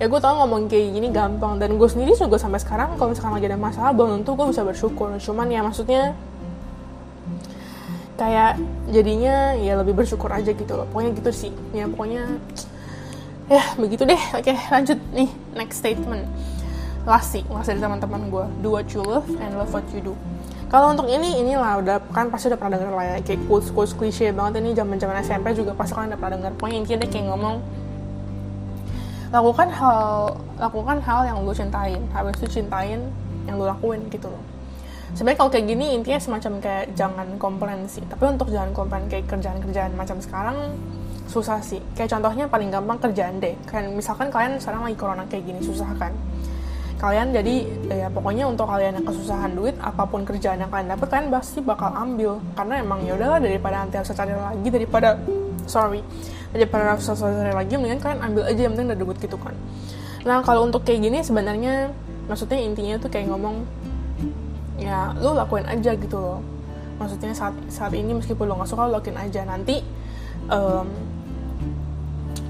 Ya 0.01 0.10
gue 0.12 0.20
tau 0.20 0.36
ngomong 0.41 0.68
kayak 0.68 0.91
gini 0.91 1.08
gampang 1.14 1.62
dan 1.62 1.78
gue 1.78 1.86
sendiri 1.86 2.18
juga 2.18 2.41
sampai 2.41 2.60
sekarang 2.60 2.99
kalau 2.99 3.14
misalkan 3.14 3.38
lagi 3.38 3.47
ada 3.47 3.58
masalah 3.62 3.93
belum 3.93 4.22
tentu 4.22 4.34
gue 4.34 4.47
bisa 4.49 4.62
bersyukur. 4.66 5.14
Cuman 5.22 5.47
ya 5.53 5.62
maksudnya 5.62 6.18
kayak 8.16 8.59
jadinya 8.91 9.55
ya 9.59 9.76
lebih 9.80 9.95
bersyukur 9.95 10.32
aja 10.32 10.51
gitu 10.55 10.74
loh. 10.76 10.88
Pokoknya 10.89 11.11
gitu 11.20 11.32
sih. 11.32 11.51
Ya 11.76 11.86
pokoknya 11.88 12.39
ya 13.51 13.63
begitu 13.76 14.03
deh. 14.07 14.22
Oke 14.36 14.55
lanjut 14.72 14.99
nih. 15.11 15.30
Next 15.55 15.84
statement. 15.84 16.24
Last 17.05 17.38
sih 17.38 17.43
last 17.51 17.70
dari 17.70 17.78
teman-teman 17.78 18.34
gue 18.34 18.45
do 18.66 18.74
what 18.74 18.88
you 18.89 19.03
love 19.03 19.28
and 19.38 19.53
love 19.59 19.70
what 19.70 19.86
you 19.93 20.01
do. 20.01 20.13
Kalau 20.66 20.97
untuk 20.97 21.05
ini 21.05 21.45
inilah 21.45 21.78
udah 21.78 22.01
kan 22.09 22.34
pasti 22.34 22.49
udah 22.49 22.57
pernah 22.57 22.82
denger 22.82 22.93
lah 22.95 23.05
ya. 23.05 23.18
Kayak 23.22 23.45
quotes 23.45 23.70
quotes 23.70 23.93
klise 23.93 24.34
banget 24.34 24.63
ini 24.66 24.74
zaman 24.74 24.97
zaman 24.97 25.22
SMP 25.22 25.53
juga 25.53 25.78
pasti 25.78 25.93
kalian 25.93 26.16
udah 26.16 26.20
pernah 26.20 26.34
denger. 26.41 26.51
Pokoknya 26.57 26.78
intinya 26.82 26.97
deh 27.05 27.09
kayak 27.11 27.26
ngomong 27.30 27.55
lakukan 29.30 29.68
hal 29.68 29.99
lakukan 30.57 30.97
hal 31.03 31.22
yang 31.30 31.38
lu 31.45 31.53
cintain. 31.53 32.01
Habis 32.16 32.41
itu 32.41 32.63
cintain 32.63 33.05
yang 33.45 33.61
lu 33.61 33.70
lakuin 33.70 34.01
gitu 34.09 34.26
loh 34.32 34.55
sebenarnya 35.16 35.39
kalau 35.39 35.51
kayak 35.51 35.66
gini 35.66 35.95
intinya 35.95 36.20
semacam 36.20 36.53
kayak 36.59 36.86
jangan 36.93 37.28
komplain 37.39 37.88
sih. 37.88 38.03
Tapi 38.05 38.24
untuk 38.28 38.51
jangan 38.51 38.76
komplain 38.76 39.07
kayak 39.07 39.26
kerjaan-kerjaan 39.32 39.95
macam 39.95 40.20
sekarang 40.20 40.76
susah 41.26 41.63
sih. 41.63 41.82
Kayak 41.95 42.20
contohnya 42.20 42.45
paling 42.51 42.70
gampang 42.70 42.99
kerjaan 42.99 43.39
deh. 43.39 43.55
Kayak 43.66 43.95
misalkan 43.95 44.28
kalian 44.30 44.59
sekarang 44.59 44.86
lagi 44.86 44.97
corona 44.99 45.24
kayak 45.26 45.43
gini 45.47 45.59
susah 45.63 45.89
kan? 45.97 46.11
Kalian 46.95 47.36
jadi 47.36 47.55
ya 47.91 48.07
pokoknya 48.07 48.47
untuk 48.47 48.72
kalian 48.72 48.99
yang 48.99 49.05
kesusahan 49.07 49.51
duit 49.51 49.76
apa 49.84 50.07
pun 50.07 50.24
kerjaan 50.24 50.63
yang 50.63 50.72
kalian 50.72 50.95
dapat 50.95 51.07
kalian 51.11 51.28
pasti 51.32 51.59
bakal 51.63 51.95
ambil. 51.95 52.43
Karena 52.53 52.84
emang 52.84 52.99
ya 53.07 53.16
udahlah 53.16 53.39
daripada 53.39 53.88
nanti 53.88 53.95
harus 53.99 54.11
cari 54.11 54.36
lagi 54.36 54.70
daripada 54.70 55.20
sorry 55.66 56.03
daripada 56.55 56.95
rasa 56.95 57.18
sorry 57.18 57.51
lagi 57.51 57.76
mendingan 57.76 57.99
kalian 57.99 58.22
ambil 58.22 58.43
aja 58.47 58.61
yang 58.63 58.72
penting 58.78 58.88
udah 58.91 58.99
debut 58.99 59.18
gitu 59.20 59.38
kan. 59.39 59.55
Nah 60.24 60.39
kalau 60.45 60.63
untuk 60.63 60.88
kayak 60.88 61.03
gini 61.03 61.20
sebenarnya 61.20 61.91
maksudnya 62.32 62.57
intinya 62.63 62.95
tuh 62.97 63.11
kayak 63.11 63.28
ngomong 63.28 63.68
ya 64.76 65.16
lu 65.20 65.36
lakuin 65.36 65.68
aja 65.68 65.96
gitu 65.96 66.18
loh. 66.18 66.40
Maksudnya 66.96 67.36
saat 67.36 67.56
saat 67.68 67.92
ini 67.92 68.16
meskipun 68.16 68.48
lo 68.48 68.60
nggak 68.60 68.70
suka 68.70 68.88
lo 68.88 69.00
lakuin 69.00 69.20
aja. 69.20 69.44
Nanti 69.44 69.84
um, 70.48 70.88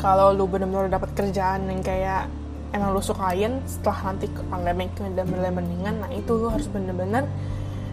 kalau 0.01 0.35
lu 0.35 0.45
benar-benar 0.45 0.91
dapat 0.91 1.13
kerjaan 1.17 1.65
yang 1.65 1.81
kayak 1.81 2.29
emang 2.75 2.91
lu 2.91 2.99
sukain 2.99 3.63
setelah 3.63 4.11
nanti 4.11 4.27
pandemi 4.51 4.91
udah 4.91 5.25
mulai 5.25 5.51
mendingan 5.51 5.95
nah 6.03 6.11
itu 6.11 6.35
lu 6.35 6.51
harus 6.51 6.67
bener-bener 6.67 7.23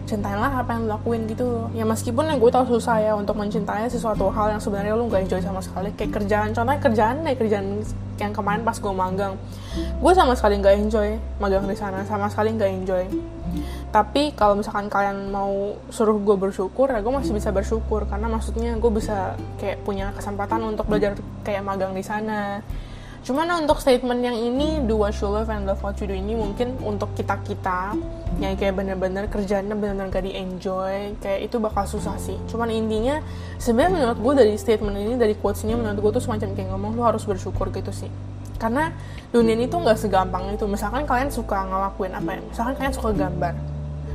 cintailah 0.03 0.59
apa 0.59 0.75
yang 0.75 0.85
lo 0.85 0.99
lakuin 0.99 1.25
gitu. 1.31 1.71
Ya 1.71 1.87
meskipun 1.87 2.27
yang 2.27 2.37
gue 2.39 2.51
tau 2.51 2.67
susah 2.67 2.99
ya 2.99 3.13
untuk 3.15 3.39
mencintai 3.39 3.87
sesuatu 3.87 4.27
hal 4.29 4.57
yang 4.57 4.61
sebenarnya 4.61 4.93
lo 4.95 5.07
gak 5.07 5.25
enjoy 5.27 5.41
sama 5.41 5.63
sekali. 5.63 5.89
Kayak 5.95 6.21
kerjaan 6.21 6.49
contohnya 6.51 6.81
kerjaan 6.81 7.15
deh 7.23 7.35
kerjaan 7.35 7.65
yang 8.19 8.33
kemarin 8.35 8.61
pas 8.61 8.77
gue 8.77 8.93
magang. 8.93 9.33
Gue 9.99 10.13
sama 10.13 10.35
sekali 10.35 10.59
gak 10.59 10.75
enjoy 10.75 11.17
magang 11.39 11.65
di 11.65 11.75
sana 11.75 12.03
sama 12.03 12.27
sekali 12.27 12.53
gak 12.55 12.71
enjoy. 12.71 13.03
Tapi 13.93 14.33
kalau 14.33 14.57
misalkan 14.57 14.89
kalian 14.89 15.29
mau 15.29 15.77
suruh 15.93 16.17
gue 16.17 16.35
bersyukur 16.35 16.89
ya 16.89 16.99
gue 16.99 17.13
masih 17.13 17.33
bisa 17.33 17.49
bersyukur. 17.55 18.03
Karena 18.05 18.27
maksudnya 18.27 18.75
gue 18.75 18.91
bisa 18.91 19.39
kayak 19.57 19.81
punya 19.87 20.11
kesempatan 20.13 20.61
untuk 20.67 20.85
belajar 20.89 21.15
kayak 21.47 21.63
magang 21.63 21.95
di 21.95 22.03
sana 22.03 22.59
Cuman 23.23 23.47
untuk 23.63 23.79
statement 23.79 24.19
yang 24.19 24.35
ini 24.35 24.83
do 24.83 24.99
what 24.99 25.15
you 25.15 25.31
love 25.31 25.47
and 25.47 25.63
love 25.63 25.79
what 25.79 25.95
you 26.03 26.11
do 26.11 26.11
ini 26.11 26.35
mungkin 26.35 26.75
untuk 26.83 27.15
kita 27.15 27.39
kita 27.47 27.95
yang 28.43 28.59
kayak 28.59 28.75
bener-bener 28.75 29.31
kerjanya 29.31 29.79
bener-bener 29.79 30.11
gak 30.11 30.27
di 30.27 30.35
enjoy 30.35 31.15
kayak 31.23 31.47
itu 31.47 31.55
bakal 31.55 31.87
susah 31.87 32.19
sih. 32.19 32.35
Cuman 32.51 32.67
intinya 32.67 33.23
sebenarnya 33.63 33.91
menurut 33.95 34.17
gue 34.19 34.33
dari 34.43 34.53
statement 34.59 34.99
ini 34.99 35.15
dari 35.15 35.39
quotes 35.39 35.63
ini 35.63 35.71
menurut 35.71 36.03
gue 36.03 36.11
tuh 36.19 36.23
semacam 36.27 36.51
kayak 36.51 36.67
ngomong 36.75 36.91
lu 36.99 37.03
harus 37.07 37.23
bersyukur 37.23 37.71
gitu 37.71 37.95
sih. 37.95 38.11
Karena 38.59 38.91
dunia 39.31 39.55
ini 39.55 39.71
tuh 39.71 39.79
nggak 39.79 40.03
segampang 40.03 40.51
itu. 40.51 40.67
Misalkan 40.67 41.07
kalian 41.07 41.31
suka 41.31 41.63
ngelakuin 41.63 42.11
apa 42.19 42.29
ya? 42.35 42.41
Misalkan 42.43 42.73
kalian 42.75 42.93
suka 42.93 43.09
gambar 43.15 43.55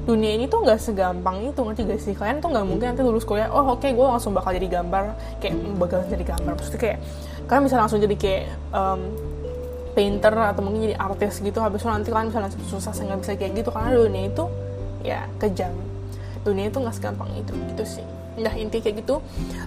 dunia 0.08 0.40
ini 0.40 0.48
tuh 0.48 0.64
nggak 0.64 0.80
segampang 0.80 1.52
itu 1.52 1.60
ngerti 1.60 1.82
gak 1.84 2.00
sih 2.00 2.14
kalian 2.16 2.40
tuh 2.40 2.48
nggak 2.48 2.64
mungkin 2.64 2.96
nanti 2.96 3.04
lulus 3.04 3.28
kuliah 3.28 3.52
oh 3.52 3.76
oke 3.76 3.84
okay, 3.84 3.92
gue 3.92 4.00
langsung 4.00 4.32
bakal 4.32 4.56
jadi 4.56 4.80
gambar 4.80 5.12
kayak 5.36 5.52
bakal 5.76 6.00
jadi 6.08 6.24
gambar 6.24 6.56
maksudnya 6.56 6.80
kayak 6.80 6.98
kalian 7.48 7.64
bisa 7.64 7.80
langsung 7.80 7.98
jadi 7.98 8.14
kayak 8.14 8.44
um, 8.76 9.00
painter 9.96 10.30
atau 10.30 10.60
mungkin 10.62 10.92
jadi 10.92 10.96
artis 11.00 11.40
gitu. 11.40 11.58
Habis 11.58 11.82
itu 11.82 11.88
nanti 11.88 12.08
kalian 12.12 12.28
bisa 12.30 12.38
langsung 12.44 12.62
susah 12.68 12.92
nggak 12.92 13.20
bisa 13.24 13.32
kayak 13.34 13.52
gitu. 13.64 13.70
Karena 13.72 13.90
dunia 13.96 14.22
itu 14.28 14.44
ya 15.02 15.26
kejam. 15.40 15.72
Dunia 16.44 16.68
itu 16.68 16.78
nggak 16.78 16.94
segampang 16.94 17.32
itu 17.34 17.52
gitu 17.74 17.84
sih. 17.98 18.06
Nah 18.38 18.54
inti 18.54 18.78
kayak 18.78 19.02
gitu. 19.02 19.18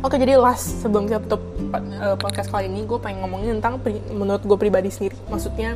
Oke 0.05 0.15
jadi 0.15 0.37
last 0.39 0.85
sebelum 0.85 1.09
kita 1.09 1.25
tutup 1.27 1.43
uh, 1.75 2.15
podcast 2.15 2.47
kali 2.47 2.71
ini 2.71 2.87
Gue 2.87 2.95
pengen 3.03 3.27
ngomongin 3.27 3.59
tentang 3.59 3.83
menurut 4.13 4.45
gue 4.45 4.57
pribadi 4.61 4.87
sendiri. 4.87 5.17
Maksudnya 5.27 5.75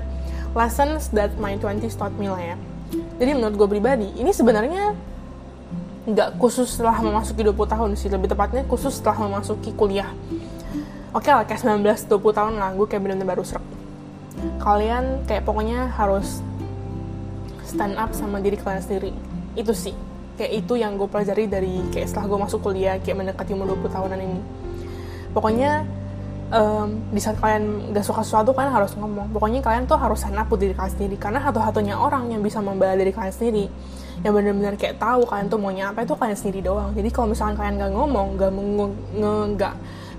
Lessons 0.55 1.11
that 1.11 1.35
my 1.35 1.59
20s 1.59 1.99
taught 1.99 2.15
me 2.15 2.31
lah 2.31 2.39
ya. 2.39 2.55
Jadi 3.19 3.31
menurut 3.35 3.59
gue 3.59 3.67
pribadi 3.67 4.07
Ini 4.15 4.31
sebenarnya 4.31 4.95
nggak 6.05 6.37
khusus 6.37 6.69
setelah 6.69 7.01
memasuki 7.01 7.43
20 7.43 7.57
tahun 7.65 7.89
sih. 7.99 8.07
Lebih 8.07 8.31
tepatnya 8.31 8.63
khusus 8.69 9.01
setelah 9.01 9.27
memasuki 9.27 9.75
kuliah 9.75 10.07
oke 11.15 11.23
okay 11.23 11.31
lah 11.31 11.47
kayak 11.47 11.63
19 11.63 12.11
20 12.11 12.11
tahun 12.35 12.53
lah 12.59 12.75
gue 12.75 12.85
kayak 12.91 13.01
bener-bener 13.01 13.29
baru 13.31 13.43
serak. 13.47 13.63
Kalian 14.59 15.23
kayak 15.23 15.47
pokoknya 15.47 15.87
harus 15.95 16.43
stand 17.63 17.95
up 17.95 18.11
sama 18.11 18.43
diri 18.43 18.59
kalian 18.59 18.83
sendiri. 18.83 19.15
Itu 19.55 19.71
sih. 19.71 19.95
Kayak 20.35 20.51
itu 20.67 20.75
yang 20.75 20.99
gue 20.99 21.07
pelajari 21.07 21.47
dari 21.47 21.79
kayak 21.95 22.11
setelah 22.11 22.27
gue 22.27 22.39
masuk 22.43 22.59
kuliah 22.59 22.99
kayak 22.99 23.15
mendekati 23.15 23.55
umur 23.55 23.79
20 23.79 23.95
tahunan 23.95 24.19
ini. 24.19 24.41
Pokoknya 25.31 25.87
um, 26.51 26.99
di 27.15 27.23
saat 27.23 27.39
kalian 27.39 27.95
gak 27.95 28.03
suka 28.03 28.19
sesuatu 28.19 28.51
kalian 28.51 28.75
harus 28.75 28.91
ngomong. 28.99 29.31
Pokoknya 29.31 29.63
kalian 29.63 29.87
tuh 29.87 29.95
harus 29.95 30.19
stand 30.19 30.35
up 30.35 30.51
diri 30.59 30.75
kalian 30.75 30.91
sendiri. 30.99 31.15
Karena 31.15 31.39
satu-satunya 31.39 31.95
orang 31.95 32.27
yang 32.27 32.43
bisa 32.43 32.59
membela 32.59 32.91
diri 32.99 33.15
kalian 33.15 33.31
sendiri 33.31 33.65
yang 34.23 34.31
benar-benar 34.35 34.75
kayak 34.75 34.99
tahu 34.99 35.27
kalian 35.27 35.47
tuh 35.47 35.59
maunya 35.59 35.91
apa 35.95 36.03
itu 36.03 36.11
kalian 36.11 36.35
sendiri 36.35 36.59
doang. 36.59 36.91
Jadi 36.91 37.07
kalau 37.07 37.31
misalnya 37.31 37.55
kalian 37.55 37.75
gak 37.79 37.91
ngomong 37.95 38.27
gak 38.35 38.51
nggak 39.55 39.75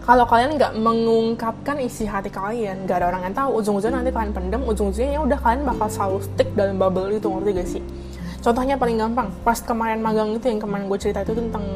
kalau 0.07 0.23
kalian 0.23 0.55
nggak 0.55 0.79
mengungkapkan 0.79 1.83
isi 1.83 2.07
hati 2.07 2.31
kalian 2.31 2.87
gak 2.87 3.03
ada 3.03 3.11
orang 3.11 3.27
yang 3.27 3.35
tahu 3.35 3.59
ujung-ujungnya 3.59 4.07
nanti 4.07 4.15
kalian 4.15 4.31
pendem 4.31 4.63
ujung-ujungnya 4.63 5.19
ya 5.19 5.21
udah 5.27 5.39
kalian 5.43 5.67
bakal 5.67 5.91
selalu 5.91 6.19
stick 6.23 6.49
dalam 6.55 6.79
bubble 6.79 7.11
itu 7.11 7.27
ngerti 7.27 7.51
gak 7.51 7.67
sih? 7.67 7.83
Contohnya 8.39 8.79
paling 8.79 9.03
gampang 9.03 9.35
pas 9.43 9.59
kemarin 9.59 9.99
magang 9.99 10.31
itu 10.39 10.47
yang 10.47 10.63
kemarin 10.63 10.87
gue 10.87 10.99
cerita 11.03 11.27
itu 11.27 11.35
tentang 11.35 11.67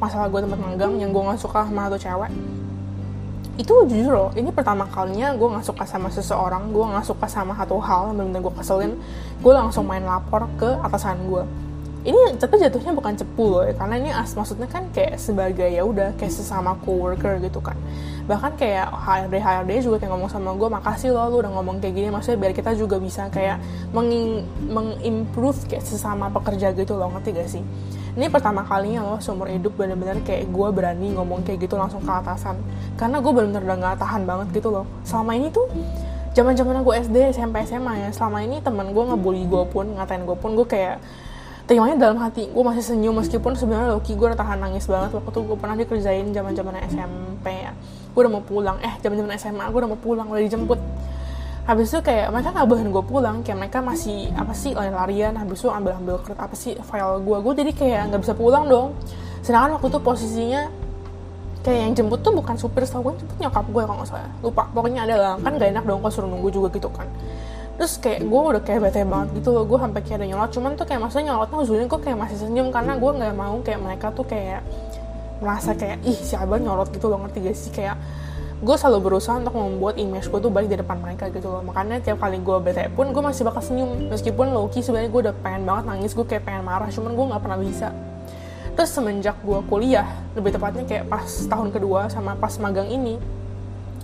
masalah 0.00 0.32
gue 0.32 0.40
tempat 0.48 0.60
magang 0.64 0.96
yang 0.96 1.12
gue 1.12 1.22
nggak 1.28 1.36
suka 1.36 1.68
sama 1.68 1.92
satu 1.92 1.98
cewek. 2.00 2.32
Itu 3.60 3.74
jujur 3.84 4.12
loh 4.16 4.30
ini 4.32 4.48
pertama 4.48 4.88
kalinya 4.88 5.36
gue 5.36 5.48
nggak 5.52 5.66
suka 5.68 5.84
sama 5.84 6.08
seseorang 6.08 6.72
gue 6.72 6.84
nggak 6.88 7.04
suka 7.04 7.28
sama 7.28 7.52
satu 7.52 7.76
hal 7.84 8.16
yang 8.16 8.32
benar 8.32 8.48
gue 8.48 8.54
keselin 8.56 8.96
gue 9.44 9.52
langsung 9.52 9.84
main 9.84 10.00
lapor 10.08 10.48
ke 10.56 10.72
atasan 10.80 11.20
gue 11.28 11.44
ini 12.06 12.38
tapi 12.38 12.62
jatuhnya 12.62 12.94
bukan 12.94 13.18
cepu 13.18 13.44
loh 13.50 13.62
ya 13.66 13.74
karena 13.74 13.98
ini 13.98 14.10
as 14.14 14.38
maksudnya 14.38 14.70
kan 14.70 14.86
kayak 14.94 15.18
sebagai 15.18 15.66
ya 15.66 15.82
udah 15.82 16.14
kayak 16.14 16.30
sesama 16.30 16.78
coworker 16.86 17.42
gitu 17.42 17.58
kan. 17.58 17.74
Bahkan 18.30 18.54
kayak 18.58 18.94
HRD 18.94 19.34
HRD 19.42 19.70
juga 19.82 19.96
kayak 19.98 20.14
ngomong 20.14 20.30
sama 20.30 20.54
gue 20.54 20.68
makasih 20.70 21.10
loh 21.10 21.26
lu 21.30 21.42
udah 21.42 21.52
ngomong 21.58 21.82
kayak 21.82 21.94
gini. 21.98 22.08
Maksudnya 22.14 22.38
biar 22.38 22.52
kita 22.54 22.78
juga 22.78 23.02
bisa 23.02 23.26
kayak 23.30 23.58
mengimprove 24.70 25.58
kayak 25.66 25.82
sesama 25.82 26.30
pekerja 26.30 26.70
gitu 26.78 26.94
loh 26.94 27.10
ngerti 27.10 27.30
gak 27.34 27.50
sih? 27.50 27.62
Ini 28.14 28.30
pertama 28.30 28.62
kalinya 28.62 29.02
loh 29.02 29.18
seumur 29.18 29.50
hidup 29.50 29.74
bener-bener 29.74 30.22
kayak 30.22 30.46
gue 30.50 30.68
berani 30.70 31.14
ngomong 31.14 31.42
kayak 31.42 31.66
gitu 31.66 31.74
langsung 31.74 32.02
ke 32.02 32.10
atasan. 32.10 32.54
Karena 32.94 33.18
gue 33.18 33.30
bener-bener 33.34 33.62
udah 33.66 33.78
gak 33.82 33.98
tahan 34.02 34.22
banget 34.26 34.46
gitu 34.62 34.70
loh. 34.70 34.86
Selama 35.02 35.34
ini 35.34 35.50
tuh 35.50 35.66
zaman 36.34 36.52
zaman 36.52 36.84
gue 36.84 36.94
SD 37.02 37.16
SMP 37.32 37.64
SMA 37.64 37.92
ya 37.96 38.08
selama 38.12 38.44
ini 38.44 38.60
teman 38.60 38.92
gue 38.92 39.04
ngebully 39.08 39.48
gue 39.48 39.64
pun 39.72 39.88
ngatain 39.96 40.28
gue 40.28 40.36
pun 40.36 40.52
gue 40.52 40.68
kayak 40.68 41.00
terimanya 41.66 41.98
dalam 41.98 42.18
hati 42.22 42.46
gue 42.46 42.62
masih 42.62 42.82
senyum 42.94 43.18
meskipun 43.18 43.58
sebenarnya 43.58 43.98
Loki 43.98 44.14
gue 44.14 44.22
udah 44.22 44.38
tahan 44.38 44.62
nangis 44.62 44.86
banget 44.86 45.18
waktu 45.18 45.38
gue 45.42 45.56
pernah 45.58 45.74
dikerjain 45.74 46.30
zaman 46.30 46.54
zaman 46.54 46.74
SMP 46.86 47.46
ya. 47.50 47.74
Gue 48.14 48.22
udah 48.22 48.32
mau 48.38 48.44
pulang 48.46 48.78
eh 48.86 48.94
zaman 49.02 49.18
zaman 49.18 49.34
SMA 49.34 49.64
gue 49.66 49.78
udah 49.82 49.90
mau 49.90 49.98
pulang 49.98 50.26
udah 50.30 50.42
dijemput. 50.46 50.78
Habis 51.66 51.90
itu 51.90 51.98
kayak 52.06 52.30
mereka 52.30 52.54
nggak 52.54 52.66
bolehin 52.70 52.90
gue 52.94 53.04
pulang 53.04 53.36
kayak 53.42 53.58
mereka 53.58 53.82
masih 53.82 54.30
apa 54.38 54.54
sih 54.54 54.78
lari-larian 54.78 55.34
habis 55.34 55.58
itu 55.58 55.66
ambil-ambil 55.66 56.22
kertas 56.22 56.38
apa 56.46 56.54
sih 56.54 56.78
file 56.78 57.18
gue 57.26 57.36
gue 57.42 57.52
jadi 57.58 57.72
kayak 57.74 58.02
nggak 58.14 58.20
bisa 58.22 58.34
pulang 58.38 58.70
dong. 58.70 58.94
Sedangkan 59.42 59.74
waktu 59.74 59.90
itu 59.90 59.98
posisinya 59.98 60.62
kayak 61.66 61.80
yang 61.82 61.92
jemput 61.98 62.22
tuh 62.22 62.30
bukan 62.30 62.54
supir 62.54 62.86
setahu 62.86 63.10
gue 63.10 63.26
jemput 63.26 63.36
nyokap 63.42 63.66
gue 63.66 63.82
kalau 63.82 63.98
nggak 63.98 64.10
salah. 64.14 64.30
Lupa 64.38 64.70
pokoknya 64.70 65.02
ada 65.02 65.16
lah. 65.18 65.34
Kan 65.42 65.58
gak 65.58 65.74
enak 65.74 65.82
dong 65.82 65.98
kalau 65.98 66.14
suruh 66.14 66.30
nunggu 66.30 66.54
juga 66.54 66.70
gitu 66.70 66.86
kan 66.94 67.10
terus 67.76 68.00
kayak 68.00 68.24
gue 68.24 68.40
udah 68.40 68.62
kayak 68.64 68.80
bete 68.88 69.04
banget 69.04 69.28
gitu 69.36 69.52
loh 69.52 69.68
gue 69.68 69.78
sampai 69.78 70.00
kayak 70.00 70.18
ada 70.24 70.26
nyolot. 70.32 70.50
Cuman 70.52 70.70
tuh 70.74 70.86
kayak 70.88 71.00
maksudnya 71.04 71.26
nyolotnya 71.32 71.56
ujungnya 71.60 71.86
gue 71.86 72.00
kayak 72.00 72.18
masih 72.18 72.36
senyum 72.40 72.68
karena 72.72 72.92
gue 72.96 73.10
nggak 73.12 73.34
mau 73.36 73.56
kayak 73.60 73.80
mereka 73.84 74.06
tuh 74.16 74.24
kayak 74.24 74.60
merasa 75.36 75.76
kayak 75.76 76.00
ih 76.08 76.16
si 76.16 76.32
abang 76.32 76.64
nyolot 76.64 76.88
gitu 76.88 77.12
loh 77.12 77.20
ngerti 77.20 77.38
gak 77.44 77.56
sih? 77.56 77.70
Kayak 77.70 78.00
gue 78.56 78.76
selalu 78.80 78.98
berusaha 79.12 79.36
untuk 79.36 79.52
membuat 79.52 80.00
image 80.00 80.32
gue 80.32 80.40
tuh 80.40 80.48
baik 80.48 80.72
di 80.72 80.80
depan 80.80 80.96
mereka 80.96 81.28
gitu 81.28 81.52
loh. 81.52 81.60
Makanya 81.60 82.00
tiap 82.00 82.16
kali 82.24 82.40
gue 82.40 82.56
bete 82.64 82.88
pun 82.96 83.12
gue 83.12 83.20
masih 83.20 83.44
bakal 83.44 83.60
senyum. 83.60 84.08
Meskipun 84.08 84.56
Loki 84.56 84.80
sebenarnya 84.80 85.12
gue 85.12 85.20
udah 85.28 85.34
pengen 85.44 85.68
banget 85.68 85.84
nangis 85.92 86.16
gue 86.16 86.24
kayak 86.24 86.48
pengen 86.48 86.64
marah 86.64 86.88
cuman 86.88 87.12
gue 87.12 87.24
nggak 87.28 87.42
pernah 87.44 87.60
bisa. 87.60 87.88
Terus 88.76 88.90
semenjak 88.92 89.36
gue 89.44 89.60
kuliah 89.68 90.08
lebih 90.32 90.56
tepatnya 90.56 90.84
kayak 90.88 91.04
pas 91.12 91.28
tahun 91.28 91.68
kedua 91.72 92.08
sama 92.08 92.32
pas 92.40 92.56
magang 92.56 92.88
ini 92.88 93.20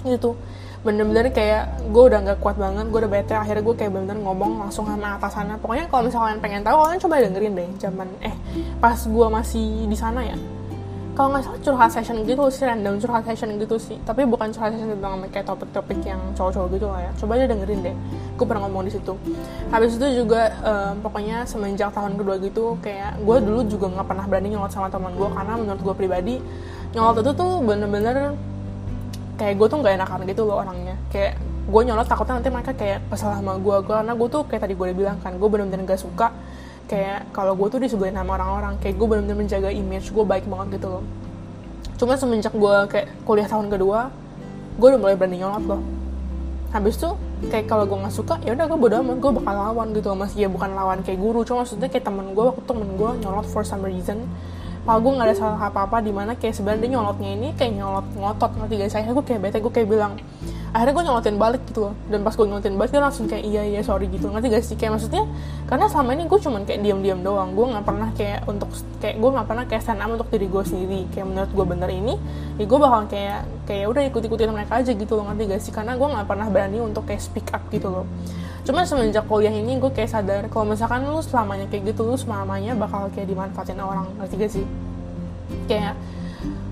gitu 0.04 0.36
bener-bener 0.82 1.30
kayak 1.30 1.78
gue 1.94 2.02
udah 2.10 2.18
nggak 2.26 2.38
kuat 2.42 2.58
banget 2.58 2.90
gue 2.90 2.98
udah 3.06 3.12
bete 3.14 3.34
akhirnya 3.38 3.62
gue 3.62 3.74
kayak 3.78 3.90
bener-bener 3.94 4.18
ngomong 4.26 4.66
langsung 4.66 4.82
sama 4.82 5.14
atasannya. 5.14 5.56
Pokoknya 5.62 5.86
kalau 5.86 6.02
misalnya 6.10 6.42
pengen 6.42 6.62
tahu 6.66 6.76
kalian 6.82 7.00
coba 7.00 7.14
dengerin 7.22 7.54
deh 7.54 7.68
zaman 7.78 8.08
eh 8.18 8.34
pas 8.82 8.98
gue 8.98 9.26
masih 9.30 9.86
di 9.86 9.94
sana 9.94 10.26
ya. 10.26 10.34
Kalau 11.12 11.28
nggak 11.28 11.44
salah 11.44 11.60
curhat 11.60 11.90
session 11.92 12.24
gitu 12.24 12.48
sih 12.48 12.64
random 12.64 12.96
curhat 12.96 13.22
session 13.28 13.54
gitu 13.60 13.76
sih. 13.78 14.00
Tapi 14.02 14.26
bukan 14.26 14.48
curhat 14.50 14.74
session 14.74 14.96
tentang 14.96 15.22
kayak 15.30 15.46
topik-topik 15.46 16.00
yang 16.02 16.18
cowok-cowok 16.34 16.68
gitu 16.74 16.86
lah 16.88 17.00
ya. 17.04 17.10
Coba 17.20 17.32
aja 17.36 17.46
dengerin 17.52 17.80
deh. 17.84 17.94
Gue 18.34 18.46
pernah 18.48 18.64
ngomong 18.66 18.88
di 18.88 18.92
situ. 18.96 19.14
Habis 19.70 20.00
itu 20.00 20.24
juga 20.24 20.50
um, 20.64 21.04
pokoknya 21.04 21.44
semenjak 21.46 21.94
tahun 21.94 22.16
kedua 22.16 22.40
gitu 22.42 22.74
kayak 22.82 23.22
gue 23.22 23.36
dulu 23.38 23.60
juga 23.68 23.86
nggak 23.92 24.06
pernah 24.08 24.24
berani 24.24 24.56
nyolot 24.56 24.72
sama 24.72 24.88
teman 24.88 25.12
gue 25.14 25.28
karena 25.30 25.52
menurut 25.60 25.80
gue 25.84 25.94
pribadi 25.94 26.34
nyolot 26.96 27.20
itu 27.20 27.32
tuh 27.36 27.52
bener-bener 27.60 28.34
kayak 29.40 29.54
gue 29.56 29.66
tuh 29.68 29.78
nggak 29.80 29.94
enakan 29.96 30.20
gitu 30.28 30.42
loh 30.44 30.60
orangnya. 30.60 30.96
Kayak 31.08 31.40
gue 31.62 31.80
nyolot 31.86 32.06
takutnya 32.08 32.42
nanti 32.42 32.50
mereka 32.50 32.72
kayak 32.74 32.98
kesal 33.06 33.32
sama 33.38 33.54
gue 33.56 33.76
karena 33.86 34.12
gue 34.18 34.28
tuh 34.28 34.42
kayak 34.50 34.62
tadi 34.66 34.74
gue 34.74 34.84
udah 34.90 34.98
bilang 34.98 35.16
kan 35.22 35.38
gue 35.38 35.48
bener-bener 35.48 35.86
gak 35.86 36.02
suka 36.02 36.34
kayak 36.90 37.30
kalau 37.30 37.54
gue 37.54 37.68
tuh 37.70 37.80
disebelin 37.80 38.12
sama 38.12 38.36
orang-orang. 38.36 38.74
Kayak 38.82 38.94
gue 38.98 39.06
benar-benar 39.06 39.38
menjaga 39.38 39.70
image 39.70 40.10
gue 40.10 40.24
baik 40.26 40.44
banget 40.50 40.80
gitu 40.80 40.88
loh. 40.98 41.04
Cuma 41.96 42.18
semenjak 42.18 42.52
gue 42.52 42.74
kayak 42.90 43.08
kuliah 43.22 43.48
tahun 43.48 43.70
kedua 43.70 44.10
gue 44.72 44.88
udah 44.88 45.00
mulai 45.00 45.16
berani 45.16 45.38
nyolot 45.40 45.64
loh. 45.64 45.82
Habis 46.72 46.96
tuh 46.96 47.14
kayak 47.52 47.68
kalau 47.68 47.84
gue 47.84 47.98
nggak 48.00 48.14
suka 48.14 48.40
ya 48.42 48.56
udah 48.56 48.64
gue 48.64 48.78
bodo 48.80 48.96
amat 49.00 49.18
gue 49.20 49.32
bakal 49.38 49.54
lawan 49.54 49.86
gitu 49.96 50.06
loh. 50.12 50.18
Masih 50.18 50.38
ya 50.44 50.48
bukan 50.50 50.70
lawan 50.74 50.98
kayak 51.06 51.20
guru 51.20 51.46
cuma 51.46 51.64
maksudnya 51.64 51.88
kayak 51.88 52.04
temen 52.04 52.32
gue 52.34 52.44
waktu 52.44 52.62
temen 52.64 52.88
gue 52.98 53.10
nyolot 53.22 53.46
for 53.48 53.62
some 53.62 53.84
reason 53.86 54.26
kalau 54.82 54.98
gue 54.98 55.12
nggak 55.14 55.28
ada 55.30 55.36
salah 55.38 55.58
apa-apa 55.62 56.02
di 56.02 56.10
mana 56.10 56.34
kayak 56.34 56.58
sebenarnya 56.58 56.98
nyolotnya 56.98 57.30
ini 57.38 57.48
kayak 57.54 57.72
nyolot 57.78 58.06
ngotot 58.18 58.50
ngerti 58.58 58.74
guys 58.82 58.92
saya 58.92 59.06
gue 59.06 59.24
kayak 59.24 59.40
bete 59.40 59.58
gue 59.62 59.72
kayak 59.72 59.88
bilang 59.88 60.18
akhirnya 60.72 60.94
gue 60.96 61.04
nyolotin 61.04 61.36
balik 61.36 61.62
gitu 61.68 61.80
loh. 61.88 61.94
Dan 62.08 62.24
pas 62.24 62.32
gue 62.32 62.46
nyolotin 62.48 62.74
balik 62.80 62.90
dia 62.96 63.02
langsung 63.04 63.28
kayak 63.28 63.44
iya 63.44 63.62
iya 63.68 63.80
sorry 63.84 64.08
gitu. 64.08 64.32
Ngerti 64.32 64.46
gak 64.48 64.64
sih? 64.64 64.76
Kayak 64.80 64.96
maksudnya 64.96 65.24
karena 65.68 65.86
selama 65.92 66.10
ini 66.16 66.24
gue 66.24 66.38
cuman 66.40 66.62
kayak 66.64 66.80
diam-diam 66.80 67.20
doang. 67.20 67.52
Gue 67.52 67.66
nggak 67.76 67.84
pernah 67.84 68.08
kayak 68.16 68.40
untuk 68.48 68.68
kayak 69.04 69.16
gue 69.20 69.30
nggak 69.36 69.46
pernah 69.52 69.64
kayak 69.68 69.82
stand 69.84 70.00
up 70.00 70.10
untuk 70.16 70.28
diri 70.32 70.48
gue 70.48 70.64
sendiri. 70.64 71.00
Kayak 71.12 71.26
menurut 71.28 71.50
gue 71.52 71.66
bener 71.76 71.90
ini 71.92 72.14
ya 72.56 72.64
gue 72.64 72.78
bakal 72.80 73.00
kayak 73.12 73.40
kayak 73.68 73.86
udah 73.92 74.02
ikut-ikutin 74.08 74.50
mereka 74.50 74.72
aja 74.80 74.92
gitu 74.96 75.12
loh. 75.12 75.24
Ngerti 75.28 75.42
gak 75.52 75.60
sih? 75.60 75.72
Karena 75.76 75.92
gue 75.92 76.08
nggak 76.08 76.26
pernah 76.26 76.48
berani 76.48 76.78
untuk 76.80 77.04
kayak 77.04 77.20
speak 77.20 77.52
up 77.52 77.62
gitu 77.68 77.92
loh 77.92 78.08
Cuma 78.62 78.86
semenjak 78.86 79.26
kuliah 79.26 79.50
ini 79.50 79.74
gue 79.82 79.90
kayak 79.90 80.10
sadar 80.10 80.42
kalau 80.46 80.70
misalkan 80.70 81.02
lu 81.02 81.18
selamanya 81.18 81.66
kayak 81.66 81.90
gitu 81.90 82.06
lu 82.06 82.14
selamanya 82.14 82.78
bakal 82.78 83.10
kayak 83.10 83.26
dimanfaatin 83.26 83.82
orang. 83.82 84.06
Ngerti 84.22 84.34
gak 84.38 84.52
sih? 84.54 84.66
Kayak 85.66 85.98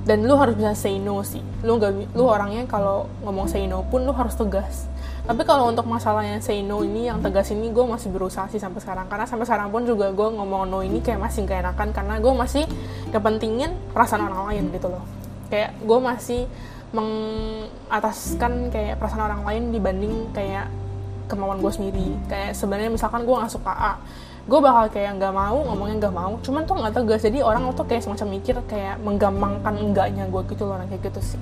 dan 0.07 0.27
lu 0.27 0.35
harus 0.39 0.55
bisa 0.55 0.75
say 0.79 1.03
no 1.03 1.23
sih. 1.27 1.43
Lu 1.67 1.83
gak 1.83 2.15
lu 2.15 2.25
orangnya 2.31 2.63
kalau 2.71 3.11
ngomong 3.27 3.51
say 3.51 3.67
no 3.67 3.83
pun 3.91 4.07
lu 4.07 4.15
harus 4.15 4.39
tegas. 4.39 4.87
Tapi 5.27 5.43
kalau 5.43 5.67
untuk 5.71 5.87
masalah 5.87 6.23
yang 6.23 6.39
say 6.39 6.63
no 6.63 6.83
ini 6.87 7.11
yang 7.11 7.19
tegas 7.23 7.51
ini 7.51 7.75
gue 7.75 7.83
masih 7.83 8.15
berusaha 8.15 8.47
sih 8.47 8.63
sampai 8.63 8.79
sekarang. 8.79 9.11
Karena 9.11 9.27
sampai 9.27 9.47
sekarang 9.51 9.75
pun 9.75 9.83
juga 9.83 10.15
gue 10.15 10.29
ngomong 10.31 10.71
no 10.71 10.87
ini 10.87 11.03
kayak 11.03 11.19
masih 11.19 11.43
gak 11.43 11.67
enakan 11.67 11.91
karena 11.91 12.15
gue 12.23 12.33
masih 12.39 12.65
kepentingin 13.11 13.75
perasaan 13.91 14.31
orang 14.31 14.47
lain 14.55 14.65
gitu 14.71 14.95
loh. 14.95 15.03
Kayak 15.51 15.75
gue 15.83 15.99
masih 15.99 16.47
mengataskan 16.91 18.71
kayak 18.71 18.99
perasaan 18.99 19.27
orang 19.27 19.43
lain 19.43 19.63
dibanding 19.75 20.31
kayak 20.35 20.71
kemauan 21.31 21.63
gue 21.63 21.71
sendiri. 21.71 22.19
Kayak 22.27 22.59
sebenarnya 22.59 22.91
misalkan 22.91 23.23
gue 23.23 23.35
nggak 23.39 23.53
suka 23.55 23.71
A 23.71 23.95
gue 24.51 24.59
bakal 24.59 24.91
kayak 24.91 25.21
nggak 25.21 25.31
mau 25.31 25.63
ngomongnya 25.63 25.97
nggak 26.07 26.15
mau. 26.15 26.33
Cuman 26.41 26.65
tuh 26.65 26.75
nggak 26.81 26.95
tegas. 26.97 27.21
Jadi 27.23 27.39
orang 27.45 27.69
tuh 27.77 27.85
kayak 27.85 28.03
semacam 28.03 28.27
mikir 28.41 28.57
kayak 28.67 28.97
menggampangkan 29.05 29.75
enggaknya 29.77 30.25
gue 30.27 30.43
gitu 30.51 30.65
loh 30.65 30.81
kayak 30.81 31.03
gitu 31.07 31.21
sih. 31.23 31.41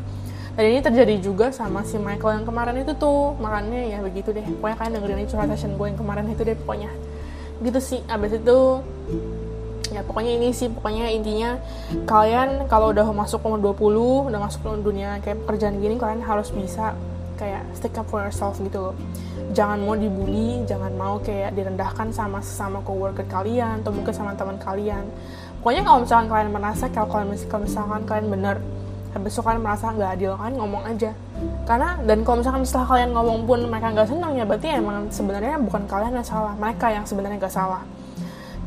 Dan 0.59 0.75
ini 0.75 0.81
terjadi 0.83 1.15
juga 1.23 1.55
sama 1.55 1.87
si 1.87 1.97
Michael 2.03 2.43
yang 2.43 2.47
kemarin 2.47 2.77
itu 2.83 2.93
tuh. 2.99 3.39
Makanya 3.39 3.97
ya 3.97 3.99
begitu 4.03 4.35
deh. 4.35 4.43
Pokoknya 4.59 4.77
kalian 4.77 4.93
dengerin 4.99 5.29
curhat 5.31 5.49
session 5.55 5.79
gue 5.79 5.87
yang 5.87 5.99
kemarin 5.99 6.27
itu 6.27 6.43
deh 6.43 6.57
pokoknya. 6.59 6.91
Gitu 7.63 7.79
sih. 7.79 8.01
Abis 8.11 8.37
itu 8.37 8.59
ya 9.95 10.03
pokoknya 10.03 10.33
ini 10.35 10.49
sih. 10.51 10.69
Pokoknya 10.69 11.09
intinya 11.15 11.63
kalian 12.11 12.67
kalau 12.67 12.91
udah 12.91 13.07
masuk 13.15 13.41
umur 13.47 13.73
20 13.73 14.35
udah 14.35 14.41
masuk 14.43 14.61
ke 14.67 14.69
dunia 14.83 15.23
kayak 15.23 15.47
pekerjaan 15.47 15.79
gini 15.79 15.95
kalian 15.97 16.21
harus 16.27 16.51
bisa 16.51 16.99
kayak 17.39 17.63
stick 17.73 17.95
up 17.95 18.05
for 18.11 18.21
yourself 18.21 18.59
gitu 18.59 18.91
loh. 18.91 18.95
Jangan 19.55 19.81
mau 19.81 19.95
dibully 19.95 20.67
jangan 20.67 20.93
mau 20.99 21.17
kayak 21.23 21.55
direndahkan 21.55 22.11
sama 22.11 22.43
sesama 22.43 22.83
coworker 22.83 23.25
kalian 23.31 23.81
atau 23.81 23.95
mungkin 23.95 24.13
sama 24.13 24.35
teman 24.35 24.59
kalian. 24.59 25.07
Pokoknya 25.63 25.83
kalau 25.87 25.99
misalkan 26.03 26.27
kalian 26.29 26.51
merasa 26.51 26.85
kalau 26.91 27.09
kalian 27.09 27.39
kalau 27.47 27.63
misalkan 27.65 28.03
kalian 28.05 28.27
benar 28.29 28.57
habis 29.09 29.33
itu 29.33 29.41
kalian 29.41 29.63
merasa 29.65 29.89
nggak 29.89 30.11
adil 30.21 30.33
kan 30.37 30.53
ngomong 30.53 30.83
aja. 30.85 31.11
Karena 31.65 31.97
dan 32.05 32.19
kalau 32.27 32.45
misalkan 32.45 32.63
setelah 32.67 32.87
kalian 32.93 33.11
ngomong 33.17 33.39
pun 33.49 33.61
mereka 33.71 33.89
nggak 33.95 34.09
senang 34.11 34.33
ya 34.37 34.45
berarti 34.45 34.69
emang 34.75 35.09
sebenarnya 35.09 35.57
bukan 35.63 35.83
kalian 35.89 36.13
yang 36.19 36.27
salah 36.27 36.53
mereka 36.59 36.87
yang 36.93 37.05
sebenarnya 37.09 37.39
nggak 37.41 37.55
salah. 37.55 37.83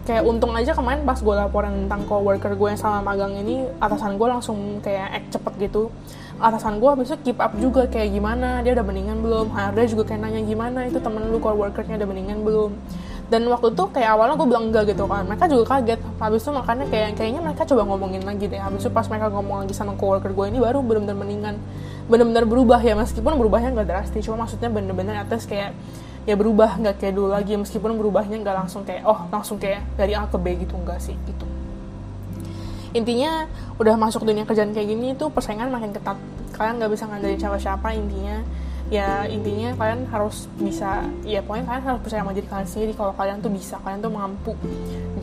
Kayak 0.02 0.26
untung 0.26 0.58
aja 0.58 0.74
kemarin 0.74 1.06
pas 1.06 1.22
gue 1.22 1.36
laporan 1.38 1.86
tentang 1.86 2.02
coworker 2.10 2.58
gue 2.58 2.68
yang 2.74 2.82
sama 2.82 3.06
magang 3.06 3.38
ini 3.38 3.70
atasan 3.78 4.18
gue 4.18 4.26
langsung 4.26 4.82
kayak 4.82 5.22
act 5.22 5.38
cepet 5.38 5.70
gitu 5.70 5.94
atasan 6.42 6.82
gue 6.82 6.90
habis 6.90 7.14
keep 7.22 7.38
up 7.38 7.54
juga 7.62 7.86
kayak 7.86 8.18
gimana 8.18 8.66
dia 8.66 8.74
udah 8.74 8.86
mendingan 8.86 9.22
belum? 9.22 9.54
HRD 9.54 9.94
juga 9.94 10.04
kayak 10.10 10.22
nanya 10.26 10.42
gimana 10.42 10.90
itu 10.90 10.98
temen 10.98 11.22
lu 11.30 11.38
coworkernya 11.38 12.02
udah 12.02 12.10
mendingan 12.10 12.42
belum? 12.42 12.72
Dan 13.32 13.48
waktu 13.48 13.72
itu 13.72 13.84
kayak 13.96 14.10
awalnya 14.12 14.36
gue 14.36 14.48
bilang 14.50 14.66
enggak 14.68 14.92
gitu 14.92 15.08
kan 15.08 15.24
mereka 15.24 15.48
juga 15.48 15.78
kaget. 15.78 16.02
Habis 16.20 16.42
itu 16.44 16.52
makanya 16.52 16.86
kayak 16.90 17.10
kayaknya 17.16 17.42
mereka 17.46 17.62
coba 17.64 17.82
ngomongin 17.88 18.22
lagi 18.28 18.46
deh. 18.50 18.60
Habis 18.60 18.82
itu 18.84 18.92
pas 18.92 19.08
mereka 19.08 19.32
ngomong 19.32 19.58
lagi 19.64 19.74
sama 19.78 19.94
coworker 19.96 20.36
gue 20.36 20.46
ini 20.52 20.60
baru 20.60 20.84
benar-benar 20.84 21.16
mendingan 21.16 21.56
benar-benar 22.12 22.44
berubah 22.50 22.84
ya. 22.84 22.98
Meskipun 22.98 23.38
berubahnya 23.40 23.72
nggak 23.72 23.88
drastis 23.88 24.26
cuma 24.26 24.44
maksudnya 24.44 24.68
bener-bener 24.68 25.16
atas 25.22 25.48
kayak 25.48 25.72
ya 26.28 26.36
berubah 26.36 26.76
nggak 26.82 27.00
kayak 27.00 27.14
dulu 27.16 27.32
lagi. 27.32 27.56
Meskipun 27.56 27.96
berubahnya 27.96 28.42
nggak 28.42 28.56
langsung 28.66 28.84
kayak 28.84 29.06
oh 29.06 29.30
langsung 29.32 29.56
kayak 29.56 29.86
dari 29.96 30.18
A 30.18 30.28
ke 30.28 30.36
B 30.36 30.58
gitu 30.68 30.76
enggak 30.76 31.00
sih 31.00 31.16
gitu 31.30 31.61
intinya 32.92 33.48
udah 33.80 33.96
masuk 33.96 34.28
dunia 34.28 34.44
kerjaan 34.44 34.76
kayak 34.76 34.88
gini 34.88 35.16
tuh 35.16 35.32
persaingan 35.32 35.72
makin 35.72 35.96
ketat. 35.96 36.18
Kalian 36.56 36.80
nggak 36.80 36.92
bisa 36.92 37.04
ngandelin 37.08 37.40
siapa-siapa 37.40 37.88
intinya. 37.96 38.38
Ya 38.92 39.24
intinya 39.24 39.72
kalian 39.80 40.04
harus 40.12 40.52
bisa 40.60 41.08
ya 41.24 41.40
pokoknya 41.40 41.64
kalian 41.64 41.84
harus 41.88 42.00
percaya 42.04 42.28
sama 42.28 42.36
diri 42.36 42.48
kalian 42.52 42.68
sendiri 42.68 42.92
kalau 42.92 43.16
kalian 43.16 43.40
tuh 43.40 43.48
bisa 43.48 43.80
kalian 43.80 44.04
tuh 44.04 44.12
mampu. 44.12 44.52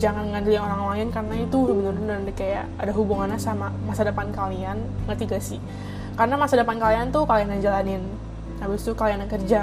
Jangan 0.01 0.25
ngandelin 0.33 0.61
orang 0.65 0.81
lain 0.89 1.07
karena 1.13 1.35
itu 1.37 1.57
bener-bener 1.69 2.33
kayak 2.33 2.65
ada 2.81 2.89
hubungannya 2.97 3.37
sama 3.37 3.69
masa 3.85 4.09
depan 4.09 4.33
kalian. 4.33 4.81
Ngerti 5.05 5.23
gak 5.29 5.43
sih? 5.45 5.61
Karena 6.17 6.33
masa 6.33 6.57
depan 6.57 6.81
kalian 6.81 7.13
tuh 7.13 7.29
kalian 7.29 7.53
yang 7.55 7.61
jalanin. 7.69 8.01
Habis 8.57 8.89
itu 8.89 8.97
kalian 8.97 9.21
yang 9.21 9.31
kerja 9.31 9.61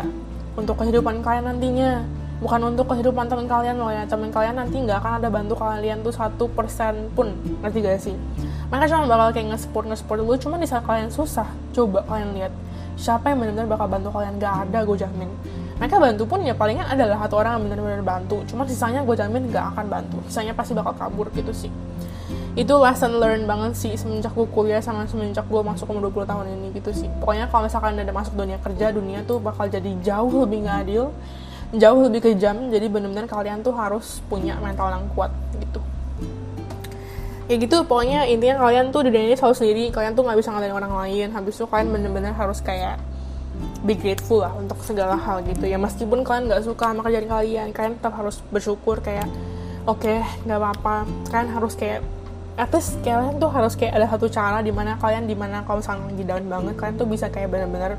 untuk 0.54 0.78
kehidupan 0.78 1.20
kalian 1.20 1.52
nantinya 1.52 2.06
bukan 2.40 2.60
untuk 2.68 2.92
kehidupan 2.92 3.26
teman 3.28 3.48
kalian 3.48 3.80
loh 3.80 3.88
ya. 3.88 4.04
Teman 4.04 4.28
kalian 4.28 4.56
nanti 4.60 4.76
nggak 4.76 4.98
akan 5.00 5.12
ada 5.22 5.28
bantu 5.32 5.54
kalian 5.56 6.04
tuh 6.04 6.12
satu 6.12 6.48
persen 6.52 7.08
pun. 7.16 7.32
Ngerti 7.64 7.78
gak 7.80 8.00
sih? 8.00 8.16
Mereka 8.68 8.84
cuma 8.92 9.06
bakal 9.08 9.28
kayak 9.32 9.56
nge-support 9.56 9.86
nge-support 9.88 10.18
dulu. 10.20 10.34
Cuma 10.36 10.54
di 10.60 10.68
saat 10.68 10.84
kalian 10.84 11.08
susah 11.08 11.48
coba 11.72 12.04
kalian 12.04 12.36
lihat 12.36 12.52
siapa 12.96 13.32
yang 13.32 13.40
benar-benar 13.40 13.68
bakal 13.68 13.86
bantu 13.88 14.08
kalian. 14.12 14.36
Gak 14.36 14.54
ada 14.68 14.78
gue 14.84 14.96
jamin. 15.00 15.30
Mereka 15.76 15.96
bantu 16.00 16.24
pun 16.24 16.40
ya 16.40 16.56
palingan 16.56 16.88
adalah 16.88 17.20
satu 17.24 17.36
orang 17.36 17.60
yang 17.60 17.62
benar-benar 17.68 18.02
bantu. 18.04 18.40
Cuma 18.48 18.64
sisanya 18.64 19.04
gue 19.04 19.16
jamin 19.16 19.48
gak 19.52 19.76
akan 19.76 19.86
bantu. 19.88 20.18
Sisanya 20.28 20.52
pasti 20.56 20.72
bakal 20.76 20.96
kabur 20.96 21.28
gitu 21.32 21.52
sih. 21.52 21.72
Itu 22.56 22.80
lesson 22.80 23.20
learn 23.20 23.44
banget 23.44 23.76
sih 23.76 23.92
semenjak 24.00 24.32
gue 24.32 24.48
kuliah 24.48 24.80
sama 24.80 25.04
semenjak 25.04 25.44
gue 25.44 25.60
masuk 25.60 25.92
umur 25.92 26.08
20 26.08 26.24
tahun 26.24 26.46
ini 26.48 26.66
gitu 26.80 26.88
sih. 26.96 27.08
Pokoknya 27.20 27.52
kalau 27.52 27.68
misalkan 27.68 28.00
udah 28.00 28.16
masuk 28.16 28.32
dunia 28.32 28.56
kerja 28.64 28.88
dunia 28.96 29.20
tuh 29.28 29.36
bakal 29.36 29.68
jadi 29.68 29.92
jauh 30.00 30.48
lebih 30.48 30.64
gak 30.64 30.88
adil 30.88 31.12
jauh 31.76 32.00
lebih 32.08 32.20
kejam 32.32 32.72
jadi 32.72 32.88
benar-benar 32.88 33.28
kalian 33.28 33.60
tuh 33.60 33.76
harus 33.76 34.24
punya 34.26 34.56
mental 34.58 34.88
yang 34.88 35.04
kuat 35.12 35.30
gitu. 35.60 35.80
Ya 37.46 37.54
gitu 37.62 37.86
pokoknya 37.86 38.26
intinya 38.26 38.66
kalian 38.66 38.90
tuh 38.90 39.06
di 39.06 39.14
dunia 39.14 39.30
ini 39.30 39.38
selalu 39.38 39.54
sendiri 39.54 39.84
kalian 39.94 40.18
tuh 40.18 40.26
nggak 40.26 40.38
bisa 40.42 40.50
ngalahin 40.50 40.74
orang 40.74 40.92
lain 40.98 41.28
habis 41.30 41.54
itu 41.54 41.64
kalian 41.70 41.94
bener-bener 41.94 42.34
harus 42.34 42.58
kayak 42.58 42.98
be 43.86 43.94
grateful 43.94 44.42
lah 44.42 44.50
untuk 44.58 44.82
segala 44.82 45.14
hal 45.14 45.46
gitu. 45.46 45.62
Ya 45.62 45.78
meskipun 45.78 46.26
kalian 46.26 46.50
nggak 46.50 46.66
suka 46.66 46.90
sama 46.90 47.06
kerjaan 47.06 47.28
kalian 47.30 47.68
kalian 47.70 47.92
tetap 48.02 48.18
harus 48.18 48.42
bersyukur 48.50 48.98
kayak 48.98 49.30
oke 49.86 50.02
okay, 50.02 50.26
nggak 50.42 50.58
apa-apa. 50.58 51.06
Kalian 51.30 51.48
harus 51.54 51.78
kayak 51.78 52.02
at 52.58 52.72
least 52.72 52.98
kalian 53.06 53.38
tuh 53.38 53.52
harus 53.52 53.78
kayak 53.78 53.94
ada 53.94 54.10
satu 54.10 54.26
cara 54.26 54.58
di 54.64 54.74
mana 54.74 54.98
kalian 54.98 55.28
di 55.28 55.36
mana 55.38 55.62
kalau 55.62 55.78
misalnya 55.78 56.08
lagi 56.08 56.24
down 56.26 56.44
banget 56.50 56.74
kalian 56.82 56.94
tuh 56.98 57.06
bisa 57.06 57.26
kayak 57.30 57.48
bener-bener 57.52 57.94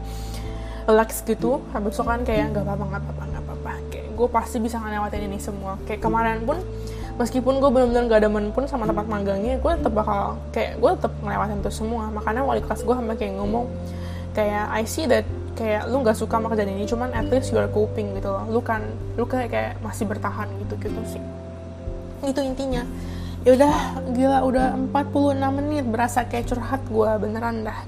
relax 0.83 1.23
gitu. 1.23 1.63
Habis 1.71 1.95
itu 1.95 2.03
kan 2.03 2.19
kayak 2.27 2.51
nggak 2.51 2.67
apa-apa 2.67 2.83
nggak 2.83 3.03
apa-apa 3.05 3.26
gue 4.17 4.27
pasti 4.33 4.57
bisa 4.57 4.81
ngelewatin 4.81 5.29
ini 5.29 5.37
semua. 5.37 5.77
Kayak 5.85 6.01
kemarin 6.01 6.41
pun 6.41 6.57
meskipun 7.21 7.61
gue 7.61 7.69
benar-benar 7.69 8.09
gak 8.09 8.21
demen 8.25 8.49
pun 8.49 8.65
sama 8.65 8.85
tempat 8.89 9.05
magangnya 9.05 9.57
gue 9.57 9.71
tetap 9.77 9.93
bakal 9.93 10.37
kayak 10.53 10.81
gue 10.81 10.91
tetap 10.97 11.13
ngelewatin 11.21 11.61
itu 11.61 11.71
semua. 11.71 12.09
Makanya 12.09 12.41
wali 12.41 12.65
kelas 12.65 12.81
gue 12.81 12.95
sampai 12.97 13.15
kayak 13.15 13.33
ngomong 13.37 13.69
kayak 14.33 14.65
I 14.73 14.83
see 14.89 15.05
that 15.05 15.25
kayak 15.57 15.89
lu 15.89 16.05
nggak 16.05 16.13
suka 16.13 16.37
sama 16.37 16.53
kerjaan 16.53 16.69
ini 16.69 16.85
cuman 16.85 17.09
at 17.17 17.25
least 17.33 17.49
you 17.49 17.57
are 17.61 17.69
coping 17.69 18.17
gitu 18.17 18.33
loh. 18.33 18.45
Lu 18.49 18.59
kan 18.65 18.81
lu 19.13 19.29
kayak 19.29 19.53
kayak 19.53 19.71
masih 19.85 20.09
bertahan 20.09 20.49
gitu 20.65 20.73
gitu 20.81 21.01
sih. 21.05 21.21
Itu 22.25 22.41
intinya. 22.41 22.81
Ya 23.45 23.55
udah 23.55 23.73
gila 24.11 24.43
udah 24.43 24.67
46 24.91 25.57
menit 25.61 25.85
berasa 25.87 26.25
kayak 26.25 26.51
curhat 26.51 26.81
gue 26.89 27.11
beneran 27.21 27.63
dah 27.63 27.79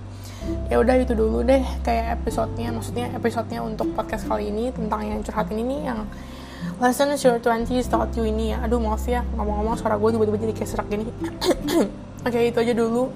ya 0.71 0.79
udah 0.79 0.95
itu 0.97 1.13
dulu 1.13 1.43
deh 1.43 1.61
kayak 1.83 2.21
episodenya 2.21 2.71
maksudnya 2.71 3.11
episodenya 3.13 3.59
untuk 3.61 3.91
podcast 3.93 4.25
kali 4.25 4.49
ini 4.49 4.71
tentang 4.71 5.05
yang 5.05 5.19
curhat 5.21 5.47
ini 5.51 5.63
nih 5.65 5.81
yang 5.91 6.01
Lesson 6.79 7.11
your 7.11 7.39
20s 7.43 7.91
taught 7.91 8.11
you 8.15 8.23
ini 8.23 8.55
ya. 8.55 8.63
Aduh 8.63 8.79
maaf 8.79 9.03
ya, 9.03 9.23
ngomong-ngomong 9.35 9.75
suara 9.75 9.99
gue 9.99 10.15
tiba-tiba 10.15 10.37
jadi 10.47 10.53
kayak 10.55 10.69
serak 10.71 10.87
gini. 10.87 11.07
Oke, 11.11 11.87
okay, 12.23 12.51
itu 12.51 12.59
aja 12.59 12.71
dulu. 12.71 13.11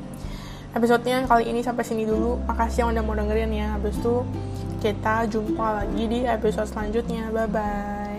Episodenya 0.75 1.23
kali 1.23 1.47
ini 1.47 1.63
sampai 1.63 1.87
sini 1.87 2.03
dulu. 2.03 2.43
Makasih 2.43 2.83
yang 2.83 2.89
udah 2.91 3.03
mau 3.07 3.15
dengerin 3.15 3.51
ya. 3.55 3.67
Habis 3.79 3.95
itu 4.03 4.27
kita 4.83 5.31
jumpa 5.31 5.83
lagi 5.83 6.03
di 6.11 6.19
episode 6.27 6.67
selanjutnya. 6.67 7.31
Bye-bye. 7.31 8.12